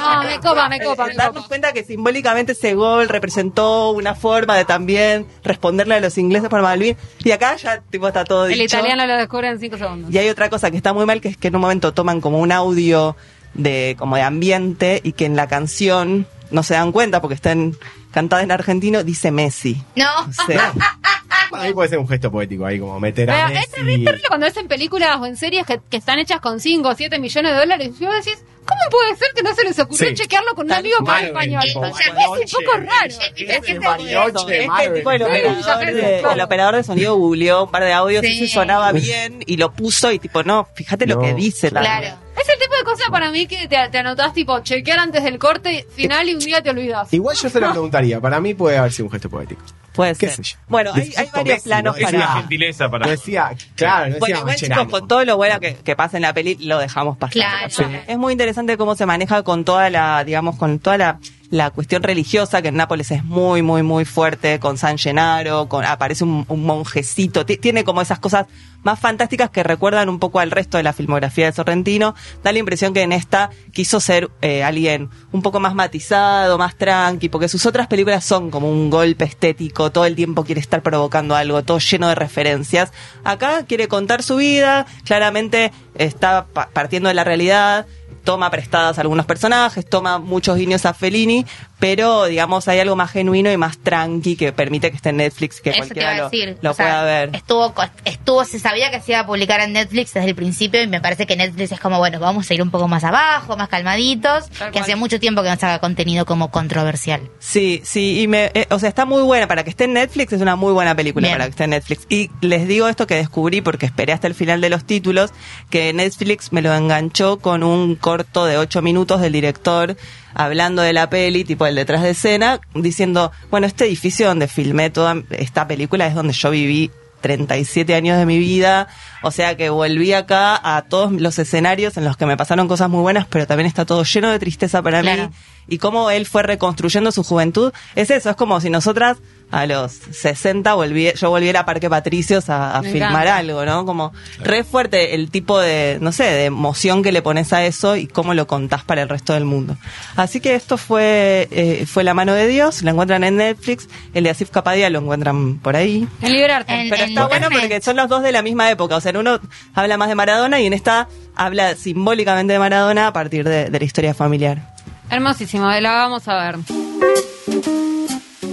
No, 0.00 0.22
me 0.22 0.38
copa, 0.38 0.68
me 0.68 0.80
copa, 0.80 1.06
me 1.06 1.14
darnos 1.14 1.36
copa. 1.36 1.48
cuenta 1.48 1.72
que 1.72 1.84
simbólicamente 1.84 2.52
ese 2.52 2.74
gol 2.74 3.08
representó 3.08 3.90
una 3.90 4.14
forma 4.14 4.56
de 4.56 4.64
también 4.64 5.26
responderle 5.66 5.96
a 5.96 6.00
los 6.00 6.16
ingleses 6.18 6.48
por 6.48 6.62
Malvin. 6.62 6.96
Y 7.24 7.30
acá 7.32 7.56
ya 7.56 7.80
tipo 7.90 8.06
está 8.06 8.24
todo 8.24 8.46
El 8.46 8.52
dicho. 8.52 8.64
italiano 8.76 9.06
lo 9.06 9.16
descubre 9.16 9.48
en 9.48 9.58
cinco 9.58 9.76
segundos. 9.76 10.12
Y 10.12 10.18
hay 10.18 10.28
otra 10.28 10.48
cosa 10.48 10.70
que 10.70 10.76
está 10.76 10.92
muy 10.92 11.06
mal, 11.06 11.20
que 11.20 11.28
es 11.28 11.36
que 11.36 11.48
en 11.48 11.56
un 11.56 11.62
momento 11.62 11.92
toman 11.92 12.20
como 12.20 12.38
un 12.38 12.52
audio 12.52 13.16
de 13.54 13.96
como 13.98 14.16
de 14.16 14.22
ambiente 14.22 15.00
y 15.02 15.12
que 15.12 15.24
en 15.24 15.34
la 15.34 15.48
canción 15.48 16.26
no 16.50 16.62
se 16.62 16.74
dan 16.74 16.92
cuenta 16.92 17.20
porque 17.20 17.34
está 17.34 17.52
en, 17.52 17.76
cantada 18.12 18.42
en 18.42 18.52
argentino, 18.52 19.02
dice 19.02 19.30
Messi. 19.32 19.82
No. 19.96 20.06
O 20.28 20.46
sea, 20.46 20.72
Para 21.50 21.64
mí 21.64 21.72
puede 21.74 21.88
ser 21.88 21.98
un 21.98 22.08
gesto 22.08 22.30
poético 22.30 22.66
ahí, 22.66 22.78
como 22.78 22.98
meter 23.00 23.30
a 23.30 23.46
Pero 23.48 23.58
es 23.60 23.70
terrible 23.70 24.20
cuando 24.28 24.46
ves 24.46 24.56
en 24.56 24.68
películas 24.68 25.16
o 25.20 25.26
en 25.26 25.36
series 25.36 25.64
que, 25.66 25.80
que 25.90 25.96
están 25.96 26.18
hechas 26.18 26.40
con 26.40 26.60
5 26.60 26.88
o 26.88 26.94
7 26.94 27.18
millones 27.18 27.52
de 27.52 27.58
dólares 27.58 27.90
y 28.00 28.04
vos 28.04 28.14
decís, 28.14 28.42
¿cómo 28.64 28.80
puede 28.90 29.16
ser 29.16 29.28
que 29.34 29.42
no 29.42 29.54
se 29.54 29.62
les 29.64 29.78
ocurrió 29.78 30.08
Sí. 30.08 30.14
chequearlo 30.14 30.54
con 30.54 30.64
un 30.64 30.70
Tal 30.70 30.78
amigo 30.80 30.96
que 30.98 31.04
cual, 31.04 31.24
español? 31.26 31.62
es 31.64 31.74
un 31.76 32.64
poco 32.64 32.76
raro. 32.78 33.14
Es 33.36 33.68
el 33.68 33.78
operador, 33.78 34.46
de, 34.46 35.92
pensé. 35.92 36.20
el 36.32 36.40
operador 36.40 36.74
de 36.76 36.82
sonido 36.84 37.14
googleó 37.16 37.64
un 37.64 37.70
par 37.70 37.84
de 37.84 37.92
audios 37.92 38.24
y 38.24 38.28
Sí. 38.28 38.44
ese 38.44 38.54
sonaba 38.54 38.92
bien 38.92 39.42
y 39.46 39.56
lo 39.56 39.72
puso 39.72 40.10
y 40.12 40.18
tipo, 40.18 40.42
no, 40.42 40.68
fíjate 40.74 41.06
lo 41.06 41.20
que 41.20 41.34
dice. 41.34 41.70
la- 41.70 41.80
Claro. 41.80 42.06
Es 42.38 42.46
el 42.50 42.58
tipo 42.60 42.76
de 42.76 42.84
cosa 42.84 43.04
para 43.10 43.30
mí 43.30 43.46
que 43.46 43.66
te, 43.66 43.88
te 43.90 43.98
anotás 43.98 44.34
tipo 44.34 44.60
chequear 44.60 44.98
antes 44.98 45.24
del 45.24 45.38
corte 45.38 45.86
final 45.94 46.28
y 46.28 46.34
un 46.34 46.40
día 46.40 46.60
te 46.62 46.68
olvidas. 46.70 47.10
Igual 47.14 47.34
yo 47.34 47.48
se 47.48 47.60
lo 47.60 47.70
preguntaría, 47.70 48.20
para 48.20 48.40
mí 48.40 48.52
puede 48.52 48.76
haber 48.76 48.92
sido 48.92 49.06
un 49.06 49.12
gesto 49.12 49.30
poético. 49.30 49.62
Puede 49.96 50.14
¿Qué 50.14 50.28
ser. 50.28 50.36
sé 50.36 50.42
yo? 50.42 50.58
Bueno, 50.68 50.92
hay, 50.94 51.12
varios 51.32 51.62
planos 51.62 51.98
¿no? 51.98 52.06
Es 52.06 52.12
una 52.12 52.26
para... 52.26 52.40
gentileza 52.40 52.90
para. 52.90 53.08
Decía, 53.08 53.50
claro, 53.74 54.10
no 54.10 54.18
Bueno, 54.18 54.26
decía 54.26 54.40
igual, 54.40 54.56
chicos, 54.56 55.00
con 55.00 55.08
todo 55.08 55.24
lo 55.24 55.36
bueno 55.36 55.58
que, 55.58 55.74
que 55.74 55.96
pasa 55.96 56.18
en 56.18 56.22
la 56.22 56.32
peli, 56.32 56.56
lo 56.56 56.78
dejamos 56.78 57.16
pasar. 57.16 57.32
Claro. 57.32 57.70
Sí. 57.70 57.84
Es 58.06 58.18
muy 58.18 58.32
interesante 58.32 58.76
cómo 58.76 58.94
se 58.94 59.06
maneja 59.06 59.42
con 59.42 59.64
toda 59.64 59.90
la, 59.90 60.22
digamos, 60.24 60.56
con 60.56 60.78
toda 60.78 60.98
la, 60.98 61.18
la 61.50 61.70
cuestión 61.70 62.02
religiosa, 62.02 62.60
que 62.62 62.68
en 62.68 62.76
Nápoles 62.76 63.10
es 63.10 63.24
muy, 63.24 63.62
muy, 63.62 63.82
muy 63.82 64.04
fuerte, 64.04 64.58
con 64.58 64.78
San 64.78 64.98
Gennaro, 64.98 65.68
con, 65.68 65.84
aparece 65.84 66.24
un, 66.24 66.44
un 66.48 66.64
monjecito, 66.64 67.46
Ti- 67.46 67.56
tiene 67.58 67.84
como 67.84 68.00
esas 68.02 68.18
cosas 68.18 68.46
más 68.82 69.00
fantásticas 69.00 69.50
que 69.50 69.64
recuerdan 69.64 70.08
un 70.08 70.20
poco 70.20 70.38
al 70.38 70.50
resto 70.52 70.76
de 70.76 70.84
la 70.84 70.92
filmografía 70.92 71.46
de 71.46 71.52
Sorrentino. 71.52 72.14
Da 72.44 72.52
la 72.52 72.58
impresión 72.60 72.94
que 72.94 73.02
en 73.02 73.10
esta 73.12 73.50
quiso 73.72 73.98
ser 73.98 74.30
eh, 74.42 74.62
alguien 74.62 75.10
un 75.32 75.42
poco 75.42 75.58
más 75.58 75.74
matizado, 75.74 76.56
más 76.56 76.76
tranqui, 76.76 77.28
porque 77.28 77.48
sus 77.48 77.66
otras 77.66 77.88
películas 77.88 78.24
son 78.24 78.50
como 78.50 78.70
un 78.70 78.88
golpe 78.90 79.24
estético, 79.24 79.90
todo 79.90 80.04
el 80.04 80.14
tiempo 80.14 80.44
quiere 80.44 80.60
estar 80.60 80.82
provocando 80.82 81.34
algo, 81.34 81.64
todo 81.64 81.78
lleno 81.80 82.08
de 82.08 82.14
referencias. 82.14 82.92
Acá 83.24 83.64
quiere 83.66 83.88
contar 83.88 84.22
su 84.22 84.36
vida, 84.36 84.86
claramente 85.04 85.72
está 85.96 86.46
pa- 86.46 86.68
partiendo 86.72 87.08
de 87.08 87.14
la 87.14 87.24
realidad, 87.24 87.86
toma 88.26 88.50
prestadas 88.50 88.98
algunos 88.98 89.24
personajes, 89.24 89.88
toma 89.88 90.18
muchos 90.18 90.56
guiños 90.58 90.84
a 90.84 90.92
Fellini, 90.92 91.46
pero 91.78 92.24
digamos 92.26 92.66
hay 92.66 92.80
algo 92.80 92.96
más 92.96 93.12
genuino 93.12 93.52
y 93.52 93.56
más 93.56 93.78
tranqui 93.78 94.34
que 94.34 94.52
permite 94.52 94.90
que 94.90 94.96
esté 94.96 95.10
en 95.10 95.18
Netflix, 95.18 95.60
que 95.60 95.70
Eso 95.70 95.78
cualquiera 95.78 96.10
a 96.10 96.16
lo, 96.16 96.30
lo 96.60 96.74
sea, 96.74 96.84
pueda 96.84 97.04
ver. 97.04 97.30
Estuvo, 97.34 97.72
estuvo, 98.04 98.44
se 98.44 98.58
sabía 98.58 98.90
que 98.90 99.00
se 99.00 99.12
iba 99.12 99.20
a 99.20 99.26
publicar 99.26 99.60
en 99.60 99.72
Netflix 99.72 100.12
desde 100.12 100.28
el 100.28 100.34
principio 100.34 100.82
y 100.82 100.88
me 100.88 101.00
parece 101.00 101.24
que 101.24 101.36
Netflix 101.36 101.70
es 101.72 101.78
como, 101.80 101.98
bueno, 101.98 102.18
vamos 102.18 102.50
a 102.50 102.54
ir 102.54 102.62
un 102.62 102.70
poco 102.70 102.88
más 102.88 103.04
abajo, 103.04 103.56
más 103.56 103.68
calmaditos, 103.68 104.50
Tal 104.50 104.68
que 104.68 104.72
cual. 104.72 104.82
hace 104.82 104.96
mucho 104.96 105.20
tiempo 105.20 105.44
que 105.44 105.48
no 105.48 105.56
se 105.56 105.64
haga 105.64 105.78
contenido 105.78 106.26
como 106.26 106.50
controversial. 106.50 107.20
Sí, 107.38 107.80
sí, 107.84 108.22
y 108.22 108.26
me, 108.26 108.50
eh, 108.54 108.66
o 108.70 108.80
sea, 108.80 108.88
está 108.88 109.04
muy 109.04 109.22
buena 109.22 109.46
para 109.46 109.62
que 109.62 109.70
esté 109.70 109.84
en 109.84 109.92
Netflix, 109.92 110.32
es 110.32 110.42
una 110.42 110.56
muy 110.56 110.72
buena 110.72 110.96
película 110.96 111.28
Bien. 111.28 111.38
para 111.38 111.44
que 111.44 111.50
esté 111.50 111.64
en 111.64 111.70
Netflix. 111.70 112.06
Y 112.08 112.28
les 112.40 112.66
digo 112.66 112.88
esto 112.88 113.06
que 113.06 113.14
descubrí 113.14 113.60
porque 113.60 113.86
esperé 113.86 114.12
hasta 114.12 114.26
el 114.26 114.34
final 114.34 114.60
de 114.60 114.68
los 114.70 114.84
títulos, 114.84 115.30
que 115.70 115.92
Netflix 115.92 116.52
me 116.52 116.60
lo 116.60 116.74
enganchó 116.74 117.38
con 117.38 117.62
un 117.62 117.94
corto 117.94 118.15
de 118.24 118.58
ocho 118.58 118.82
minutos 118.82 119.20
del 119.20 119.32
director 119.32 119.96
hablando 120.34 120.82
de 120.82 120.92
la 120.92 121.08
peli, 121.10 121.44
tipo 121.44 121.66
el 121.66 121.74
detrás 121.74 122.02
de 122.02 122.10
escena, 122.10 122.60
diciendo, 122.74 123.32
bueno, 123.50 123.66
este 123.66 123.86
edificio 123.86 124.26
donde 124.28 124.48
filmé 124.48 124.90
toda 124.90 125.16
esta 125.30 125.66
película 125.66 126.06
es 126.06 126.14
donde 126.14 126.32
yo 126.34 126.50
viví 126.50 126.90
37 127.22 127.94
años 127.94 128.18
de 128.18 128.26
mi 128.26 128.38
vida, 128.38 128.88
o 129.22 129.30
sea 129.30 129.56
que 129.56 129.70
volví 129.70 130.12
acá 130.12 130.60
a 130.76 130.82
todos 130.82 131.10
los 131.12 131.38
escenarios 131.38 131.96
en 131.96 132.04
los 132.04 132.16
que 132.16 132.26
me 132.26 132.36
pasaron 132.36 132.68
cosas 132.68 132.88
muy 132.90 133.00
buenas, 133.00 133.26
pero 133.26 133.46
también 133.46 133.66
está 133.66 133.84
todo 133.84 134.04
lleno 134.04 134.30
de 134.30 134.38
tristeza 134.38 134.82
para 134.82 135.00
Claro. 135.00 135.28
mí 135.30 135.34
y 135.68 135.78
cómo 135.78 136.10
él 136.10 136.26
fue 136.26 136.42
reconstruyendo 136.44 137.10
su 137.10 137.24
juventud. 137.24 137.72
Es 137.96 138.10
eso, 138.10 138.30
es 138.30 138.36
como 138.36 138.60
si 138.60 138.70
nosotras 138.70 139.16
a 139.50 139.64
los 139.66 139.92
60 139.92 140.74
volví, 140.74 141.12
yo 141.14 141.30
volviera 141.30 141.60
a 141.60 141.64
Parque 141.64 141.88
Patricios 141.88 142.50
a, 142.50 142.76
a 142.76 142.82
filmar 142.82 143.10
encanta. 143.12 143.36
algo, 143.36 143.64
¿no? 143.64 143.86
Como 143.86 144.12
re 144.40 144.64
fuerte 144.64 145.14
el 145.14 145.30
tipo 145.30 145.58
de, 145.60 145.98
no 146.00 146.10
sé, 146.12 146.24
de 146.24 146.44
emoción 146.46 147.02
que 147.02 147.12
le 147.12 147.22
pones 147.22 147.52
a 147.52 147.64
eso 147.64 147.94
y 147.96 148.06
cómo 148.08 148.34
lo 148.34 148.46
contás 148.46 148.82
para 148.82 149.02
el 149.02 149.08
resto 149.08 149.34
del 149.34 149.44
mundo. 149.44 149.76
Así 150.16 150.40
que 150.40 150.54
esto 150.56 150.76
fue, 150.78 151.48
eh, 151.52 151.84
fue 151.86 152.02
La 152.04 152.12
mano 152.12 152.34
de 152.34 152.48
Dios, 152.48 152.82
lo 152.82 152.90
encuentran 152.90 153.22
en 153.24 153.36
Netflix, 153.36 153.88
el 154.14 154.24
de 154.24 154.30
Asif 154.30 154.50
Kapadia 154.50 154.90
lo 154.90 154.98
encuentran 154.98 155.58
por 155.58 155.76
ahí. 155.76 156.08
En 156.22 156.32
liberarte. 156.32 156.72
En- 156.74 156.90
Pero 156.90 157.02
en 157.04 157.08
está 157.10 157.26
bueno 157.28 157.46
Internet. 157.46 157.60
porque 157.70 157.80
son 157.82 157.96
los 157.96 158.08
dos 158.08 158.22
de 158.22 158.32
la 158.32 158.42
misma 158.42 158.70
época. 158.70 158.96
O 158.96 159.00
sea, 159.00 159.10
en 159.10 159.16
uno 159.18 159.38
habla 159.74 159.96
más 159.96 160.08
de 160.08 160.14
Maradona 160.16 160.60
y 160.60 160.66
en 160.66 160.72
esta 160.72 161.08
habla 161.36 161.76
simbólicamente 161.76 162.52
de 162.52 162.58
Maradona 162.58 163.06
a 163.06 163.12
partir 163.12 163.44
de, 163.48 163.66
de 163.70 163.78
la 163.78 163.84
historia 163.84 164.12
familiar. 164.12 164.74
Hermosísimo, 165.08 165.70
la 165.70 165.92
vamos 165.92 166.26
a 166.26 166.34
ver. 166.34 166.56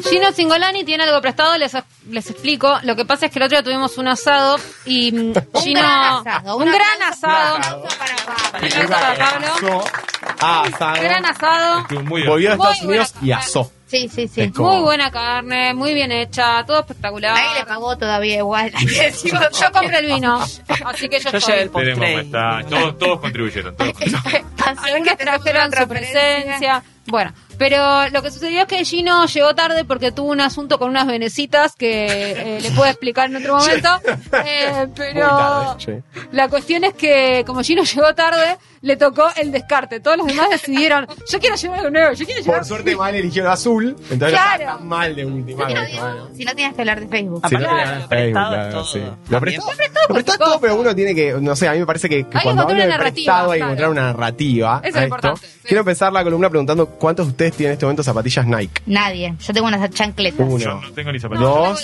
Gino 0.01 0.31
Singolani 0.31 0.83
tiene 0.83 1.03
algo 1.03 1.21
prestado, 1.21 1.57
les, 1.57 1.71
les 2.09 2.29
explico. 2.29 2.79
Lo 2.83 2.95
que 2.95 3.05
pasa 3.05 3.25
es 3.27 3.31
que 3.31 3.39
el 3.39 3.43
otro 3.45 3.57
día 3.57 3.63
tuvimos 3.63 3.97
un 3.97 4.07
asado 4.07 4.57
y 4.85 5.11
mm, 5.11 5.33
Un 5.53 5.61
Gino. 5.61 5.79
gran 5.81 6.27
asado, 6.27 6.57
un 6.57 6.63
un 6.63 6.71
gran 6.71 7.01
asado. 7.11 7.55
un. 7.57 7.83
Un 9.65 9.73
asado. 10.41 11.01
Gran 11.01 11.25
asado. 11.25 11.85
Muy 12.03 12.25
Volvió 12.25 12.53
a 12.53 12.55
Muy 12.55 12.65
Estados 12.67 12.81
Unidos 12.81 13.13
y 13.21 13.31
asó. 13.31 13.71
Sí, 13.87 14.09
sí, 14.09 14.27
sí. 14.27 14.41
Es 14.41 14.51
como- 14.53 14.73
Muy 14.73 14.81
buena 14.81 15.11
carne, 15.11 15.73
muy 15.75 15.93
bien 15.93 16.11
hecha, 16.11 16.65
todo 16.65 16.79
espectacular. 16.79 17.35
Nadie 17.35 17.59
le 17.59 17.65
pagó 17.65 17.95
todavía 17.95 18.37
igual. 18.37 18.71
Que 18.79 19.13
Yo, 19.29 19.71
compré 19.71 19.99
el 19.99 20.05
vino, 20.07 20.41
así 20.85 21.07
que 21.09 21.19
yo, 21.19 21.29
Yo 21.29 21.37
estoy. 21.37 21.53
llevé 21.53 21.63
el 21.63 21.69
postre. 21.69 22.19
Está. 22.21 22.61
Todos, 22.67 22.97
todos 22.97 23.19
contribuyeron. 23.19 23.75
Todos 23.75 23.93
contribuyeron. 23.93 24.45
Algunos 24.83 25.17
trajeron 25.17 25.71
su 25.73 25.87
presencia. 25.87 26.83
Bueno, 27.05 27.33
pero 27.57 28.09
lo 28.09 28.21
que 28.21 28.31
sucedió 28.31 28.61
es 28.61 28.67
que 28.67 28.83
Gino 28.85 29.25
llegó 29.25 29.53
tarde 29.55 29.85
porque 29.85 30.11
tuvo 30.11 30.31
un 30.31 30.41
asunto 30.41 30.79
con 30.79 30.89
unas 30.89 31.07
venecitas 31.07 31.75
que 31.75 32.05
eh, 32.07 32.61
le 32.61 32.71
puedo 32.71 32.89
explicar 32.89 33.29
en 33.29 33.37
otro 33.37 33.55
momento. 33.57 33.89
Eh, 34.45 34.87
pero 34.95 35.27
tarde, 35.27 36.03
la 36.31 36.47
cuestión 36.49 36.83
es 36.83 36.93
que 36.93 37.43
como 37.45 37.61
Gino 37.61 37.83
llegó 37.95 38.13
tarde, 38.15 38.57
le 38.83 38.97
tocó 38.97 39.29
el 39.37 39.51
descarte. 39.51 40.01
Todos 40.01 40.17
los 40.17 40.27
demás 40.27 40.49
decidieron, 40.51 41.07
yo 41.31 41.39
quiero 41.39 41.55
llevar 41.55 41.79
algo 41.79 41.89
nuevo, 41.91 42.13
yo 42.13 42.25
quiero 42.25 42.41
llevar... 42.41 42.59
Por 42.59 42.67
suerte 42.67 42.95
mal 42.95 43.15
eligió 43.15 43.41
el 43.43 43.49
azul, 43.49 43.95
entonces 44.11 44.37
Claro. 44.37 44.65
no 44.65 44.77
tan 44.77 44.87
mal 44.87 45.15
de 45.15 45.25
última 45.25 45.67
Si 45.67 45.73
no, 45.73 46.35
si 46.35 46.45
no 46.45 46.53
tienes 46.53 46.75
que 46.75 46.81
hablar 46.81 46.99
de 46.99 47.07
Facebook. 47.07 47.41
Si 47.47 47.55
no 47.55 47.59
Aparte, 47.61 47.75
te 47.83 47.89
ganas 47.89 48.07
prestado 48.07 48.51
Facebook, 48.51 48.61
claro, 48.61 48.71
todo. 48.71 48.85
sí. 48.85 48.99
Lo 49.29 49.39
prestado, 49.39 49.71
Lo 50.09 50.13
prestado 50.13 50.37
todo, 50.37 50.59
pero 50.59 50.75
uno 50.75 50.93
tiene 50.93 51.15
que, 51.15 51.33
no 51.39 51.55
sé, 51.55 51.67
a 51.69 51.71
mí 51.73 51.79
me 51.79 51.85
parece 51.85 52.09
que, 52.09 52.25
cuando 52.25 52.65
una 52.67 52.85
de 52.85 52.97
prestado 52.99 53.51
hay 53.51 53.59
que 53.59 53.65
claro. 53.65 53.71
encontrar 53.71 53.89
una 53.89 54.01
narrativa. 54.03 54.81
Eso 54.83 54.97
es 54.97 55.03
importante, 55.05 55.47
sí. 55.47 55.53
Quiero 55.63 55.79
empezar 55.79 56.11
la 56.11 56.23
columna 56.23 56.49
preguntando 56.49 56.85
cuántos 56.87 57.27
de 57.27 57.31
ustedes 57.31 57.53
tienen 57.53 57.71
en 57.71 57.73
este 57.73 57.85
momento 57.85 58.03
zapatillas 58.03 58.45
Nike. 58.45 58.81
Nadie. 58.85 59.33
Yo 59.39 59.53
tengo 59.53 59.67
unas 59.67 59.89
chancletas. 59.91 60.39
Uno. 60.45 60.57
Yo 60.57 60.81
no 60.81 60.91
tengo 60.91 61.11
ni 61.11 61.19
No, 61.19 61.29
yo 61.29 61.39
Dos. 61.39 61.83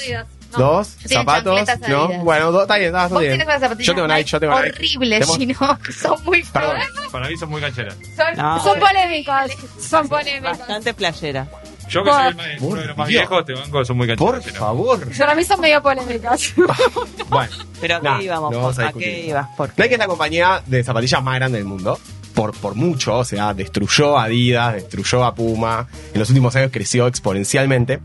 No. 0.52 0.58
dos, 0.58 0.98
Yo 1.04 1.10
zapatos, 1.10 1.60
¿no? 1.88 2.08
Bueno, 2.24 2.52
dos, 2.52 2.64
está 2.64 2.78
bien, 2.78 2.88
está 2.88 3.08
Vos 3.08 3.20
bien. 3.22 3.40
zapatillas 3.40 3.78
Yo 3.88 3.94
tengo 3.96 4.08
Nike, 4.08 4.24
yo 4.30 4.40
tengo 4.40 4.56
Nike. 4.56 4.70
horribles, 4.76 5.20
Tenemos- 5.20 5.38
Gino. 5.38 5.80
Son 6.02 6.24
muy 6.26 6.44
Perdón. 6.44 6.78
Para 7.12 7.28
mí 7.28 7.38
son 7.38 7.50
muy 7.50 7.62
cancheras. 7.62 7.96
Son, 8.16 8.36
No. 8.38 8.64
son 8.64 8.80
polémicos, 8.80 9.36
son 9.80 10.08
polémicos. 10.10 10.58
Bastante 10.58 10.94
playera. 10.94 11.48
Yo 11.90 12.04
que 12.04 12.12
soy 12.12 12.28
el 12.28 12.36
más- 12.36 12.48
uno 12.60 12.82
de 12.82 12.88
los 12.88 12.98
más 12.98 13.08
Dios. 13.08 13.22
viejos, 13.22 13.46
te 13.46 13.54
banco, 13.54 13.84
son 13.86 13.98
muy 13.98 14.08
Por 14.16 14.34
cancheros. 14.34 14.44
pero- 14.46 14.60
favor. 14.66 15.18
Para 15.18 15.36
mí 15.36 15.44
son 15.44 15.60
medio 15.62 15.82
polémicas. 15.82 16.54
Bueno, 17.30 17.52
Pero 17.82 17.96
¿a 17.96 18.00
qué 18.02 18.10
Nah, 18.10 18.22
íbamos? 18.22 18.52
no 18.52 18.58
vamos 18.62 18.80
a 18.80 18.88
¿A 18.88 18.94
qué 18.94 19.26
ibas? 19.28 19.48
¿Por 19.56 19.70
Nike 19.78 19.94
es 19.94 20.00
la 20.00 20.08
compañía 20.08 20.62
de 20.66 20.84
zapatillas 20.84 21.24
más 21.24 21.36
grande 21.36 21.58
del 21.60 21.66
mundo. 21.68 22.00
Por, 22.34 22.54
por 22.56 22.76
mucho, 22.76 23.18
o 23.18 23.26
sea, 23.26 23.54
destruyó 23.54 24.18
a 24.18 24.24
Adidas, 24.26 24.74
destruyó 24.76 25.26
a 25.26 25.34
Puma. 25.36 25.88
En 26.14 26.20
los 26.20 26.30
últimos 26.30 26.56
años 26.56 26.70
creció 26.72 27.06
exponencialmente. 27.08 28.00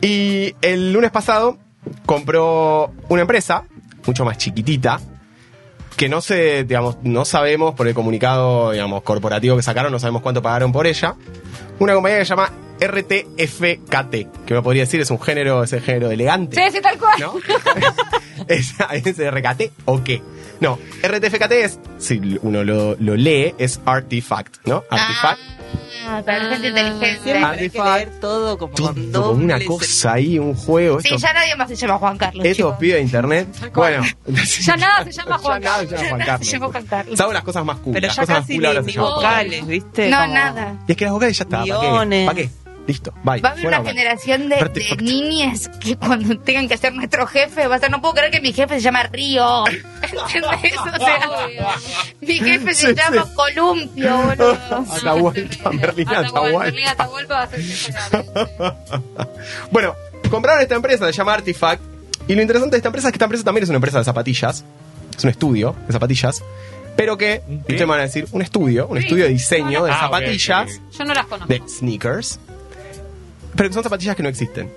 Y 0.00 0.54
el 0.60 0.92
lunes 0.92 1.10
pasado 1.10 1.58
compró 2.06 2.92
una 3.08 3.22
empresa, 3.22 3.64
mucho 4.06 4.24
más 4.24 4.38
chiquitita, 4.38 5.00
que 5.96 6.08
no 6.08 6.20
sé, 6.20 6.64
digamos, 6.64 6.98
no 7.02 7.24
sabemos 7.24 7.74
por 7.74 7.86
el 7.88 7.94
comunicado, 7.94 8.72
digamos, 8.72 9.02
corporativo 9.02 9.56
que 9.56 9.62
sacaron, 9.62 9.92
no 9.92 9.98
sabemos 9.98 10.22
cuánto 10.22 10.42
pagaron 10.42 10.72
por 10.72 10.86
ella. 10.86 11.14
Una 11.78 11.94
compañía 11.94 12.18
que 12.18 12.24
se 12.24 12.30
llama 12.30 12.50
RTFKT, 12.80 14.44
que 14.44 14.54
me 14.54 14.62
podría 14.62 14.82
decir 14.82 15.00
es 15.00 15.10
un 15.10 15.20
género, 15.20 15.62
es 15.62 15.72
el 15.72 15.80
género 15.80 16.10
elegante. 16.10 16.56
Sí, 16.56 16.76
sí, 16.76 16.80
tal 16.80 16.98
cual. 16.98 17.20
¿no? 17.20 17.34
¿Es, 18.48 18.74
¿Es 18.92 19.30
RKT 19.30 19.62
o 19.84 20.02
qué? 20.02 20.22
No, 20.60 20.78
RTFKT 21.02 21.52
es, 21.52 21.78
si 21.98 22.38
uno 22.42 22.62
lo, 22.64 22.96
lo 22.98 23.16
lee, 23.16 23.54
es 23.58 23.80
Artifact, 23.84 24.66
¿no? 24.66 24.84
Artifact. 24.90 25.40
Ah, 26.06 26.22
gente 26.26 26.54
inteligente. 26.68 27.18
Siempre 27.22 27.32
hay 27.32 27.70
que 27.70 27.78
Artifact. 27.80 27.96
leer 27.96 28.20
todo 28.20 28.58
como 28.58 28.74
todo 28.74 28.92
con 28.94 29.10
como 29.12 29.30
una 29.44 29.58
cosa 29.64 30.12
ahí, 30.12 30.38
un 30.38 30.54
juego. 30.54 31.00
Sí, 31.00 31.08
estos, 31.08 31.22
ya 31.22 31.32
nadie 31.32 31.56
más 31.56 31.68
se 31.68 31.76
llama 31.76 31.98
Juan 31.98 32.18
Carlos. 32.18 32.44
estos 32.44 32.56
chicos. 32.56 32.76
pibes 32.78 32.96
de 32.96 33.00
internet. 33.02 33.48
Bueno, 33.74 34.04
Ya 34.62 34.76
nada 34.76 35.04
se 35.04 35.12
llama 35.12 35.38
Juan 35.42 35.62
Ya 35.62 35.68
nada 35.70 35.76
Carlos. 35.86 35.90
se 35.90 35.96
llama 35.96 36.08
Juan 36.08 36.20
Se 36.20 36.26
Carlos. 36.26 36.52
llama 36.52 36.66
Juan 36.68 36.86
Carlos. 36.86 37.18
Salvo 37.18 37.32
las 37.32 37.42
cosas 37.44 37.64
más 37.64 37.78
cool. 37.78 37.92
Pero 37.94 38.06
las 38.06 38.16
ya 38.16 38.22
cosas 38.22 38.36
más 38.36 38.46
casi 38.46 38.54
cool 38.58 38.62
ni, 38.62 38.68
se 38.74 38.82
ni 38.86 38.96
vocales, 38.96 39.66
¿viste? 39.66 40.10
No, 40.10 40.20
Como- 40.20 40.34
nada. 40.34 40.76
Y 40.86 40.92
es 40.92 40.96
que 40.98 41.04
las 41.04 41.12
vocales 41.14 41.38
ya 41.38 41.44
está. 41.44 41.58
¿Para 41.64 41.80
qué? 42.08 42.24
¿Para 42.26 42.34
qué? 42.36 42.50
Listo, 42.86 43.12
bye. 43.24 43.40
Va 43.40 43.48
a 43.48 43.52
haber 43.52 43.66
una 43.66 43.82
generación 43.82 44.48
de, 44.50 44.56
de 44.56 44.96
niñas 45.02 45.70
que 45.80 45.96
cuando 45.96 46.38
tengan 46.38 46.68
que 46.68 46.76
ser 46.76 46.92
nuestro 46.94 47.26
jefe 47.26 47.66
va 47.66 47.76
a 47.76 47.78
ser, 47.78 47.90
no 47.90 48.02
puedo 48.02 48.12
creer 48.14 48.30
que 48.30 48.42
mi 48.42 48.52
jefe 48.52 48.74
se 48.74 48.80
llama 48.82 49.04
Río. 49.04 49.64
¿Entendés? 50.02 50.76
O 50.78 50.98
sea, 50.98 51.30
mi 52.20 52.34
jefe 52.38 52.74
se 52.74 52.88
Sí, 52.88 52.94
llama 52.94 53.24
sí. 53.24 53.30
Columpio, 53.34 54.16
boludo. 54.18 54.58
Atahualpa, 55.00 55.70
Merlina 55.72 56.20
Atahualpa, 56.20 57.34
va 57.34 57.42
a 57.44 57.48
ser 57.48 57.62
jefe 57.62 57.94
Bueno, 59.70 59.94
compraron 60.30 60.60
esta 60.62 60.74
empresa, 60.74 61.06
se 61.06 61.12
llama 61.12 61.34
Artifact. 61.34 61.82
Y 62.28 62.34
lo 62.34 62.42
interesante 62.42 62.72
de 62.72 62.78
esta 62.78 62.88
empresa 62.88 63.08
es 63.08 63.12
que 63.12 63.16
esta 63.16 63.24
empresa 63.26 63.44
también 63.44 63.62
es 63.64 63.68
una 63.70 63.76
empresa 63.76 63.98
de 63.98 64.04
zapatillas. 64.04 64.64
Es 65.16 65.24
un 65.24 65.30
estudio 65.30 65.74
de 65.86 65.92
zapatillas. 65.92 66.42
Pero 66.96 67.18
que, 67.18 67.42
ustedes 67.60 67.80
me 67.80 67.86
van 67.86 68.00
a 68.00 68.02
decir, 68.04 68.26
un 68.32 68.40
estudio, 68.42 68.86
un 68.86 68.98
Sí. 68.98 69.04
estudio 69.04 69.24
de 69.24 69.30
diseño 69.30 69.84
de 69.84 69.90
Ah, 69.90 70.00
zapatillas, 70.00 70.70
ok, 70.76 70.98
Yo 70.98 71.04
no 71.04 71.14
las 71.14 71.26
conozco. 71.26 71.52
de 71.52 71.62
sneakers. 71.68 72.38
Pero 73.56 73.68
que 73.68 73.74
son 73.74 73.82
zapatillas 73.82 74.16
que 74.16 74.22
no 74.22 74.28
existen. 74.28 74.70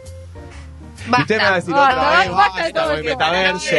Y 1.06 1.10
Basta. 1.10 1.22
ustedes 1.22 1.40
me 1.40 1.46
van 1.46 1.54
a 1.54 1.56
decir, 1.56 1.74
Basta, 1.74 1.96
otra 2.02 2.20
vez, 2.20 2.32
basta 2.32 2.74
todo 2.74 2.94
el 2.96 3.04
metaverso. 3.06 3.76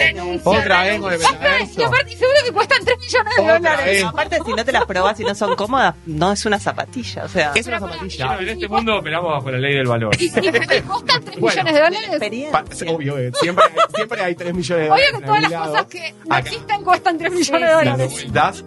Otra 0.48 0.82
vez 0.84 1.00
con 1.00 1.12
el 1.12 1.18
renuncia. 1.18 1.28
Y 1.28 1.32
metaverso. 1.34 1.86
aparte, 1.86 2.10
seguro 2.12 2.38
que 2.44 2.52
cuestan 2.52 2.84
3 2.86 2.98
millones 2.98 3.36
de 3.36 3.42
Otra 3.42 3.54
dólares. 3.58 4.04
Aparte, 4.04 4.38
si 4.46 4.52
no 4.54 4.64
te 4.64 4.72
las 4.72 4.84
probás 4.86 5.20
y 5.20 5.24
no 5.24 5.34
son 5.34 5.54
cómodas, 5.56 5.94
no 6.06 6.32
es 6.32 6.46
una 6.46 6.58
zapatilla. 6.58 7.24
O 7.24 7.28
sea, 7.28 7.52
Es 7.54 7.66
una 7.66 7.80
zapatilla. 7.80 8.38
en 8.40 8.48
este 8.48 8.68
mundo 8.68 8.96
operamos 8.96 9.30
bajo 9.30 9.50
la 9.50 9.58
ley 9.58 9.74
del 9.74 9.86
valor. 9.86 10.14
Y 10.18 10.28
si 10.30 10.40
me 10.50 10.82
costan 10.82 11.22
3 11.22 11.38
Bueno. 11.38 11.64
millones 11.64 12.10
de 12.10 12.18
dólares. 12.18 12.84
obvio, 12.88 13.18
eh, 13.18 13.30
siempre, 13.38 13.64
hay, 13.64 13.70
siempre 13.94 14.22
hay 14.22 14.34
3 14.34 14.54
millones 14.54 14.84
de 14.86 14.90
Obvio 14.90 15.04
dólares. 15.04 15.10
que 15.12 15.16
en 15.18 15.24
todas 15.26 15.42
las 15.42 15.68
cosas 15.68 15.86
que 15.86 16.14
no 16.26 16.34
Acá. 16.34 16.48
existen 16.48 16.84
cuestan 16.84 17.18
3 17.18 17.32
millones 17.32 17.68
de 17.68 17.74
dólares. 17.74 18.64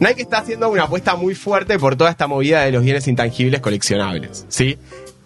Nike 0.00 0.20
está 0.22 0.38
haciendo 0.38 0.68
una 0.68 0.82
apuesta 0.82 1.16
muy 1.16 1.34
fuerte 1.34 1.78
por 1.78 1.96
toda 1.96 2.10
esta 2.10 2.26
movida 2.26 2.60
de 2.62 2.72
los 2.72 2.82
bienes 2.82 3.06
intangibles 3.08 3.60
coleccionables, 3.62 4.44
¿sí? 4.48 4.78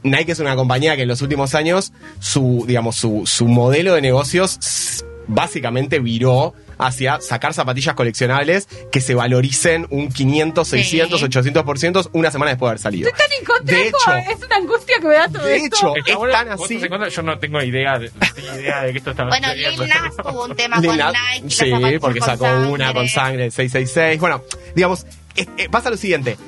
Nike 0.02 0.32
es 0.32 0.38
una 0.40 0.56
compañía 0.56 0.96
que 0.96 1.02
en 1.02 1.08
los 1.08 1.22
últimos 1.22 1.54
años 1.54 1.92
su, 2.20 2.64
digamos, 2.66 2.96
su, 2.96 3.22
su 3.26 3.46
modelo 3.46 3.94
de 3.94 4.00
negocios 4.02 5.04
básicamente 5.26 6.00
viró 6.00 6.54
hacia 6.78 7.20
sacar 7.20 7.52
zapatillas 7.52 7.94
coleccionables 7.94 8.66
que 8.90 9.02
se 9.02 9.14
valoricen 9.14 9.86
un 9.90 10.08
500, 10.10 10.66
600, 10.66 11.20
Sí. 11.20 11.26
800% 11.26 12.08
una 12.14 12.30
semana 12.30 12.52
después 12.52 12.68
de 12.68 12.70
haber 12.70 12.78
salido. 12.80 13.08
Estoy 13.10 13.26
tan 13.28 13.38
en 13.38 13.44
contra, 13.44 13.76
De 13.76 13.88
hecho- 13.88 14.32
es 14.32 14.46
una 14.46 14.56
angustia 14.56 14.96
que 15.00 15.06
me 15.06 15.14
da 15.14 15.28
todo 15.28 15.44
De 15.44 15.56
esto. 15.56 15.94
hecho, 15.98 16.26
es 16.26 16.32
tan 16.32 16.48
así. 16.48 16.80
Yo 17.14 17.22
no 17.22 17.38
tengo 17.38 17.62
idea 17.62 17.98
de, 17.98 18.10
no 18.10 18.56
idea 18.58 18.82
de 18.82 18.92
que 18.92 18.98
esto 18.98 19.10
está 19.10 19.24
Bueno. 19.24 19.48
Lil 19.54 19.78
Nas 19.88 20.16
tuvo 20.16 20.44
un 20.46 20.56
tema 20.56 20.78
Lil 20.80 20.90
con 20.90 20.98
Nas- 20.98 21.14
Nike. 21.42 21.50
Sí, 21.50 21.98
porque 22.00 22.20
sacó 22.22 22.46
una 22.70 22.94
con 22.94 23.06
sangre 23.08 23.44
de 23.44 23.50
666. 23.50 24.18
Bueno, 24.18 24.42
digamos, 24.74 25.04
eh, 25.36 25.46
eh, 25.58 25.68
pasa 25.70 25.90
lo 25.90 25.98
siguiente. 25.98 26.38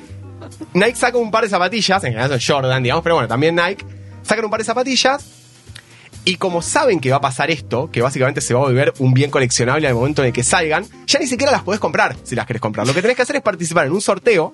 Nike 0.73 0.95
saca 0.95 1.17
un 1.17 1.31
par 1.31 1.43
de 1.43 1.49
zapatillas, 1.49 2.03
en 2.03 2.13
general 2.13 2.39
son 2.41 2.55
Jordan, 2.55 2.83
digamos, 2.83 3.03
pero 3.03 3.15
bueno, 3.15 3.27
también 3.27 3.55
Nike. 3.55 3.85
Sacan 4.23 4.45
un 4.45 4.51
par 4.51 4.59
de 4.59 4.65
zapatillas 4.65 5.25
y 6.25 6.37
como 6.37 6.61
saben 6.61 6.99
que 7.01 7.11
va 7.11 7.17
a 7.17 7.21
pasar 7.21 7.51
esto, 7.51 7.91
que 7.91 8.01
básicamente 8.01 8.39
se 8.39 8.53
va 8.53 8.61
a 8.61 8.63
volver 8.63 8.93
un 8.99 9.13
bien 9.13 9.29
coleccionable 9.29 9.87
al 9.87 9.93
momento 9.93 10.21
en 10.21 10.27
el 10.27 10.33
que 10.33 10.43
salgan, 10.43 10.85
ya 11.05 11.19
ni 11.19 11.27
siquiera 11.27 11.51
las 11.51 11.63
podés 11.63 11.81
comprar 11.81 12.15
si 12.23 12.35
las 12.35 12.45
querés 12.45 12.61
comprar. 12.61 12.87
Lo 12.87 12.93
que 12.93 13.01
tenés 13.01 13.17
que 13.17 13.23
hacer 13.23 13.35
es 13.35 13.41
participar 13.41 13.87
en 13.87 13.91
un 13.91 14.01
sorteo 14.01 14.53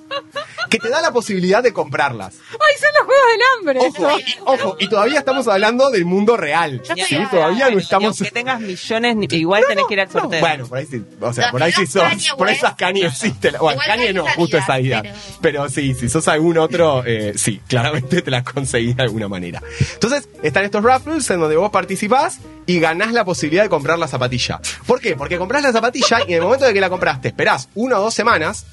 que 0.70 0.78
te 0.78 0.90
da 0.90 1.02
la 1.02 1.12
posibilidad 1.12 1.62
de 1.64 1.74
comprarlas. 1.74 2.36
Ay, 2.52 2.76
son 2.80 2.90
los 2.98 3.06
juegos 3.06 3.26
del 3.32 3.42
hambre. 3.58 3.80
Ojo, 3.80 4.18
eso. 4.20 4.44
ojo, 4.46 4.78
y 4.80 4.88
todavía 4.88 5.20
estamos 5.20 5.48
hablando 5.48 5.90
del 5.90 6.06
mundo 6.06 6.38
real. 6.38 6.82
¿sí? 7.08 7.18
Todavía 7.30 7.70
no 7.70 7.80
estamos... 7.80 8.20
aunque 8.22 8.32
tengas 8.32 8.62
millones, 8.62 9.16
ni- 9.16 9.28
igual 9.32 9.64
tenés 9.68 9.86
que 9.88 9.94
ir 9.96 10.00
al 10.02 10.08
No, 10.08 10.22
sorteo. 10.22 10.40
bueno, 10.40 10.68
por 10.68 10.78
ahí 10.78 10.86
sí. 10.86 11.04
O 11.20 11.34
sea, 11.34 11.52
por 11.52 11.64
ahí 11.64 11.72
sí 11.72 11.86
sos. 11.88 12.04
Por 12.38 12.48
ahí 12.48 12.54
West. 12.54 12.62
sos 12.62 12.76
Kanye 12.76 13.06
existe. 13.08 13.52
Bueno, 13.60 13.82
Kanye 13.86 14.14
no, 14.14 14.26
justo 14.36 14.58
esa 14.58 14.80
idea. 14.80 15.02
pero- 15.02 15.16
Pero... 15.42 15.70
sí, 15.70 15.94
si 15.94 16.08
sos 16.10 16.28
algún 16.28 16.58
otro, 16.58 17.04
eh, 17.06 17.34
sí, 17.36 17.62
claramente 17.68 18.22
te 18.22 18.32
la 18.32 18.44
conseguís 18.44 18.96
de 18.96 19.04
alguna 19.04 19.28
manera. 19.28 19.62
Entonces, 19.94 20.30
están 20.44 20.64
estos 20.66 20.84
raffles 20.84 21.30
en 21.30 21.40
donde 21.40 21.56
vos 21.56 21.72
participás 21.72 22.40
y 22.66 22.80
ganás 22.80 23.12
la 23.14 23.26
posibilidad 23.26 23.64
de 23.64 23.70
comprar 23.70 23.98
la 23.98 24.08
zapatilla. 24.08 24.60
¿Por 24.86 25.00
qué? 25.02 25.16
Porque 25.16 25.38
comprás 25.38 25.64
la 25.64 25.72
zapatilla 25.72 26.20
y 26.28 26.34
en 26.34 26.36
el 26.38 26.42
momento 26.44 26.66
de 26.66 26.74
que 26.74 26.82
la 26.82 26.90
compraste, 26.90 27.30
esperás 27.30 27.70
una 27.76 27.98
o 28.00 28.02
dos 28.04 28.14
semanas. 28.14 28.66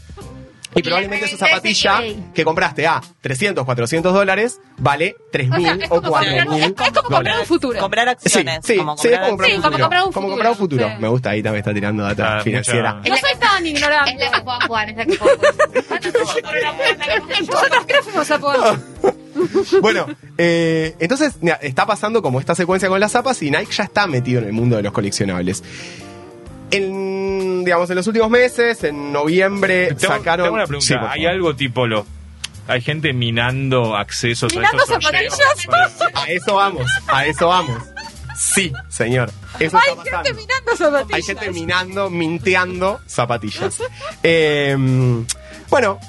Y 0.77 0.81
Y 0.81 0.83
probablemente 0.83 1.24
le 1.27 1.33
esa 1.35 1.47
zapatilla 1.47 2.03
que 2.35 2.45
compraste 2.45 2.87
a 2.87 3.01
300, 3.22 3.64
400 3.64 4.12
dólares 4.12 4.61
vale 4.77 5.16
3.000 5.33 5.85
es 5.85 5.91
o 5.91 6.03
comprar- 6.03 6.24
4.000 6.24 6.37
es 6.37 6.45
como 6.45 6.59
comprar 6.93 7.03
dólares. 7.09 7.41
un 7.41 7.47
futuro. 7.47 7.81
Comprar 7.81 8.09
Sí, 8.09 8.12
acciones. 8.27 8.59
sí, 8.62 8.77
como 8.77 8.97
sí, 8.99 9.09
es 9.09 9.16
como 9.18 9.29
comprar 9.31 9.51
Sí, 9.51 9.57
un 9.57 9.62
como 9.62 9.72
futuro. 9.72 9.85
comprar 9.85 10.05
un 10.05 10.12
Como 10.12 10.29
comprar 10.29 10.51
un 10.51 10.57
futuro. 10.59 10.91
Me 11.01 11.09
gusta, 11.09 11.31
ahí 11.31 11.43
también 11.43 11.61
está 11.61 11.72
tirando 11.72 12.03
data 12.05 12.39
Ah, 12.39 12.43
financiera. 12.43 12.95
mucha- 12.97 13.09
No 13.09 13.16
soy 13.16 13.31
tan 13.41 13.64
Es 13.66 13.72
ignorante. 13.72 14.24
la 14.24 14.31
que 14.33 14.41
Juan 14.43 14.61
Juan, 14.68 14.89
es 14.91 14.97
la 14.97 15.05
que 15.07 15.16
a 18.31 18.39
poder. 18.39 18.79
Bueno, 19.83 20.07
eh, 20.39 20.95
entonces 20.99 21.35
mira, 21.43 21.57
está 21.61 21.85
pasando 21.85 22.22
como 22.22 22.41
esta 22.41 22.55
secuencia 22.55 22.89
con 22.89 22.99
las 23.01 23.12
zapas 23.12 23.43
y 23.43 23.51
Nike 23.51 23.70
ya 23.72 23.85
está 23.85 24.07
metido 24.07 24.41
en 24.41 24.47
el 24.47 24.53
mundo 24.55 24.77
de 24.77 24.83
los 24.83 24.93
coleccionables. 24.93 25.62
En, 26.71 27.64
digamos, 27.64 27.89
en 27.91 27.97
los 27.97 28.07
últimos 28.07 28.31
meses, 28.31 28.83
en 28.85 29.12
noviembre, 29.12 29.89
Tengo, 29.95 30.01
sacaron... 30.14 30.47
tengo 30.47 30.55
una 30.57 30.67
pregunta. 30.67 30.87
Sí, 30.87 30.95
¿Hay 31.09 31.27
algo 31.27 31.55
tipo 31.55 31.87
lo... 31.87 32.07
Hay 32.69 32.81
gente 32.81 33.12
minando 33.12 33.97
accesos 33.97 34.53
Minando 34.53 34.79
a 34.83 34.85
esos 34.85 34.95
zapatillas. 35.05 35.37
sorteos? 35.37 36.14
A 36.14 36.31
eso 36.31 36.55
vamos, 36.57 36.91
a 37.07 37.27
eso 37.27 37.47
vamos. 37.47 37.81
Sí, 38.37 38.73
señor. 38.89 39.31
Eso 39.61 39.79
Hay 39.79 39.97
gente 40.11 40.35
minando 40.35 40.77
zapatillas. 40.77 41.14
Hay 41.14 41.23
gente 41.23 41.51
minando, 41.53 42.11
minteando 42.11 43.01
zapatillas. 43.07 43.81
Eh, 44.25 44.77
bueno, 45.71 46.01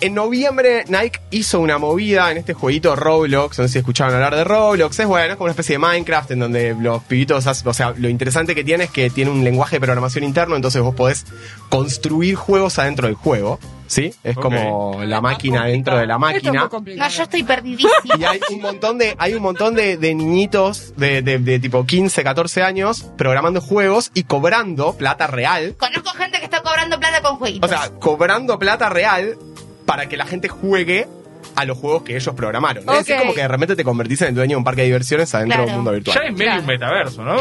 en 0.00 0.14
noviembre 0.14 0.84
Nike 0.88 1.20
hizo 1.30 1.60
una 1.60 1.78
movida 1.78 2.30
en 2.30 2.38
este 2.38 2.54
jueguito 2.54 2.94
Roblox. 2.96 3.58
No 3.58 3.64
sé 3.66 3.72
si 3.72 3.78
escucharon 3.78 4.14
hablar 4.14 4.34
de 4.36 4.44
Roblox. 4.44 4.98
Es 4.98 5.06
bueno, 5.06 5.26
es 5.32 5.36
como 5.36 5.44
una 5.44 5.52
especie 5.52 5.74
de 5.74 5.78
Minecraft 5.78 6.30
en 6.32 6.38
donde 6.40 6.74
los 6.80 7.02
pibitos, 7.04 7.46
hacen- 7.46 7.68
o 7.68 7.72
sea, 7.74 7.94
lo 7.96 8.08
interesante 8.08 8.54
que 8.54 8.64
tiene 8.64 8.84
es 8.84 8.90
que 8.90 9.10
tiene 9.10 9.30
un 9.30 9.44
lenguaje 9.44 9.76
de 9.76 9.80
programación 9.80 10.24
interno, 10.24 10.56
entonces 10.56 10.80
vos 10.82 10.94
podés 10.94 11.24
construir 11.68 12.34
juegos 12.34 12.78
adentro 12.78 13.06
del 13.06 13.16
juego. 13.16 13.58
¿Sí? 13.86 14.12
Es 14.22 14.36
como 14.36 15.00
la 15.02 15.22
máquina 15.22 15.64
dentro 15.64 15.96
de 15.96 16.06
la 16.06 16.18
máquina. 16.18 16.68
No, 16.70 17.08
yo 17.08 17.22
estoy 17.22 17.42
perdidísima. 17.42 17.90
Y 18.18 18.24
hay 18.24 18.38
un 18.50 18.60
montón 18.60 18.98
de, 18.98 19.14
hay 19.18 19.32
un 19.32 19.40
montón 19.42 19.74
de, 19.74 19.96
de 19.96 20.14
niñitos 20.14 20.92
de, 20.98 21.22
de- 21.22 21.38
de 21.38 21.58
tipo 21.58 21.86
15, 21.86 22.22
14 22.22 22.62
años 22.62 23.06
programando 23.16 23.62
juegos 23.62 24.10
y 24.12 24.24
cobrando 24.24 24.92
plata 24.92 25.26
real. 25.26 25.74
Conozco 25.78 26.10
gente 26.10 26.38
que 26.38 26.44
está 26.44 26.60
cobrando 26.62 27.00
plata 27.00 27.22
con 27.22 27.36
O 27.36 27.38
jueguitos. 27.38 27.70
sea, 27.70 27.88
cobrando 27.98 28.58
plata 28.58 28.90
real 28.90 29.38
para 29.88 30.06
que 30.06 30.18
la 30.18 30.26
gente 30.26 30.48
juegue 30.48 31.08
a 31.54 31.64
los 31.64 31.78
juegos 31.78 32.02
que 32.02 32.14
ellos 32.14 32.34
programaron. 32.34 32.84
Es 32.88 32.98
decir, 32.98 33.14
Ok. 33.14 33.20
como 33.22 33.34
que 33.34 33.40
de 33.40 33.48
repente 33.48 33.74
te 33.74 33.82
convertís 33.82 34.20
en 34.22 34.28
el 34.28 34.34
dueño 34.34 34.50
de 34.50 34.56
un 34.56 34.64
parque 34.64 34.82
de 34.82 34.88
diversiones 34.88 35.34
adentro 35.34 35.56
Claro. 35.56 35.64
de 35.66 35.70
un 35.70 35.76
mundo 35.76 35.92
virtual. 35.92 36.16
Ya 36.20 36.26
es 36.28 36.32
medio 36.32 36.44
Claro. 36.44 36.60
un 36.60 36.66
metaverso, 36.66 37.24
¿no? 37.24 37.36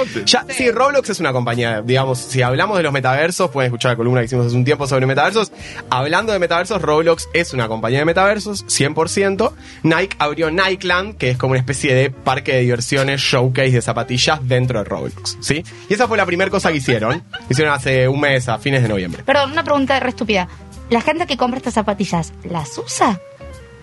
Sí. 0.50 0.72
Roblox 0.72 1.10
es 1.10 1.20
una 1.20 1.34
compañía, 1.34 1.82
digamos, 1.82 2.20
si 2.20 2.42
hablamos 2.42 2.78
de 2.78 2.84
los 2.84 2.94
metaversos, 2.94 3.50
pueden 3.52 3.68
escuchar 3.68 3.92
la 3.92 3.98
columna 3.98 4.22
que 4.22 4.26
hicimos 4.26 4.48
hace 4.48 4.56
un 4.56 4.64
tiempo 4.66 4.88
sobre 4.88 5.06
metaversos. 5.08 5.52
Hablando 5.90 6.32
de 6.32 6.40
metaversos, 6.40 6.82
Roblox 6.82 7.28
es 7.34 7.54
una 7.54 7.68
compañía 7.68 8.00
de 8.00 8.06
metaversos, 8.06 8.66
100%. 8.68 9.54
Nike 9.84 10.16
abrió 10.20 10.50
Nikeland, 10.52 11.18
que 11.18 11.32
es 11.32 11.38
como 11.38 11.52
una 11.52 11.60
especie 11.60 11.94
de 11.94 12.10
parque 12.10 12.54
de 12.54 12.62
diversiones, 12.62 13.20
showcase 13.22 13.72
de 13.72 13.82
zapatillas 13.82 14.40
dentro 14.48 14.80
de 14.80 14.86
Roblox, 14.86 15.38
¿sí? 15.42 15.64
Y 15.90 15.94
esa 15.94 16.08
fue 16.08 16.18
la 16.18 16.26
primera 16.26 16.50
cosa 16.50 16.72
que 16.72 16.78
hicieron. 16.78 17.24
Hicieron 17.50 17.74
hace 17.74 18.08
un 18.08 18.20
mes, 18.22 18.48
a 18.48 18.58
fines 18.58 18.84
de 18.84 18.90
noviembre. 18.90 19.24
Perdón, 19.26 19.52
una 19.52 19.64
pregunta 19.64 20.00
re 20.00 20.10
estúpida. 20.10 20.48
¿La 20.90 21.02
gente 21.02 21.26
que 21.28 21.38
compra 21.38 21.58
estas 21.58 21.74
zapatillas 21.74 22.34
las 22.44 22.78
usa? 22.78 23.20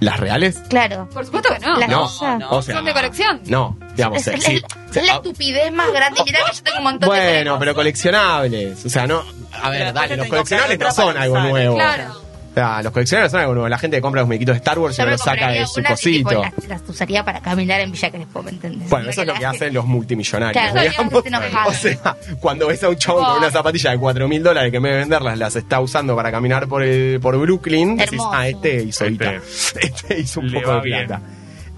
¿Las 0.00 0.18
reales? 0.18 0.58
Claro. 0.68 1.08
Por 1.12 1.24
supuesto 1.24 1.54
que 1.54 1.60
no. 1.60 1.76
Las 1.78 1.88
No, 1.88 2.00
cosas. 2.02 2.42
o 2.50 2.62
sea, 2.62 2.74
Son 2.76 2.84
de 2.84 2.92
colección. 2.92 3.40
No, 3.46 3.78
digamos, 3.94 4.18
Es, 4.20 4.26
eh, 4.28 4.34
es- 4.36 4.44
sí. 4.44 4.62
es- 4.90 4.96
es 4.96 5.06
la 5.06 5.14
estupidez 5.14 5.72
más 5.72 5.92
grande. 5.92 6.20
Mirá 6.24 6.40
que 6.50 6.56
yo 6.56 6.62
tengo 6.62 6.78
un 6.78 6.84
montón 6.84 7.10
de 7.10 7.16
Bueno, 7.16 7.58
pero 7.58 7.74
coleccionables. 7.74 8.84
O 8.84 8.88
sea, 8.88 9.06
no. 9.06 9.22
A 9.52 9.70
ver, 9.70 9.80
Pero 9.80 9.92
dale, 9.92 10.16
los 10.16 10.26
coleccionables 10.28 10.78
no 10.78 10.90
son 10.92 11.16
algo 11.16 11.38
nuevo. 11.40 11.74
Claro. 11.76 12.20
O 12.54 12.56
sea, 12.56 12.82
los 12.82 12.92
coleccionables 12.92 13.32
son 13.32 13.40
algo 13.40 13.52
nuevo. 13.54 13.68
La 13.68 13.78
gente 13.78 13.96
que 13.96 14.00
compra 14.00 14.20
los 14.20 14.28
muñequitos 14.28 14.54
de 14.54 14.58
Star 14.58 14.78
Wars 14.78 14.96
y 14.96 15.02
los 15.02 15.20
saca 15.20 15.48
de 15.50 15.66
su 15.66 15.80
unas 15.80 16.06
y, 16.06 16.12
tipo, 16.18 16.28
cosito. 16.30 16.42
las, 16.56 16.68
las 16.68 16.88
usaría 16.88 17.24
para 17.24 17.40
caminar 17.40 17.80
en 17.80 17.90
Villa 17.90 18.12
Crespo, 18.12 18.44
¿me 18.44 18.50
entendés? 18.52 18.88
Bueno, 18.88 19.10
eso 19.10 19.22
es 19.22 19.26
lo 19.26 19.34
que 19.34 19.44
hacen 19.46 19.74
los 19.74 19.84
multimillonarios. 19.86 20.52
Claro, 20.72 20.88
digamos. 20.88 21.24
O 21.66 21.72
sea, 21.72 22.16
cuando 22.40 22.68
ves 22.68 22.84
a 22.84 22.88
un 22.90 22.96
chabón 22.96 23.24
con 23.24 23.38
una 23.38 23.50
zapatilla 23.50 23.90
de 23.90 23.98
4 23.98 24.28
mil 24.28 24.42
dólares 24.42 24.70
que 24.70 24.76
en 24.76 24.82
vez 24.84 24.92
de 24.92 24.98
venderlas 25.00 25.36
las 25.36 25.56
está 25.56 25.80
usando 25.80 26.14
para 26.14 26.30
caminar 26.30 26.68
por 26.68 26.84
el, 26.84 27.18
por 27.20 27.36
Brooklyn, 27.38 27.96
decís, 27.96 28.12
Hermoso. 28.12 28.30
ah, 28.32 28.46
este 28.48 28.82
hizo. 28.84 29.04
Este- 29.04 29.40
Este 29.80 30.20
hizo 30.20 30.38
un 30.38 30.50
Le 30.52 30.60
poco 30.60 30.74
de 30.76 30.80
plata. 30.82 31.20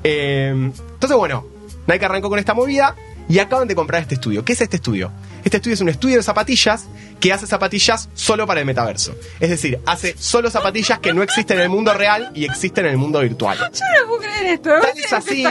Eh, 0.05 0.51
entonces, 0.51 1.17
bueno, 1.17 1.47
Nike 1.87 2.05
arrancó 2.05 2.29
con 2.29 2.39
esta 2.39 2.55
movida 2.55 2.95
y 3.29 3.39
acaban 3.39 3.67
de 3.67 3.75
comprar 3.75 4.03
este 4.03 4.15
estudio. 4.17 4.45
¿Qué 4.45 4.53
es 4.53 4.61
este 4.61 4.77
estudio? 4.77 5.11
Este 5.47 5.59
estudio 5.59 5.75
es 5.75 5.81
un 5.81 5.89
estudio 5.89 6.17
de 6.17 6.25
zapatillas 6.25 6.89
que 7.21 7.33
hace 7.33 7.47
zapatillas 7.47 8.09
solo 8.15 8.49
para 8.49 8.59
el 8.59 8.67
metaverso. 8.67 9.15
Es 9.39 9.49
decir, 9.49 9.79
hace 9.87 10.17
solo 10.19 10.51
zapatillas 10.51 10.99
que 10.99 11.15
no 11.15 11.23
existen 11.23 11.59
en 11.59 11.63
el 11.63 11.69
mundo 11.69 11.95
real 11.95 12.33
y 12.35 12.45
existen 12.45 12.85
en 12.85 12.91
el 12.91 12.97
mundo 12.97 13.21
virtual. 13.21 13.57
No 13.61 14.09
puedo 14.09 14.23
creer 14.23 14.47
esto. 14.55 14.71
Tal 14.83 14.99
es, 14.99 15.13
así, 15.13 15.45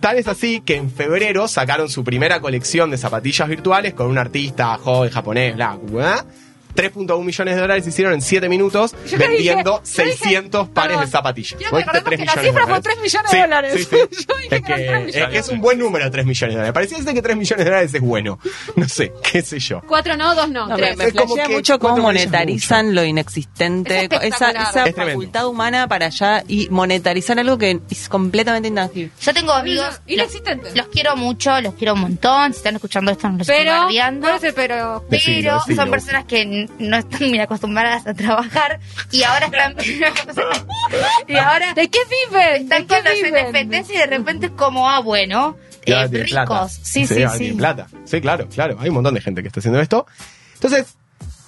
tal 0.00 0.18
es 0.18 0.28
así 0.28 0.60
que 0.60 0.76
en 0.76 0.90
febrero 0.90 1.48
sacaron 1.48 1.88
su 1.88 2.04
primera 2.04 2.42
colección 2.42 2.90
de 2.90 2.98
zapatillas 2.98 3.48
virtuales 3.48 3.94
con 3.94 4.08
un 4.08 4.18
artista 4.18 4.76
joven 4.76 5.10
japonés, 5.10 5.56
bla, 5.56 5.78
bla. 5.80 6.26
3.1 6.74 7.24
millones 7.24 7.54
de 7.56 7.60
dólares 7.60 7.86
hicieron 7.86 8.14
en 8.14 8.22
7 8.22 8.48
minutos 8.48 8.94
Yo 9.10 9.18
vendiendo 9.18 9.80
dije- 9.84 9.96
yo 9.96 10.04
dije- 10.04 10.16
600 10.18 10.68
pares 10.68 10.90
perdón. 10.90 11.04
de 11.06 11.10
zapatillas. 11.10 11.54
Quiero 11.58 11.70
que 11.72 11.76
dijiste 11.78 11.98
recordemos 11.98 12.04
3 12.04 12.18
que 12.18 12.24
la 12.24 12.32
millones 12.32 12.42
de 12.42 12.48
cifra 12.48 12.62
fue 12.62 12.68
dólares. 12.68 12.84
3 12.84 12.96
millones 13.02 13.30
Sí, 13.30 13.36
de 13.36 13.42
dólares. 13.42 13.72
sí, 13.74 13.84
sí. 13.84 14.26
Yo 14.28 14.36
dije 14.36 14.56
Es 14.56 14.62
que 14.62 14.72
eran 14.72 14.78
que, 14.78 14.86
3 14.86 14.98
es 15.08 15.14
millones. 15.14 15.36
es 15.38 15.48
un 15.48 15.60
buen 15.60 15.78
número 15.78 16.10
3 16.10 16.26
millones 16.26 16.54
de 16.54 16.58
dólares. 16.58 16.72
Parecía 16.74 16.98
ser 17.02 17.14
que 17.14 17.22
3 17.22 17.36
millones 17.36 17.64
de 17.64 17.70
dólares 17.70 17.94
es 17.94 18.00
bueno. 18.00 18.38
No 18.76 18.88
sé, 18.88 19.12
qué 19.32 19.42
sé 19.42 19.58
yo. 19.58 19.80
Cuatro 19.88 20.16
no, 20.16 20.34
dos 20.34 20.48
no, 20.50 20.66
No, 20.68 20.76
me, 20.76 20.82
tres. 20.82 20.96
me 20.96 21.04
Es 21.06 21.12
como 21.14 21.26
flashea 21.34 21.46
que 21.48 21.54
mucho 21.54 21.78
cómo 21.78 21.96
monetarizan 21.98 22.94
lo 22.94 23.04
inexistente, 23.04 24.04
Es 24.10 24.34
esa, 24.34 24.50
esa 24.50 24.84
Es 24.86 24.94
facultad 24.94 25.46
humana 25.48 25.88
para 25.88 26.06
allá 26.06 26.44
y 26.46 26.68
monetarizar 26.70 27.38
algo 27.38 27.58
que 27.58 27.80
es 27.90 28.08
completamente 28.08 28.68
intangible. 28.68 29.10
Yo 29.20 29.34
tengo 29.34 29.52
amigos. 29.52 29.84
los, 29.86 30.00
Inexistentes. 30.06 30.76
los 30.76 30.86
quiero 30.88 31.16
mucho, 31.16 31.60
los 31.60 31.74
quiero 31.74 31.94
un 31.94 32.00
montón. 32.00 32.52
Si 32.52 32.58
están 32.58 32.76
escuchando 32.76 33.10
esto, 33.10 33.28
no 33.28 33.38
los 33.38 33.48
estoy 33.48 33.64
Pero, 33.64 33.72
bardeando. 33.84 34.20
¿cuál 34.26 34.36
es 34.36 34.44
el 34.44 34.54
pero? 34.54 35.04
Decilo, 35.08 35.40
Pero 35.42 35.54
decilo. 35.58 35.76
son 35.82 35.90
personas 35.90 36.24
que 36.24 36.42
no 36.78 36.96
están 36.96 37.28
muy 37.28 37.38
acostumbradas 37.40 38.06
a 38.06 38.14
trabajar 38.14 38.80
y 39.10 39.22
ahora 39.22 39.46
están. 39.46 39.74
y 41.26 41.36
ahora 41.36 41.74
¿De 41.74 41.88
qué 41.88 41.98
viven? 42.30 42.62
están 42.62 42.86
¿De 42.86 42.86
qué 42.86 42.94
con 42.94 43.04
los? 43.04 43.52
NFTs 43.82 43.90
y 43.94 43.98
de 43.98 44.06
repente 44.06 44.46
es 44.46 44.52
como, 44.52 44.88
ah, 44.88 45.00
bueno, 45.00 45.56
Y 45.84 45.92
eh, 45.92 46.06
ricos. 46.08 46.30
plata. 46.30 46.68
Sí, 46.68 47.06
sí, 47.06 47.24
sí. 47.36 47.52
plata. 47.52 47.86
Sí, 48.04 48.20
claro, 48.20 48.48
claro. 48.48 48.76
Hay 48.80 48.88
un 48.88 48.94
montón 48.94 49.14
de 49.14 49.20
gente 49.20 49.42
que 49.42 49.48
está 49.48 49.60
haciendo 49.60 49.80
esto. 49.80 50.06
Entonces, 50.54 50.94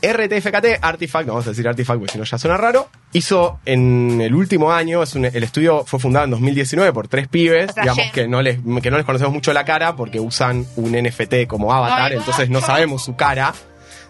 RTFKT, 0.02 0.78
Artifact, 0.80 1.28
vamos 1.28 1.46
a 1.46 1.50
decir 1.50 1.68
Artifact 1.68 1.98
porque 1.98 2.12
si 2.12 2.18
no 2.18 2.24
ya 2.24 2.38
suena 2.38 2.56
raro, 2.56 2.88
hizo 3.12 3.60
en 3.66 4.20
el 4.22 4.34
último 4.34 4.72
año, 4.72 5.02
es 5.02 5.14
un- 5.14 5.26
el 5.26 5.42
estudio 5.44 5.84
fue 5.84 6.00
fundado 6.00 6.24
en 6.24 6.30
2019 6.30 6.90
por 6.94 7.06
tres 7.08 7.28
pibes, 7.28 7.68
O 7.70 7.72
sea, 7.74 7.82
digamos 7.82 8.06
que 8.14 8.26
no, 8.26 8.40
les, 8.40 8.56
que 8.82 8.90
no 8.90 8.96
les 8.96 9.04
conocemos 9.04 9.34
mucho 9.34 9.52
la 9.52 9.66
cara 9.66 9.96
porque 9.96 10.18
usan 10.18 10.64
un 10.76 10.94
NFT 10.94 11.46
como 11.46 11.72
avatar, 11.74 12.12
entonces 12.14 12.48
no 12.48 12.62
sabemos 12.62 13.04
su 13.04 13.14
cara. 13.14 13.52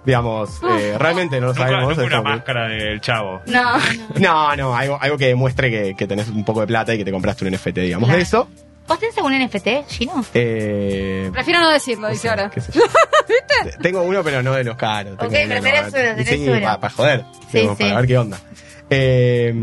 Digamos, 0.04 0.60
eh, 0.78 0.96
realmente 0.98 1.40
no 1.40 1.48
lo 1.48 1.52
Nunca, 1.52 1.64
sabemos. 1.68 1.88
nunca 1.90 2.00
es 2.02 2.06
una 2.06 2.16
que- 2.18 2.22
máscara 2.22 2.68
del 2.68 3.00
chavo. 3.00 3.42
No, 3.46 3.76
no. 3.76 3.80
No, 4.18 4.56
no, 4.56 4.76
algo, 4.76 4.98
algo 5.00 5.18
que 5.18 5.26
demuestre 5.26 5.70
que, 5.70 5.94
que 5.94 6.06
tenés 6.06 6.28
un 6.28 6.44
poco 6.44 6.60
de 6.62 6.66
plata 6.66 6.94
y 6.94 6.98
que 6.98 7.04
te 7.04 7.12
compraste 7.12 7.44
un 7.44 7.50
NFT, 7.54 7.76
digamos, 7.80 8.06
Claro. 8.08 8.16
de 8.16 8.22
eso. 8.22 8.48
¿Vos 8.88 8.98
tenés 8.98 9.16
algún 9.18 9.34
NFT, 9.38 9.68
Gino? 9.88 10.24
Eh, 10.34 11.30
Prefiero 11.32 11.60
no 11.60 11.70
decirlo, 11.70 12.08
dice 12.08 12.28
ahora. 12.28 12.50
yo. 12.74 12.82
Tengo 13.82 14.02
uno, 14.02 14.24
pero 14.24 14.42
no 14.42 14.52
de 14.54 14.64
los 14.64 14.76
caros. 14.76 15.12
Ok, 15.14 15.28
pero 15.30 15.60
tenés 15.62 15.82
no, 15.82 15.88
uno, 15.88 15.92
tenés 16.16 16.28
sí, 16.28 16.48
uno. 16.48 16.60
Para, 16.60 16.80
para 16.80 16.92
joder. 16.94 17.24
Sí, 17.52 17.58
digamos, 17.58 17.78
sí. 17.78 17.84
Para 17.84 17.96
ver 17.96 18.06
qué 18.08 18.18
onda. 18.18 18.40
Eh, 18.88 19.54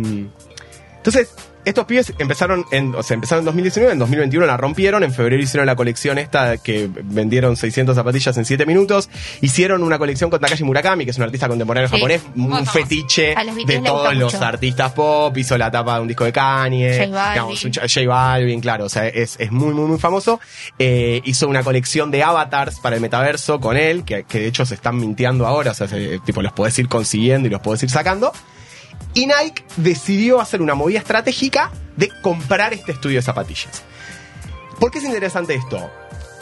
entonces, 0.98 1.34
estos 1.68 1.86
pibes 1.86 2.13
empezaron 2.18 2.65
en, 2.72 2.95
o 2.95 3.03
sea, 3.03 3.15
empezaron 3.15 3.41
en 3.41 3.45
2019, 3.45 3.93
en 3.93 3.99
2021 3.99 4.45
la 4.45 4.57
rompieron, 4.57 5.03
en 5.03 5.13
febrero 5.13 5.41
hicieron 5.41 5.65
la 5.65 5.76
colección 5.76 6.18
esta 6.18 6.57
que 6.57 6.89
vendieron 7.03 7.55
600 7.57 7.95
zapatillas 7.95 8.38
en 8.38 8.45
7 8.45 8.65
minutos, 8.65 9.09
hicieron 9.41 9.84
una 9.84 9.97
colección 9.97 10.30
con 10.30 10.39
Takashi 10.39 10.63
Murakami, 10.63 11.05
que 11.05 11.11
es 11.11 11.18
un 11.18 11.24
artista 11.24 11.47
contemporáneo 11.47 11.89
Sí. 11.89 11.95
japonés, 11.95 12.22
un 12.36 12.65
fetiche 12.65 13.36
de 13.65 13.80
todos 13.80 14.15
los 14.15 14.34
artistas 14.36 14.91
pop, 14.93 15.38
hizo 15.38 15.57
la 15.57 15.70
tapa 15.72 15.95
de 15.95 16.01
un 16.01 16.07
disco 16.07 16.24
de 16.26 16.32
Kanye, 16.34 16.97
J 16.97 17.09
Balvin. 17.11 17.34
digamos, 17.34 17.61
J 17.93 18.07
Balvin, 18.07 18.61
claro, 18.61 18.86
o 18.86 18.89
sea, 18.89 19.07
es, 19.07 19.36
es 19.39 19.51
muy, 19.51 19.74
muy, 19.74 19.86
muy 19.86 19.97
famoso. 19.99 20.39
Eh, 20.80 21.22
hizo 21.26 21.47
una 21.47 21.63
colección 21.63 22.11
de 22.11 22.24
avatars 22.24 22.80
para 22.80 22.95
el 22.95 23.01
metaverso 23.01 23.59
con 23.59 23.78
él, 23.78 24.03
que, 24.03 24.24
que 24.24 24.39
de 24.39 24.47
hecho 24.47 24.65
se 24.65 24.76
están 24.76 24.97
mintiendo 24.97 25.45
ahora, 25.47 25.72
o 25.72 25.74
sea, 25.74 25.88
se- 25.88 26.20
tipo, 26.20 26.41
los 26.41 26.53
podés 26.53 26.78
ir 26.80 26.88
consiguiendo 26.88 27.47
y 27.47 27.51
los 27.51 27.59
podés 27.61 27.84
ir 27.84 27.89
sacando. 27.89 28.32
Y 29.18 29.26
Nike 29.26 29.63
decidió 29.78 30.39
hacer 30.39 30.61
una 30.61 30.76
movida 30.76 30.99
estratégica 30.99 31.72
de 31.95 32.11
comprar 32.22 32.76
este 32.76 32.91
estudio 32.91 33.18
de 33.18 33.24
zapatillas. 33.24 33.82
¿Por 34.80 34.91
qué 34.91 34.99
es 34.99 35.05
interesante 35.05 35.55
esto? 35.55 35.89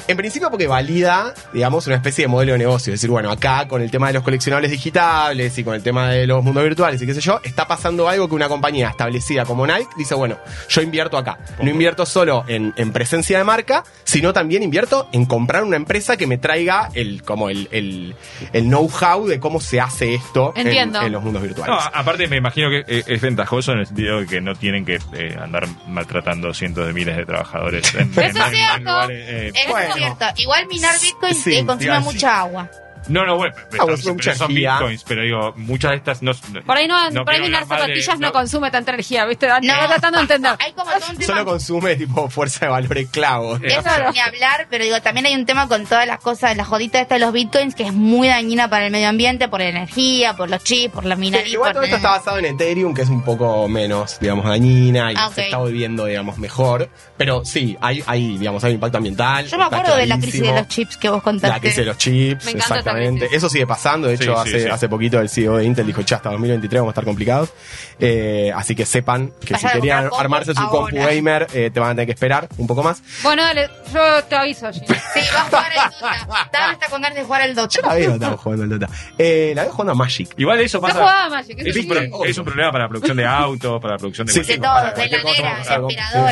En 0.07 0.17
principio 0.17 0.49
porque 0.51 0.67
valida, 0.67 1.33
digamos, 1.51 1.87
una 1.87 1.95
especie 1.95 2.25
de 2.25 2.27
modelo 2.27 2.51
de 2.53 2.59
negocio. 2.59 2.93
Es 2.93 2.99
decir, 2.99 3.09
bueno, 3.09 3.31
acá 3.31 3.67
con 3.67 3.81
el 3.81 3.89
tema 3.89 4.07
de 4.07 4.13
los 4.13 4.23
coleccionables 4.23 4.69
digitales 4.69 5.57
y 5.57 5.63
con 5.63 5.73
el 5.73 5.81
tema 5.81 6.09
de 6.09 6.27
los 6.27 6.43
mundos 6.43 6.63
virtuales 6.63 7.01
y 7.01 7.07
qué 7.07 7.13
sé 7.15 7.21
yo, 7.21 7.39
está 7.43 7.67
pasando 7.67 8.07
algo 8.07 8.29
que 8.29 8.35
una 8.35 8.47
compañía 8.47 8.89
establecida 8.89 9.45
como 9.45 9.65
Nike 9.65 9.87
dice, 9.97 10.13
bueno, 10.13 10.37
yo 10.69 10.81
invierto 10.81 11.17
acá. 11.17 11.39
No 11.61 11.69
invierto 11.71 12.05
solo 12.05 12.45
en, 12.47 12.73
en 12.77 12.91
presencia 12.91 13.37
de 13.39 13.43
marca, 13.43 13.83
sino 14.03 14.31
también 14.31 14.61
invierto 14.61 15.09
en 15.11 15.25
comprar 15.25 15.63
una 15.63 15.75
empresa 15.75 16.17
que 16.17 16.27
me 16.27 16.37
traiga 16.37 16.89
el, 16.93 17.23
como 17.23 17.49
el, 17.49 17.67
el, 17.71 18.15
el 18.53 18.63
know-how 18.65 19.25
de 19.25 19.39
cómo 19.39 19.59
se 19.59 19.81
hace 19.81 20.13
esto 20.13 20.53
en, 20.55 20.67
en 20.67 21.11
los 21.11 21.23
mundos 21.23 21.41
virtuales. 21.41 21.73
No, 21.75 21.81
aparte 21.81 22.27
me 22.27 22.37
imagino 22.37 22.69
que 22.69 22.83
eh, 22.87 23.03
es 23.07 23.21
ventajoso 23.21 23.71
en 23.71 23.79
el 23.79 23.87
sentido 23.87 24.19
de 24.19 24.27
que 24.27 24.39
no 24.39 24.53
tienen 24.53 24.85
que 24.85 24.99
eh, 25.13 25.35
andar 25.41 25.67
maltratando 25.87 26.53
cientos 26.53 26.85
de 26.85 26.93
miles 26.93 27.17
de 27.17 27.25
trabajadores. 27.25 27.91
En, 27.95 28.11
Eso 28.11 28.21
en- 28.21 28.27
es 28.29 28.35
en 28.35 28.53
cierto. 28.55 28.79
lugares, 28.79 29.25
eh, 29.27 29.51
Bueno. 29.69 29.94
Es 29.95 30.03
cierto. 30.03 30.41
Igual 30.41 30.67
minar 30.67 30.99
Bitcoin 30.99 31.35
Sí, 31.35 31.55
eh, 31.55 31.65
consume 31.65 31.99
mucha 31.99 32.39
agua. 32.39 32.69
No, 33.07 33.25
no, 33.25 33.35
bueno, 33.37 33.53
pero, 33.71 33.83
Ah, 33.83 33.85
pero 33.85 33.97
son 34.35 34.47
bitcoins, 34.53 35.03
pero 35.03 35.21
digo, 35.23 35.53
muchas 35.57 35.91
de 35.91 35.97
estas 35.97 36.21
no. 36.21 36.31
Por 36.65 36.77
ahí 36.77 36.87
no, 36.87 37.23
por 37.23 37.33
ahí 37.33 37.41
minar 37.41 37.65
zapatillas 37.67 38.19
no, 38.19 38.31
consume 38.31 38.71
tanta 38.71 38.91
energía, 38.91 39.25
¿viste? 39.25 39.47
No, 39.47 39.59
No, 39.61 39.87
tratando 39.87 40.17
de 40.17 40.21
entender. 40.23 40.55
Hay 40.59 40.73
como 40.73 40.91
todo 40.91 41.01
un 41.09 41.17
tema. 41.17 41.25
Solo 41.25 41.45
consume 41.45 41.95
tipo 41.95 42.29
fuerza 42.29 42.65
de 42.65 42.71
valor 42.71 42.97
esclavo. 42.97 43.55
Eh, 43.57 43.67
Eso 43.67 43.81
Claro. 43.83 44.11
ni 44.11 44.19
hablar, 44.19 44.67
pero 44.69 44.83
digo, 44.83 45.01
también 45.01 45.25
hay 45.27 45.35
un 45.35 45.45
tema 45.45 45.67
con 45.67 45.85
todas 45.85 46.07
las 46.07 46.19
cosas, 46.19 46.55
la 46.57 46.65
jodita 46.65 46.99
esta 46.99 47.15
de 47.15 47.21
los 47.21 47.31
bitcoins, 47.33 47.75
que 47.75 47.83
es 47.83 47.93
muy 47.93 48.27
dañina 48.27 48.69
para 48.69 48.85
el 48.85 48.91
medio 48.91 49.09
ambiente, 49.09 49.47
por 49.47 49.59
la 49.59 49.67
energía, 49.69 50.35
por 50.35 50.49
los 50.49 50.63
chips, 50.63 50.93
por 50.93 51.05
la 51.05 51.15
minería. 51.15 51.47
Igual 51.51 51.69
por- 51.71 51.73
todo 51.73 51.83
esto 51.83 51.95
está 51.97 52.09
basado 52.11 52.37
en 52.39 52.45
Ethereum, 52.45 52.93
que 52.93 53.01
es 53.03 53.09
un 53.09 53.23
poco 53.23 53.67
menos, 53.67 54.19
digamos, 54.19 54.45
dañina 54.45 55.11
y 55.11 55.15
Ah, 55.17 55.29
se 55.33 55.45
está 55.45 55.57
volviendo, 55.57 56.05
digamos, 56.05 56.37
mejor. 56.37 56.89
Pero 57.17 57.45
sí, 57.45 57.77
hay, 57.81 58.03
hay 58.07 58.37
digamos, 58.37 58.63
hay 58.63 58.71
un 58.71 58.75
impacto 58.75 58.97
ambiental. 58.97 59.47
Yo 59.47 59.57
me 59.57 59.63
acuerdo 59.65 59.95
de 59.95 60.05
la 60.05 60.17
crisis 60.19 60.41
de 60.41 60.51
los 60.53 60.67
chips 60.67 60.97
que 60.97 61.09
vos 61.09 61.21
contaste. 61.23 61.53
La 61.53 61.59
crisis 61.59 61.77
de 61.77 61.85
los 61.85 61.97
chips, 61.97 62.45
Me 62.45 62.51
encanta 62.51 62.94
exactamente. 62.97 63.35
Eso 63.35 63.49
sigue 63.49 63.67
pasando. 63.67 64.07
De 64.07 64.15
hecho, 64.15 64.33
sí, 64.43 64.49
hace, 64.49 64.59
sí. 64.63 64.69
hace 64.69 64.89
poquito 64.89 65.19
el 65.19 65.29
CEO 65.29 65.57
de 65.57 65.65
Intel 65.65 65.85
dijo, 65.87 66.01
ya 66.01 66.17
hasta 66.17 66.29
2023 66.31 66.81
vamos 66.81 66.91
a 66.91 66.93
estar 66.93 67.03
complicados. 67.05 67.53
Eh, 67.99 68.51
así 68.55 68.75
que 68.75 68.85
sepan 68.85 69.31
que 69.45 69.57
si 69.57 69.67
querían 69.67 70.09
armarse 70.17 70.53
su 70.53 70.61
compu 70.61 70.77
compu 70.77 70.97
ahora. 70.99 71.13
gamer, 71.13 71.47
eh, 71.53 71.69
te 71.73 71.79
van 71.79 71.89
a 71.89 71.93
tener 71.93 72.05
que 72.07 72.13
esperar 72.13 72.47
un 72.57 72.67
poco 72.67 72.83
más. 72.83 73.01
Bueno, 73.23 73.43
dale, 73.43 73.69
yo 73.93 74.23
te 74.25 74.35
aviso, 74.35 74.71
Gino. 74.71 74.85
Sí, 75.15 75.21
va 75.33 75.41
a 75.41 75.45
jugar 75.45 75.71
el 75.71 76.25
Dota. 76.27 76.71
Está 76.73 76.87
con 76.89 77.01
ganas 77.01 77.17
de 77.17 77.23
jugar 77.23 77.41
el 77.41 77.55
Dota. 77.55 77.69
Yo 77.69 77.81
la 77.87 77.93
veo, 77.95 78.13
estamos 78.13 78.39
jugando 78.41 78.63
al 78.63 78.69
Dota. 78.69 78.89
Eh, 79.17 79.53
la 79.55 79.63
veo 79.63 79.71
jugando 79.71 79.91
a 79.93 79.95
Magic. 79.95 80.29
Igual 80.37 80.59
eso 80.59 80.81
pasa. 80.81 80.99
jugaba 80.99 81.29
Magic, 81.29 81.57
eso 81.59 81.69
Es 81.69 81.75
un, 81.77 81.81
sí. 81.81 81.87
pro- 81.87 82.25
es 82.25 82.37
un 82.37 82.45
problema 82.45 82.71
para 82.71 82.83
la 82.85 82.89
producción 82.89 83.17
de 83.17 83.25
autos, 83.25 83.81
para 83.81 83.93
la 83.93 83.97
producción 83.97 84.27
de 84.27 84.33
Sí, 84.33 84.41
De 84.41 84.57
todo, 84.57 84.73
para 84.73 84.91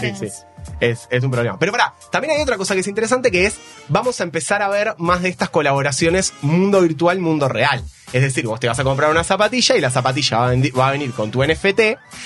de 0.02 0.16
sí, 0.16 0.28
sí. 0.30 0.44
Es, 0.80 1.08
es 1.10 1.24
un 1.24 1.32
problema. 1.32 1.58
Pero 1.60 1.72
pará, 1.72 1.94
también 2.12 2.36
hay 2.36 2.42
otra 2.42 2.58
cosa 2.58 2.74
que 2.74 2.82
es 2.82 2.88
interesante 2.88 3.32
que 3.32 3.46
es, 3.46 3.58
vamos 3.90 4.20
a 4.22 4.24
empezar 4.24 4.62
a 4.62 4.70
ver 4.70 4.96
más 4.98 5.22
de 5.22 5.30
estas 5.30 5.50
colaboraciones 5.50 6.34
mundo 6.42 6.82
virtual, 6.82 7.20
mundo 7.20 7.48
real. 7.48 7.84
Es 8.14 8.22
decir, 8.22 8.46
vos 8.46 8.60
te 8.60 8.68
vas 8.68 8.80
a 8.80 8.84
comprar 8.84 9.10
una 9.12 9.24
zapatilla 9.24 9.76
y 9.76 9.82
la 9.82 9.90
zapatilla 9.90 10.38
va 10.38 10.48
a, 10.50 10.54
vendi- 10.54 10.72
va 10.78 10.88
a 10.88 10.92
venir 10.92 11.12
con 11.12 11.32
tu 11.32 11.44
NFT 11.44 11.82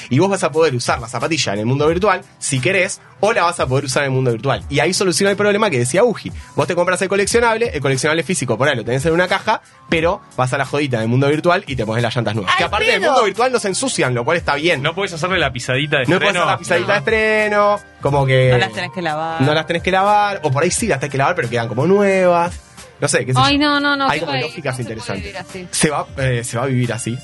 y 0.09 0.19
vos 0.19 0.29
vas 0.29 0.43
a 0.43 0.51
poder 0.51 0.75
usar 0.75 0.99
la 0.99 1.07
zapatilla 1.07 1.53
en 1.53 1.59
el 1.59 1.65
mundo 1.65 1.87
virtual 1.87 2.21
si 2.39 2.59
querés 2.59 2.99
o 3.19 3.33
la 3.33 3.43
vas 3.43 3.59
a 3.59 3.65
poder 3.65 3.85
usar 3.85 4.03
en 4.03 4.09
el 4.09 4.15
mundo 4.15 4.31
virtual. 4.31 4.63
Y 4.69 4.79
ahí 4.79 4.93
soluciona 4.93 5.31
el 5.31 5.37
problema 5.37 5.69
que 5.71 5.79
decía 5.79 6.03
Uji. 6.03 6.31
Vos 6.55 6.67
te 6.67 6.75
compras 6.75 7.01
el 7.01 7.09
coleccionable, 7.09 7.69
el 7.73 7.81
coleccionable 7.81 8.21
físico 8.23 8.57
por 8.57 8.67
ahí 8.69 8.75
lo 8.75 8.83
tenés 8.85 9.03
en 9.05 9.13
una 9.13 9.27
caja, 9.27 9.61
pero 9.89 10.21
vas 10.35 10.53
a 10.53 10.57
la 10.57 10.65
jodita 10.65 10.99
del 10.99 11.07
mundo 11.07 11.27
virtual 11.29 11.63
y 11.65 11.75
te 11.75 11.85
pones 11.85 12.03
las 12.03 12.15
llantas 12.15 12.35
nuevas. 12.35 12.51
¡Al 12.51 12.57
que 12.57 12.63
aparte 12.65 12.91
del 12.91 13.01
mundo 13.01 13.23
virtual 13.23 13.51
no 13.51 13.59
se 13.59 13.69
ensucian, 13.69 14.13
lo 14.13 14.23
cual 14.25 14.37
está 14.37 14.55
bien. 14.55 14.81
No 14.83 14.93
puedes 14.93 15.13
hacerle 15.13 15.39
la 15.39 15.51
pisadita 15.51 15.97
de 15.99 16.03
No 16.03 16.19
puedes 16.19 16.27
estreno. 16.35 16.41
hacer 16.41 16.51
la 16.51 16.57
pisadita 16.59 16.91
de 16.93 16.97
estreno, 16.99 17.79
como 18.01 18.25
que. 18.25 18.49
No 18.51 18.57
las 18.57 18.73
tenés 18.73 18.91
que 18.91 19.01
lavar. 19.01 19.41
No 19.41 19.53
las 19.53 19.65
tenés 19.65 19.81
que 19.83 19.91
lavar, 19.91 20.41
o 20.43 20.51
por 20.51 20.63
ahí 20.63 20.69
sí 20.71 20.85
las 20.87 20.99
tenés 20.99 21.11
que 21.13 21.17
lavar, 21.17 21.33
pero 21.35 21.49
quedan 21.49 21.67
como 21.69 21.87
nuevas. 21.87 22.59
No 22.99 23.07
sé, 23.07 23.25
qué 23.25 23.33
sé 23.33 23.39
Ay, 23.41 23.57
yo. 23.57 23.59
no, 23.65 23.79
no, 23.79 23.95
no. 23.95 24.09
Hay 24.09 24.19
como 24.19 24.33
lógicas 24.33 24.73
no 24.73 24.75
se 24.77 24.81
interesantes. 24.81 25.35
así. 25.35 25.67
Se 25.71 25.89
va, 25.89 26.07
eh, 26.17 26.43
se 26.43 26.57
va 26.57 26.63
a 26.63 26.67
vivir 26.67 26.91
así. 26.93 27.17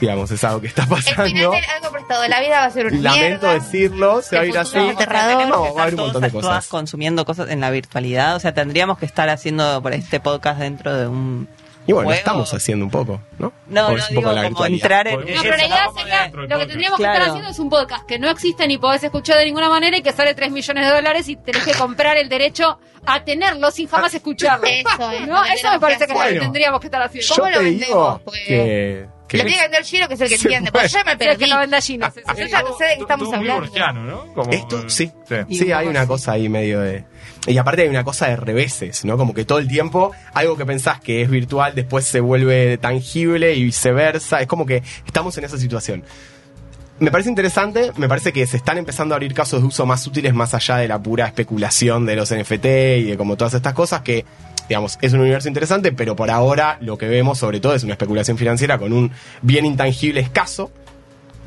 digamos, 0.00 0.30
es 0.30 0.42
algo 0.44 0.60
que 0.60 0.68
está 0.68 0.82
El 0.84 0.88
pasando. 0.88 1.24
final 1.24 1.52
algo 1.76 1.90
prestado. 1.92 2.28
La 2.28 2.40
vida 2.40 2.60
va 2.60 2.64
a 2.66 2.70
ser 2.70 2.86
una 2.86 3.00
Lamento 3.00 3.46
mierda. 3.48 3.54
decirlo, 3.54 4.22
se 4.22 4.36
va 4.36 4.42
a 4.42 4.46
ir 4.46 4.56
así. 4.58 4.78
aterrador. 4.78 5.38
Tenemos 5.38 5.62
que 5.62 5.68
No, 5.68 5.74
va 5.74 5.80
a 5.80 5.82
haber 5.82 5.94
un 5.94 6.00
montón 6.00 6.22
de 6.22 6.30
cosas. 6.30 6.68
consumiendo 6.68 7.24
cosas 7.24 7.50
en 7.50 7.60
la 7.60 7.70
virtualidad. 7.70 8.36
O 8.36 8.40
sea, 8.40 8.54
tendríamos 8.54 8.98
que 8.98 9.06
estar 9.06 9.28
haciendo 9.28 9.82
por 9.82 9.92
este 9.92 10.20
podcast 10.20 10.60
dentro 10.60 10.94
de 10.96 11.06
un. 11.08 11.48
Y 11.88 11.92
bueno, 11.92 12.02
lo 12.10 12.14
juego. 12.14 12.18
estamos 12.18 12.54
haciendo 12.54 12.84
un 12.84 12.90
poco, 12.90 13.20
¿no? 13.38 13.52
No, 13.66 13.90
no, 13.90 13.96
es 13.96 14.02
un 14.04 14.08
digo, 14.10 14.22
poco 14.22 14.34
la 14.34 14.42
como 14.42 14.48
virtualidad. 14.62 14.82
entrar 14.82 15.08
en. 15.08 15.20
No, 15.20 15.42
pero 15.42 15.56
la 15.56 15.66
idea 15.66 15.82
del 15.82 16.32
lo 16.32 16.40
que 16.42 16.48
podcast. 16.48 16.68
tendríamos 16.68 16.96
que 16.98 17.02
estar 17.04 17.22
haciendo 17.22 17.48
es 17.50 17.58
un 17.58 17.70
podcast 17.70 18.06
que 18.06 18.18
no 18.18 18.28
existe 18.30 18.66
ni 18.68 18.78
podés 18.78 19.02
escuchar 19.04 19.38
de 19.38 19.46
ninguna 19.46 19.68
manera 19.68 19.96
y 19.96 20.02
que 20.02 20.12
sale 20.12 20.34
3 20.34 20.50
millones 20.52 20.86
de 20.86 20.92
dólares 20.94 21.28
y 21.28 21.36
tenés 21.36 21.64
que 21.64 21.72
comprar 21.72 22.16
el 22.18 22.28
derecho 22.28 22.78
a 23.06 23.24
tenerlo 23.24 23.70
sin 23.70 23.88
jamás 23.88 24.12
escucharlo. 24.14 24.66
Eso 24.66 25.10
es. 25.12 25.26
¿No? 25.26 25.44
Eso 25.46 25.70
me 25.72 25.80
parece 25.80 26.06
que 26.06 26.12
es 26.12 26.18
lo 26.18 26.24
que 26.24 26.28
Bueno. 26.30 26.40
tendríamos 26.42 26.80
que 26.80 26.86
estar 26.88 27.02
haciendo. 27.02 27.34
¿Cómo 27.34 27.48
Yo 27.48 27.50
lo 27.54 27.58
te 27.58 27.64
vendemos? 27.64 27.88
digo 27.88 28.20
Porque- 28.24 28.44
que... 28.46 29.06
que 29.28 29.36
Lo 29.38 29.44
tiene 29.44 29.56
que 29.56 29.62
vender 29.62 29.84
Giro, 29.84 30.08
que 30.08 30.14
es 30.14 30.20
el 30.20 30.28
que 30.28 30.34
entiende. 30.36 30.72
Pues 30.72 30.92
yo 30.92 30.98
me 31.04 31.16
Pero 31.16 31.32
es 31.32 31.36
que 31.38 31.40
perdí. 31.44 31.50
lo 31.52 31.58
venda 31.58 31.80
Gino. 31.80 32.12
Yo 32.36 32.46
ya 32.46 32.62
no 32.62 32.76
sé 32.78 32.84
de 32.84 32.94
qué 32.96 33.00
estamos 33.02 33.32
hablando. 33.32 33.60
borgiano, 33.66 34.04
¿no? 34.04 34.32
Como- 34.34 34.50
Esto, 34.52 34.88
sí. 34.90 35.10
Sí. 35.26 35.56
Sí, 35.58 35.72
hay 35.72 35.86
una 35.86 36.06
cosa 36.06 36.32
ahí 36.32 36.48
medio 36.48 36.80
de... 36.80 37.04
Y 37.46 37.56
aparte 37.56 37.82
hay 37.82 37.88
una 37.88 38.04
cosa 38.04 38.28
de 38.28 38.36
reveses, 38.36 39.04
¿no? 39.04 39.16
Como 39.16 39.32
que 39.32 39.44
todo 39.44 39.58
el 39.58 39.68
tiempo 39.68 40.12
algo 40.34 40.56
que 40.56 40.66
pensás 40.66 41.00
que 41.00 41.22
es 41.22 41.30
virtual 41.30 41.74
después 41.74 42.04
se 42.04 42.20
vuelve 42.20 42.78
tangible 42.78 43.54
y 43.54 43.64
viceversa. 43.64 44.40
Es 44.40 44.46
como 44.46 44.66
que 44.66 44.82
estamos 45.06 45.36
en 45.38 45.44
esa 45.44 45.56
situación. 45.56 46.04
Me 47.00 47.12
parece 47.12 47.28
interesante, 47.28 47.92
me 47.96 48.08
parece 48.08 48.32
que 48.32 48.44
se 48.46 48.56
están 48.56 48.76
empezando 48.76 49.14
a 49.14 49.16
abrir 49.16 49.32
casos 49.32 49.60
de 49.60 49.68
uso 49.68 49.86
más 49.86 50.04
útiles 50.04 50.34
más 50.34 50.52
allá 50.52 50.78
de 50.78 50.88
la 50.88 51.00
pura 51.00 51.26
especulación 51.26 52.04
de 52.06 52.16
los 52.16 52.34
NFT 52.34 52.64
y 52.64 53.02
de 53.04 53.16
como 53.16 53.36
todas 53.36 53.54
estas 53.54 53.72
cosas 53.72 54.02
que, 54.02 54.24
digamos, 54.68 54.98
es 55.00 55.12
un 55.12 55.20
universo 55.20 55.46
interesante, 55.46 55.92
pero 55.92 56.16
por 56.16 56.28
ahora 56.28 56.76
lo 56.80 56.98
que 56.98 57.06
vemos 57.06 57.38
sobre 57.38 57.60
todo 57.60 57.76
es 57.76 57.84
una 57.84 57.92
especulación 57.92 58.36
financiera 58.36 58.78
con 58.78 58.92
un 58.92 59.12
bien 59.42 59.64
intangible 59.64 60.20
escaso, 60.20 60.72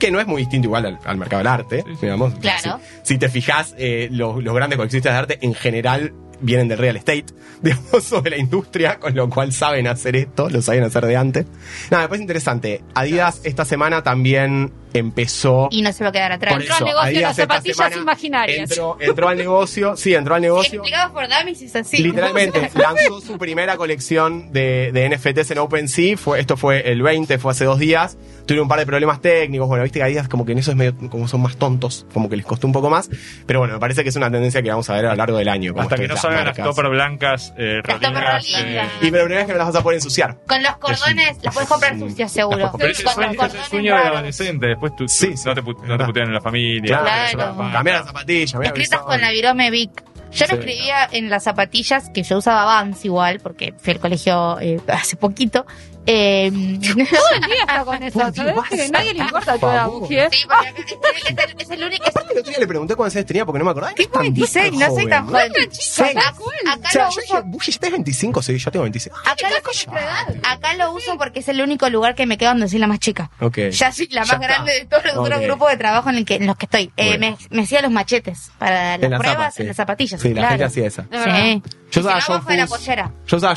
que 0.01 0.09
no 0.09 0.19
es 0.19 0.25
muy 0.25 0.41
distinto 0.41 0.67
igual 0.67 0.87
al, 0.87 0.99
al 1.05 1.17
mercado 1.17 1.37
del 1.37 1.47
arte, 1.47 1.85
digamos. 2.01 2.33
Claro. 2.39 2.79
Si, 3.03 3.13
si 3.13 3.17
te 3.19 3.29
fijas, 3.29 3.75
eh, 3.77 4.09
los, 4.11 4.43
los 4.43 4.55
grandes 4.55 4.77
coleccionistas 4.77 5.13
de 5.13 5.19
arte 5.19 5.37
en 5.41 5.53
general 5.53 6.11
vienen 6.41 6.67
del 6.67 6.79
real 6.79 6.97
estate, 6.97 7.25
digamos, 7.61 8.11
o 8.11 8.21
de 8.23 8.31
la 8.31 8.37
industria, 8.37 8.97
con 8.97 9.13
lo 9.13 9.29
cual 9.29 9.53
saben 9.53 9.85
hacer 9.85 10.15
esto, 10.15 10.49
lo 10.49 10.63
saben 10.63 10.83
hacer 10.83 11.05
de 11.05 11.17
antes. 11.17 11.45
Nada, 11.91 12.07
parece 12.07 12.23
interesante. 12.23 12.81
Adidas 12.95 13.41
esta 13.43 13.63
semana 13.63 14.01
también 14.01 14.73
empezó... 14.93 15.67
Y 15.71 15.81
no 15.81 15.91
se 15.93 16.03
va 16.03 16.09
a 16.09 16.13
quedar 16.13 16.31
atrás. 16.31 16.53
por 16.53 16.61
Entró 16.61 16.75
al 16.77 16.85
negocio 16.85 17.21
las 17.21 17.35
zapatillas 17.35 17.77
semana 17.77 17.95
imaginarias. 17.97 18.69
Entró, 18.71 18.97
entró 18.99 19.27
al 19.29 19.37
negocio, 19.37 19.95
sí, 19.95 20.13
entró 20.13 20.35
al 20.35 20.41
negocio. 20.41 20.79
Explicado 20.79 21.13
por 21.13 21.27
Damis 21.27 21.61
es 21.61 21.75
así. 21.75 21.97
Literalmente, 22.03 22.69
lanzó 22.75 23.21
su 23.21 23.37
primera 23.37 23.77
colección 23.77 24.51
de, 24.51 24.91
de 24.91 25.09
NFTs 25.09 25.51
en 25.51 25.57
OpenSea. 25.59 26.17
Fue, 26.17 26.39
esto 26.39 26.57
fue 26.57 26.91
el 26.91 27.01
20, 27.01 27.37
fue 27.37 27.51
hace 27.51 27.65
dos 27.65 27.79
días. 27.79 28.17
Tuvieron 28.45 28.63
un 28.63 28.69
par 28.69 28.79
de 28.79 28.85
problemas 28.85 29.21
técnicos. 29.21 29.67
Bueno, 29.67 29.83
viste 29.83 29.99
que 29.99 30.03
Adidas 30.03 30.27
como 30.27 30.45
que 30.45 30.51
en 30.53 30.57
eso 30.57 30.71
es 30.71 30.77
medio, 30.77 30.95
como 31.09 31.27
son 31.27 31.41
más 31.41 31.55
tontos, 31.57 32.05
como 32.13 32.27
que 32.29 32.35
les 32.35 32.45
costó 32.45 32.67
un 32.67 32.73
poco 32.73 32.89
más. 32.89 33.09
Pero 33.45 33.59
bueno, 33.59 33.75
me 33.75 33.79
parece 33.79 34.03
que 34.03 34.09
es 34.09 34.15
una 34.15 34.31
tendencia 34.31 34.61
que 34.61 34.69
vamos 34.69 34.89
a 34.89 34.93
ver 34.95 35.05
a 35.05 35.09
lo 35.11 35.15
largo 35.15 35.37
del 35.37 35.47
año. 35.47 35.73
Hasta 35.77 35.95
que 35.95 36.07
no 36.07 36.17
salgan 36.17 36.45
las 36.45 36.57
topper 36.57 36.89
blancas, 36.89 37.53
eh, 37.57 37.81
Las 37.85 38.01
rolingas. 38.01 38.45
eh, 38.47 38.89
Y 39.01 39.11
pero 39.11 39.23
la 39.23 39.25
primera 39.25 39.35
vez 39.41 39.45
que 39.45 39.53
me 39.53 39.57
las 39.59 39.67
vas 39.67 39.75
a 39.75 39.83
poder 39.83 39.97
ensuciar. 39.97 40.37
Con 40.47 40.61
los 40.63 40.75
cordones 40.77 41.37
las 41.43 41.53
puedes 41.53 41.69
comprar 41.69 41.97
sucias, 41.99 42.31
seguro. 42.31 42.71
Pero 42.77 42.91
ese 42.91 43.03
Con 43.03 43.51
sueño, 43.69 43.95
del 43.95 44.07
adolescente, 44.07 44.75
después 44.81 44.95
tú, 44.95 45.05
tú 45.05 45.09
Sí, 45.09 45.33
no, 45.45 45.53
te, 45.55 45.61
no 45.87 45.97
te 45.97 46.05
putean 46.05 46.27
en 46.27 46.33
la 46.33 46.41
familia. 46.41 46.99
Claro. 46.99 47.37
Claro. 47.55 47.71
Cambiar 47.71 47.97
las 47.97 48.07
zapatillas, 48.07 48.61
Escritas 48.61 48.99
con 49.01 49.21
la 49.21 49.31
virome 49.31 49.69
Vic. 49.71 50.03
Yo 50.31 50.45
lo 50.45 50.53
Sí. 50.53 50.59
escribía 50.59 51.09
en 51.11 51.29
las 51.29 51.43
zapatillas 51.43 52.09
que 52.13 52.23
yo 52.23 52.37
usaba 52.37 52.63
Vans 52.63 53.03
igual, 53.03 53.39
porque 53.41 53.73
fui 53.77 53.93
al 53.93 53.99
colegio 53.99 54.57
eh, 54.61 54.79
hace 54.87 55.17
poquito. 55.17 55.65
Eh, 56.07 56.49
Todo 56.51 56.99
el 57.35 57.41
día 57.41 57.61
está 57.61 57.85
con 57.85 58.01
eso. 58.03 58.19
¿sabes? 58.19 58.55
Que 58.69 58.89
nadie 58.89 59.13
le 59.13 59.19
importa 59.19 59.51
por 59.53 59.59
toda 59.59 59.75
la 59.75 59.87
mujer. 59.87 60.29
sí, 60.31 60.45
porque 60.47 61.33
acá 61.33 61.43
es, 61.57 61.69
el- 61.69 61.83
único. 61.83 62.05
es- 62.05 62.15
El 62.31 62.39
otro 62.39 62.49
día 62.51 62.59
le 62.59 62.67
pregunté 62.67 62.95
cuántos 62.95 63.15
años 63.17 63.25
tenía 63.27 63.45
porque 63.45 63.59
no 63.59 63.65
me 63.65 63.71
acordaba. 63.71 63.93
Tengo 63.93 64.19
26, 64.19 64.73
no 64.73 64.95
soy 64.95 65.07
tan 65.07 65.27
joven. 65.27 65.51
Acá, 65.51 66.33
O 66.39 66.69
acá 66.71 66.89
sea, 66.89 67.03
lo 67.05 67.09
yo 67.11 67.21
uso 67.21 67.21
dije, 67.21 67.43
¿vos 67.45 67.65
ya 67.67 67.79
tenés 67.79 67.91
25? 67.91 68.41
Sí, 68.41 68.57
yo 68.57 68.71
tengo 68.71 68.83
26. 68.83 69.15
Acá 69.25 69.49
lo, 69.49 70.49
acá 70.49 70.73
lo 70.75 70.91
uso 70.93 71.17
porque 71.17 71.39
es 71.39 71.47
el 71.49 71.61
único 71.61 71.89
lugar 71.89 72.15
que 72.15 72.25
me 72.25 72.37
queda 72.37 72.49
donde 72.49 72.67
soy 72.67 72.79
la 72.79 72.87
más 72.87 72.99
chica. 72.99 73.29
Ok. 73.39 73.57
Ya 73.71 73.91
soy 73.91 74.07
la 74.11 74.25
más 74.25 74.39
grande 74.39 74.71
de 74.73 74.85
todos 74.85 75.05
los 75.05 75.17
otros 75.17 75.39
grupos 75.41 75.69
de 75.71 75.77
trabajo 75.77 76.09
en, 76.09 76.15
el 76.17 76.25
que, 76.25 76.35
en 76.35 76.47
los 76.47 76.57
que 76.57 76.65
estoy. 76.65 76.91
Eh, 76.97 77.17
me, 77.17 77.61
hacía 77.61 77.81
los 77.81 77.91
machetes 77.91 78.51
para 78.57 78.97
las 78.97 79.19
pruebas 79.19 79.59
en 79.59 79.67
las 79.67 79.75
zapatillas. 79.77 80.19
Sí, 80.21 80.33
la 80.33 80.49
gente 80.49 80.63
hacía 80.63 80.87
esa. 80.87 81.03
Sí. 81.03 81.61
Yo 81.91 81.99
usaba 82.01 82.21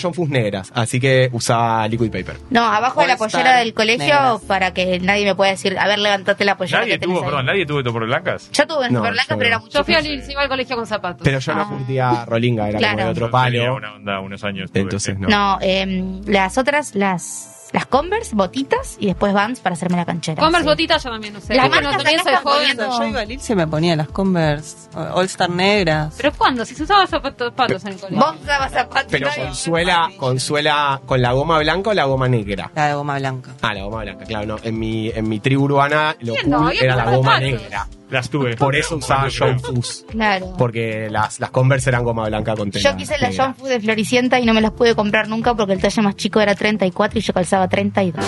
John 0.01 0.13
Fuss 0.15 0.29
negras, 0.29 0.73
así 0.75 0.99
que 0.99 1.29
usaba 1.33 1.87
liquid 1.89 2.11
paper. 2.11 2.34
No, 2.51 2.63
abajo 2.65 3.01
de 3.01 3.07
la 3.09 3.17
pollera 3.17 3.59
del 3.59 3.75
colegio 3.75 4.07
negras. 4.07 4.41
para 4.43 4.73
que 4.75 5.01
nadie 5.01 5.25
me 5.25 5.35
pueda 5.35 5.51
decir, 5.53 5.79
a 5.79 5.87
ver, 5.89 5.99
levantate 5.99 6.45
la 6.45 6.57
pollera 6.57 6.81
Nadie 6.81 6.99
que 6.99 7.07
tuvo, 7.07 7.19
ahí. 7.19 7.25
perdón, 7.25 7.47
nadie 7.47 7.67
tuvo 7.67 7.83
topper 7.83 8.03
blancas. 8.05 8.51
Yo 8.53 8.67
tuve 8.67 8.91
No, 8.91 8.99
super 9.01 9.13
blanca, 9.13 9.35
yo 9.35 9.39
pero 9.39 9.49
era 9.49 9.59
mucho. 9.59 9.79
Yo 9.79 9.85
fui 9.85 9.95
al 9.95 10.07
iba 10.07 10.43
al 10.43 10.49
colegio 10.49 10.77
con 10.77 10.87
zapatos. 10.87 11.23
Pero 11.25 11.39
yo 11.39 11.53
Ah. 11.53 11.57
no 11.57 11.69
curtía 11.69 12.25
Rolinga, 12.27 12.69
era 12.69 12.79
Claro. 12.79 12.95
como 12.97 13.05
de 13.07 13.11
otro 13.13 13.27
Yo 13.27 13.31
tenía 13.45 13.61
palo. 13.65 13.77
una 13.77 13.95
onda 13.95 14.21
unos 14.21 14.45
años. 14.45 14.71
Entonces 14.75 15.19
no. 15.19 15.29
No, 15.29 15.59
eh, 15.61 16.05
las 16.27 16.59
otras, 16.59 16.95
las, 16.95 17.64
las 17.73 17.87
Converse, 17.87 18.35
botitas 18.35 18.97
y 18.99 19.07
después 19.07 19.33
Vans 19.33 19.61
para 19.61 19.75
hacerme 19.75 19.97
la 19.97 20.05
canchera. 20.05 20.43
Converse 20.43 20.65
sí. 20.65 20.71
botitas 20.71 21.03
yo 21.03 21.11
también 21.11 21.37
usé. 21.37 21.55
Las 21.55 21.69
bueno, 21.69 21.89
marcas 21.89 22.03
también 22.03 22.25
soy 22.25 22.35
joven. 22.43 22.77
Yo 22.77 23.05
iba 23.07 23.21
a 23.21 23.25
Lille 23.25 23.43
se 23.43 23.55
me 23.55 23.67
ponía 23.67 23.97
las 23.97 24.09
Converse 24.09 24.77
All 24.95 25.25
Star 25.27 25.51
negras. 25.51 26.15
¿Pero 26.17 26.33
cuándo? 26.33 26.65
Si 26.65 26.75
se 26.75 26.83
usaba 26.83 27.07
zapatos 27.07 27.53
patos 27.53 27.85
en 27.85 27.93
el 27.93 28.01
colegio. 28.01 28.19
Vos 28.19 28.37
usabas 28.43 28.73
zapatos. 28.73 29.11
Pero 29.11 29.29
consuela, 29.37 30.11
consuela 30.19 31.01
con 31.07 31.23
la 31.23 31.33
goma 31.33 31.59
blanca 31.59 31.91
o 31.91 31.95
la 31.95 32.05
goma 32.05 32.29
negra. 32.29 32.71
La 32.75 32.89
de 32.89 32.95
goma 32.95 33.19
blanca. 33.19 33.51
Ah, 33.63 33.75
la 33.75 33.83
goma 33.85 34.03
blanca, 34.03 34.25
claro, 34.25 34.47
no. 34.47 34.57
En 34.63 34.79
mi, 34.79 35.11
en 35.11 35.29
mi 35.29 35.41
tribu 35.41 35.65
urbana 35.65 36.17
lo 36.21 36.35
cool 36.35 36.73
era 36.81 36.97
la 36.97 37.05
goma 37.05 37.35
zapatos. 37.35 37.61
negra. 37.63 37.87
Las 38.15 38.31
tuve. 38.31 38.57
Por 38.57 38.77
eso 38.77 38.97
usaba 38.97 39.29
John. 39.37 39.59
Fuss. 39.59 40.05
Claro. 40.09 40.55
Porque 40.57 41.09
las, 41.11 41.41
las 41.41 41.51
Converse 41.51 41.91
eran 41.91 42.05
goma 42.05 42.29
blanca 42.29 42.55
con 42.55 42.71
tela 42.71 42.91
Yo 42.91 42.97
quise 42.97 43.19
las. 43.19 43.37
John 43.37 43.57
de 43.65 43.81
Floricienta 43.81 44.39
y 44.39 44.47
no 44.47 44.55
me 44.55 44.61
las 44.61 44.71
pude 44.71 44.95
comprar 44.95 45.29
nunca 45.29 45.55
porque 45.55 45.73
el 45.73 45.81
talle 45.81 46.01
más 46.01 46.15
chico 46.15 46.41
era 46.41 46.55
34 46.55 47.19
y 47.19 47.23
yo 47.23 47.33
calzaba 47.33 47.69
32. 47.69 48.25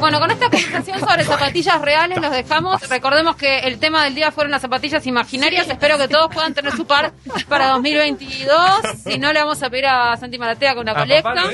Bueno, 0.00 0.20
con 0.20 0.30
esta 0.30 0.48
conversación 0.48 1.00
sobre 1.00 1.24
zapatillas 1.24 1.80
reales 1.80 2.18
los 2.20 2.30
dejamos. 2.30 2.88
Recordemos 2.88 3.36
que 3.36 3.60
el 3.60 3.78
tema 3.80 4.04
del 4.04 4.14
día 4.14 4.30
fueron 4.30 4.50
las 4.52 4.62
zapatillas 4.62 5.04
imaginarias. 5.06 5.68
Espero 5.68 5.98
que 5.98 6.06
todos 6.08 6.32
puedan 6.32 6.54
tener 6.54 6.72
su 6.72 6.86
par 6.86 7.12
para 7.48 7.68
2022. 7.70 8.52
Si 9.04 9.18
no, 9.18 9.32
le 9.32 9.40
vamos 9.40 9.62
a 9.62 9.70
pedir 9.70 9.86
a 9.86 10.16
Santi 10.16 10.38
Maratea 10.38 10.74
con 10.74 10.82
una 10.82 10.92
Ah, 10.92 11.00
colecta. 11.00 11.34
¿no? 11.34 11.42
Ah, 11.42 11.50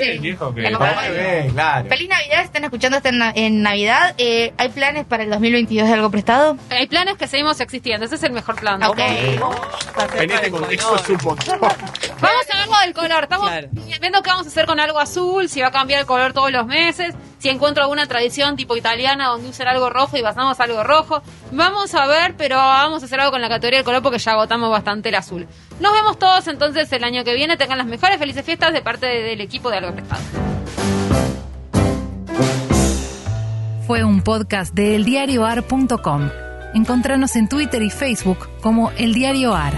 claro. 1.55 1.89
Feliz 1.89 2.09
Navidad, 2.09 2.39
si 2.41 2.45
están 2.45 2.65
escuchando 2.65 2.99
en, 3.03 3.19
na- 3.19 3.33
en 3.35 3.63
Navidad. 3.63 4.15
Eh, 4.19 4.53
¿Hay 4.59 4.69
planes 4.69 5.07
para 5.07 5.23
el 5.25 5.31
2022 5.31 5.89
de 5.89 5.95
algo 5.95 6.11
prestado? 6.11 6.57
Hay 6.71 6.87
planes 6.87 7.17
que 7.17 7.27
seguimos 7.27 7.61
existiendo. 7.61 8.07
Ese 8.07 8.17
es 8.17 8.23
el 8.25 8.33
mejor 8.33 8.57
plan. 8.57 8.83
Ok. 8.83 8.99
En 10.19 10.31
este 10.31 10.51
contexto 10.51 10.97
es 10.97 11.09
un 11.09 11.19
montón. 11.25 11.59
Vamos 11.61 12.47
a 12.53 12.57
ver 12.59 12.67
lo 12.69 12.79
del 12.81 12.95
color. 12.95 13.23
Estamos 13.25 13.49
Claro. 13.49 13.69
viendo 14.01 14.23
qué 14.23 14.31
vamos 14.31 14.47
a 14.47 14.49
hacer 14.51 14.67
con 14.67 14.81
algo 14.81 14.99
azul, 14.99 15.49
si 15.49 15.61
va 15.61 15.69
a 15.69 15.73
cambiar 15.73 16.01
el 16.01 16.07
color 16.07 16.33
todos 16.33 16.51
los 16.53 16.67
meses, 16.67 17.15
si 17.39 17.49
encuentro 17.49 17.83
alguna 17.83 18.07
tradición 18.07 18.34
tipo 18.57 18.77
italiana 18.77 19.29
donde 19.29 19.49
usen 19.49 19.69
algo 19.69 19.91
rojo 19.91 20.17
y 20.17 20.23
pasamos 20.23 20.59
algo 20.61 20.83
rojo. 20.85 21.23
Vamos 21.53 21.95
a 21.95 22.07
ver, 22.07 22.35
pero 22.37 22.57
vamos 22.57 23.03
a 23.03 23.07
hacer 23.07 23.21
algo 23.21 23.33
con 23.33 23.41
la 23.41 23.49
categoría 23.49 23.79
del 23.79 23.85
color 23.85 24.03
porque 24.03 24.19
ya 24.19 24.33
agotamos 24.33 24.71
bastante 24.71 25.09
el 25.09 25.15
azul. 25.15 25.47
Nos 25.81 25.93
vemos 25.93 26.19
todos 26.19 26.47
entonces 26.49 26.91
el 26.93 27.05
año 27.05 27.25
que 27.25 27.35
viene. 27.35 27.57
Tengan 27.57 27.79
las 27.79 27.87
mejores 27.87 28.19
felices 28.19 28.45
fiestas 28.45 28.73
de 28.73 28.83
parte 28.83 29.07
del 29.07 29.41
equipo 29.41 29.71
de 29.71 29.79
Algo 29.79 29.93
Prestado. 29.93 30.23
Fue 33.87 34.03
un 34.03 34.23
podcast 34.23 34.75
de 34.75 34.97
eldiarioar.com. 34.97 36.31
Encontranos 36.75 37.37
en 37.37 37.49
Twitter 37.49 37.83
y 37.83 37.91
Facebook 37.91 38.49
como 38.61 38.91
El 38.93 39.15
Diario 39.15 39.55
Ar. 39.55 39.75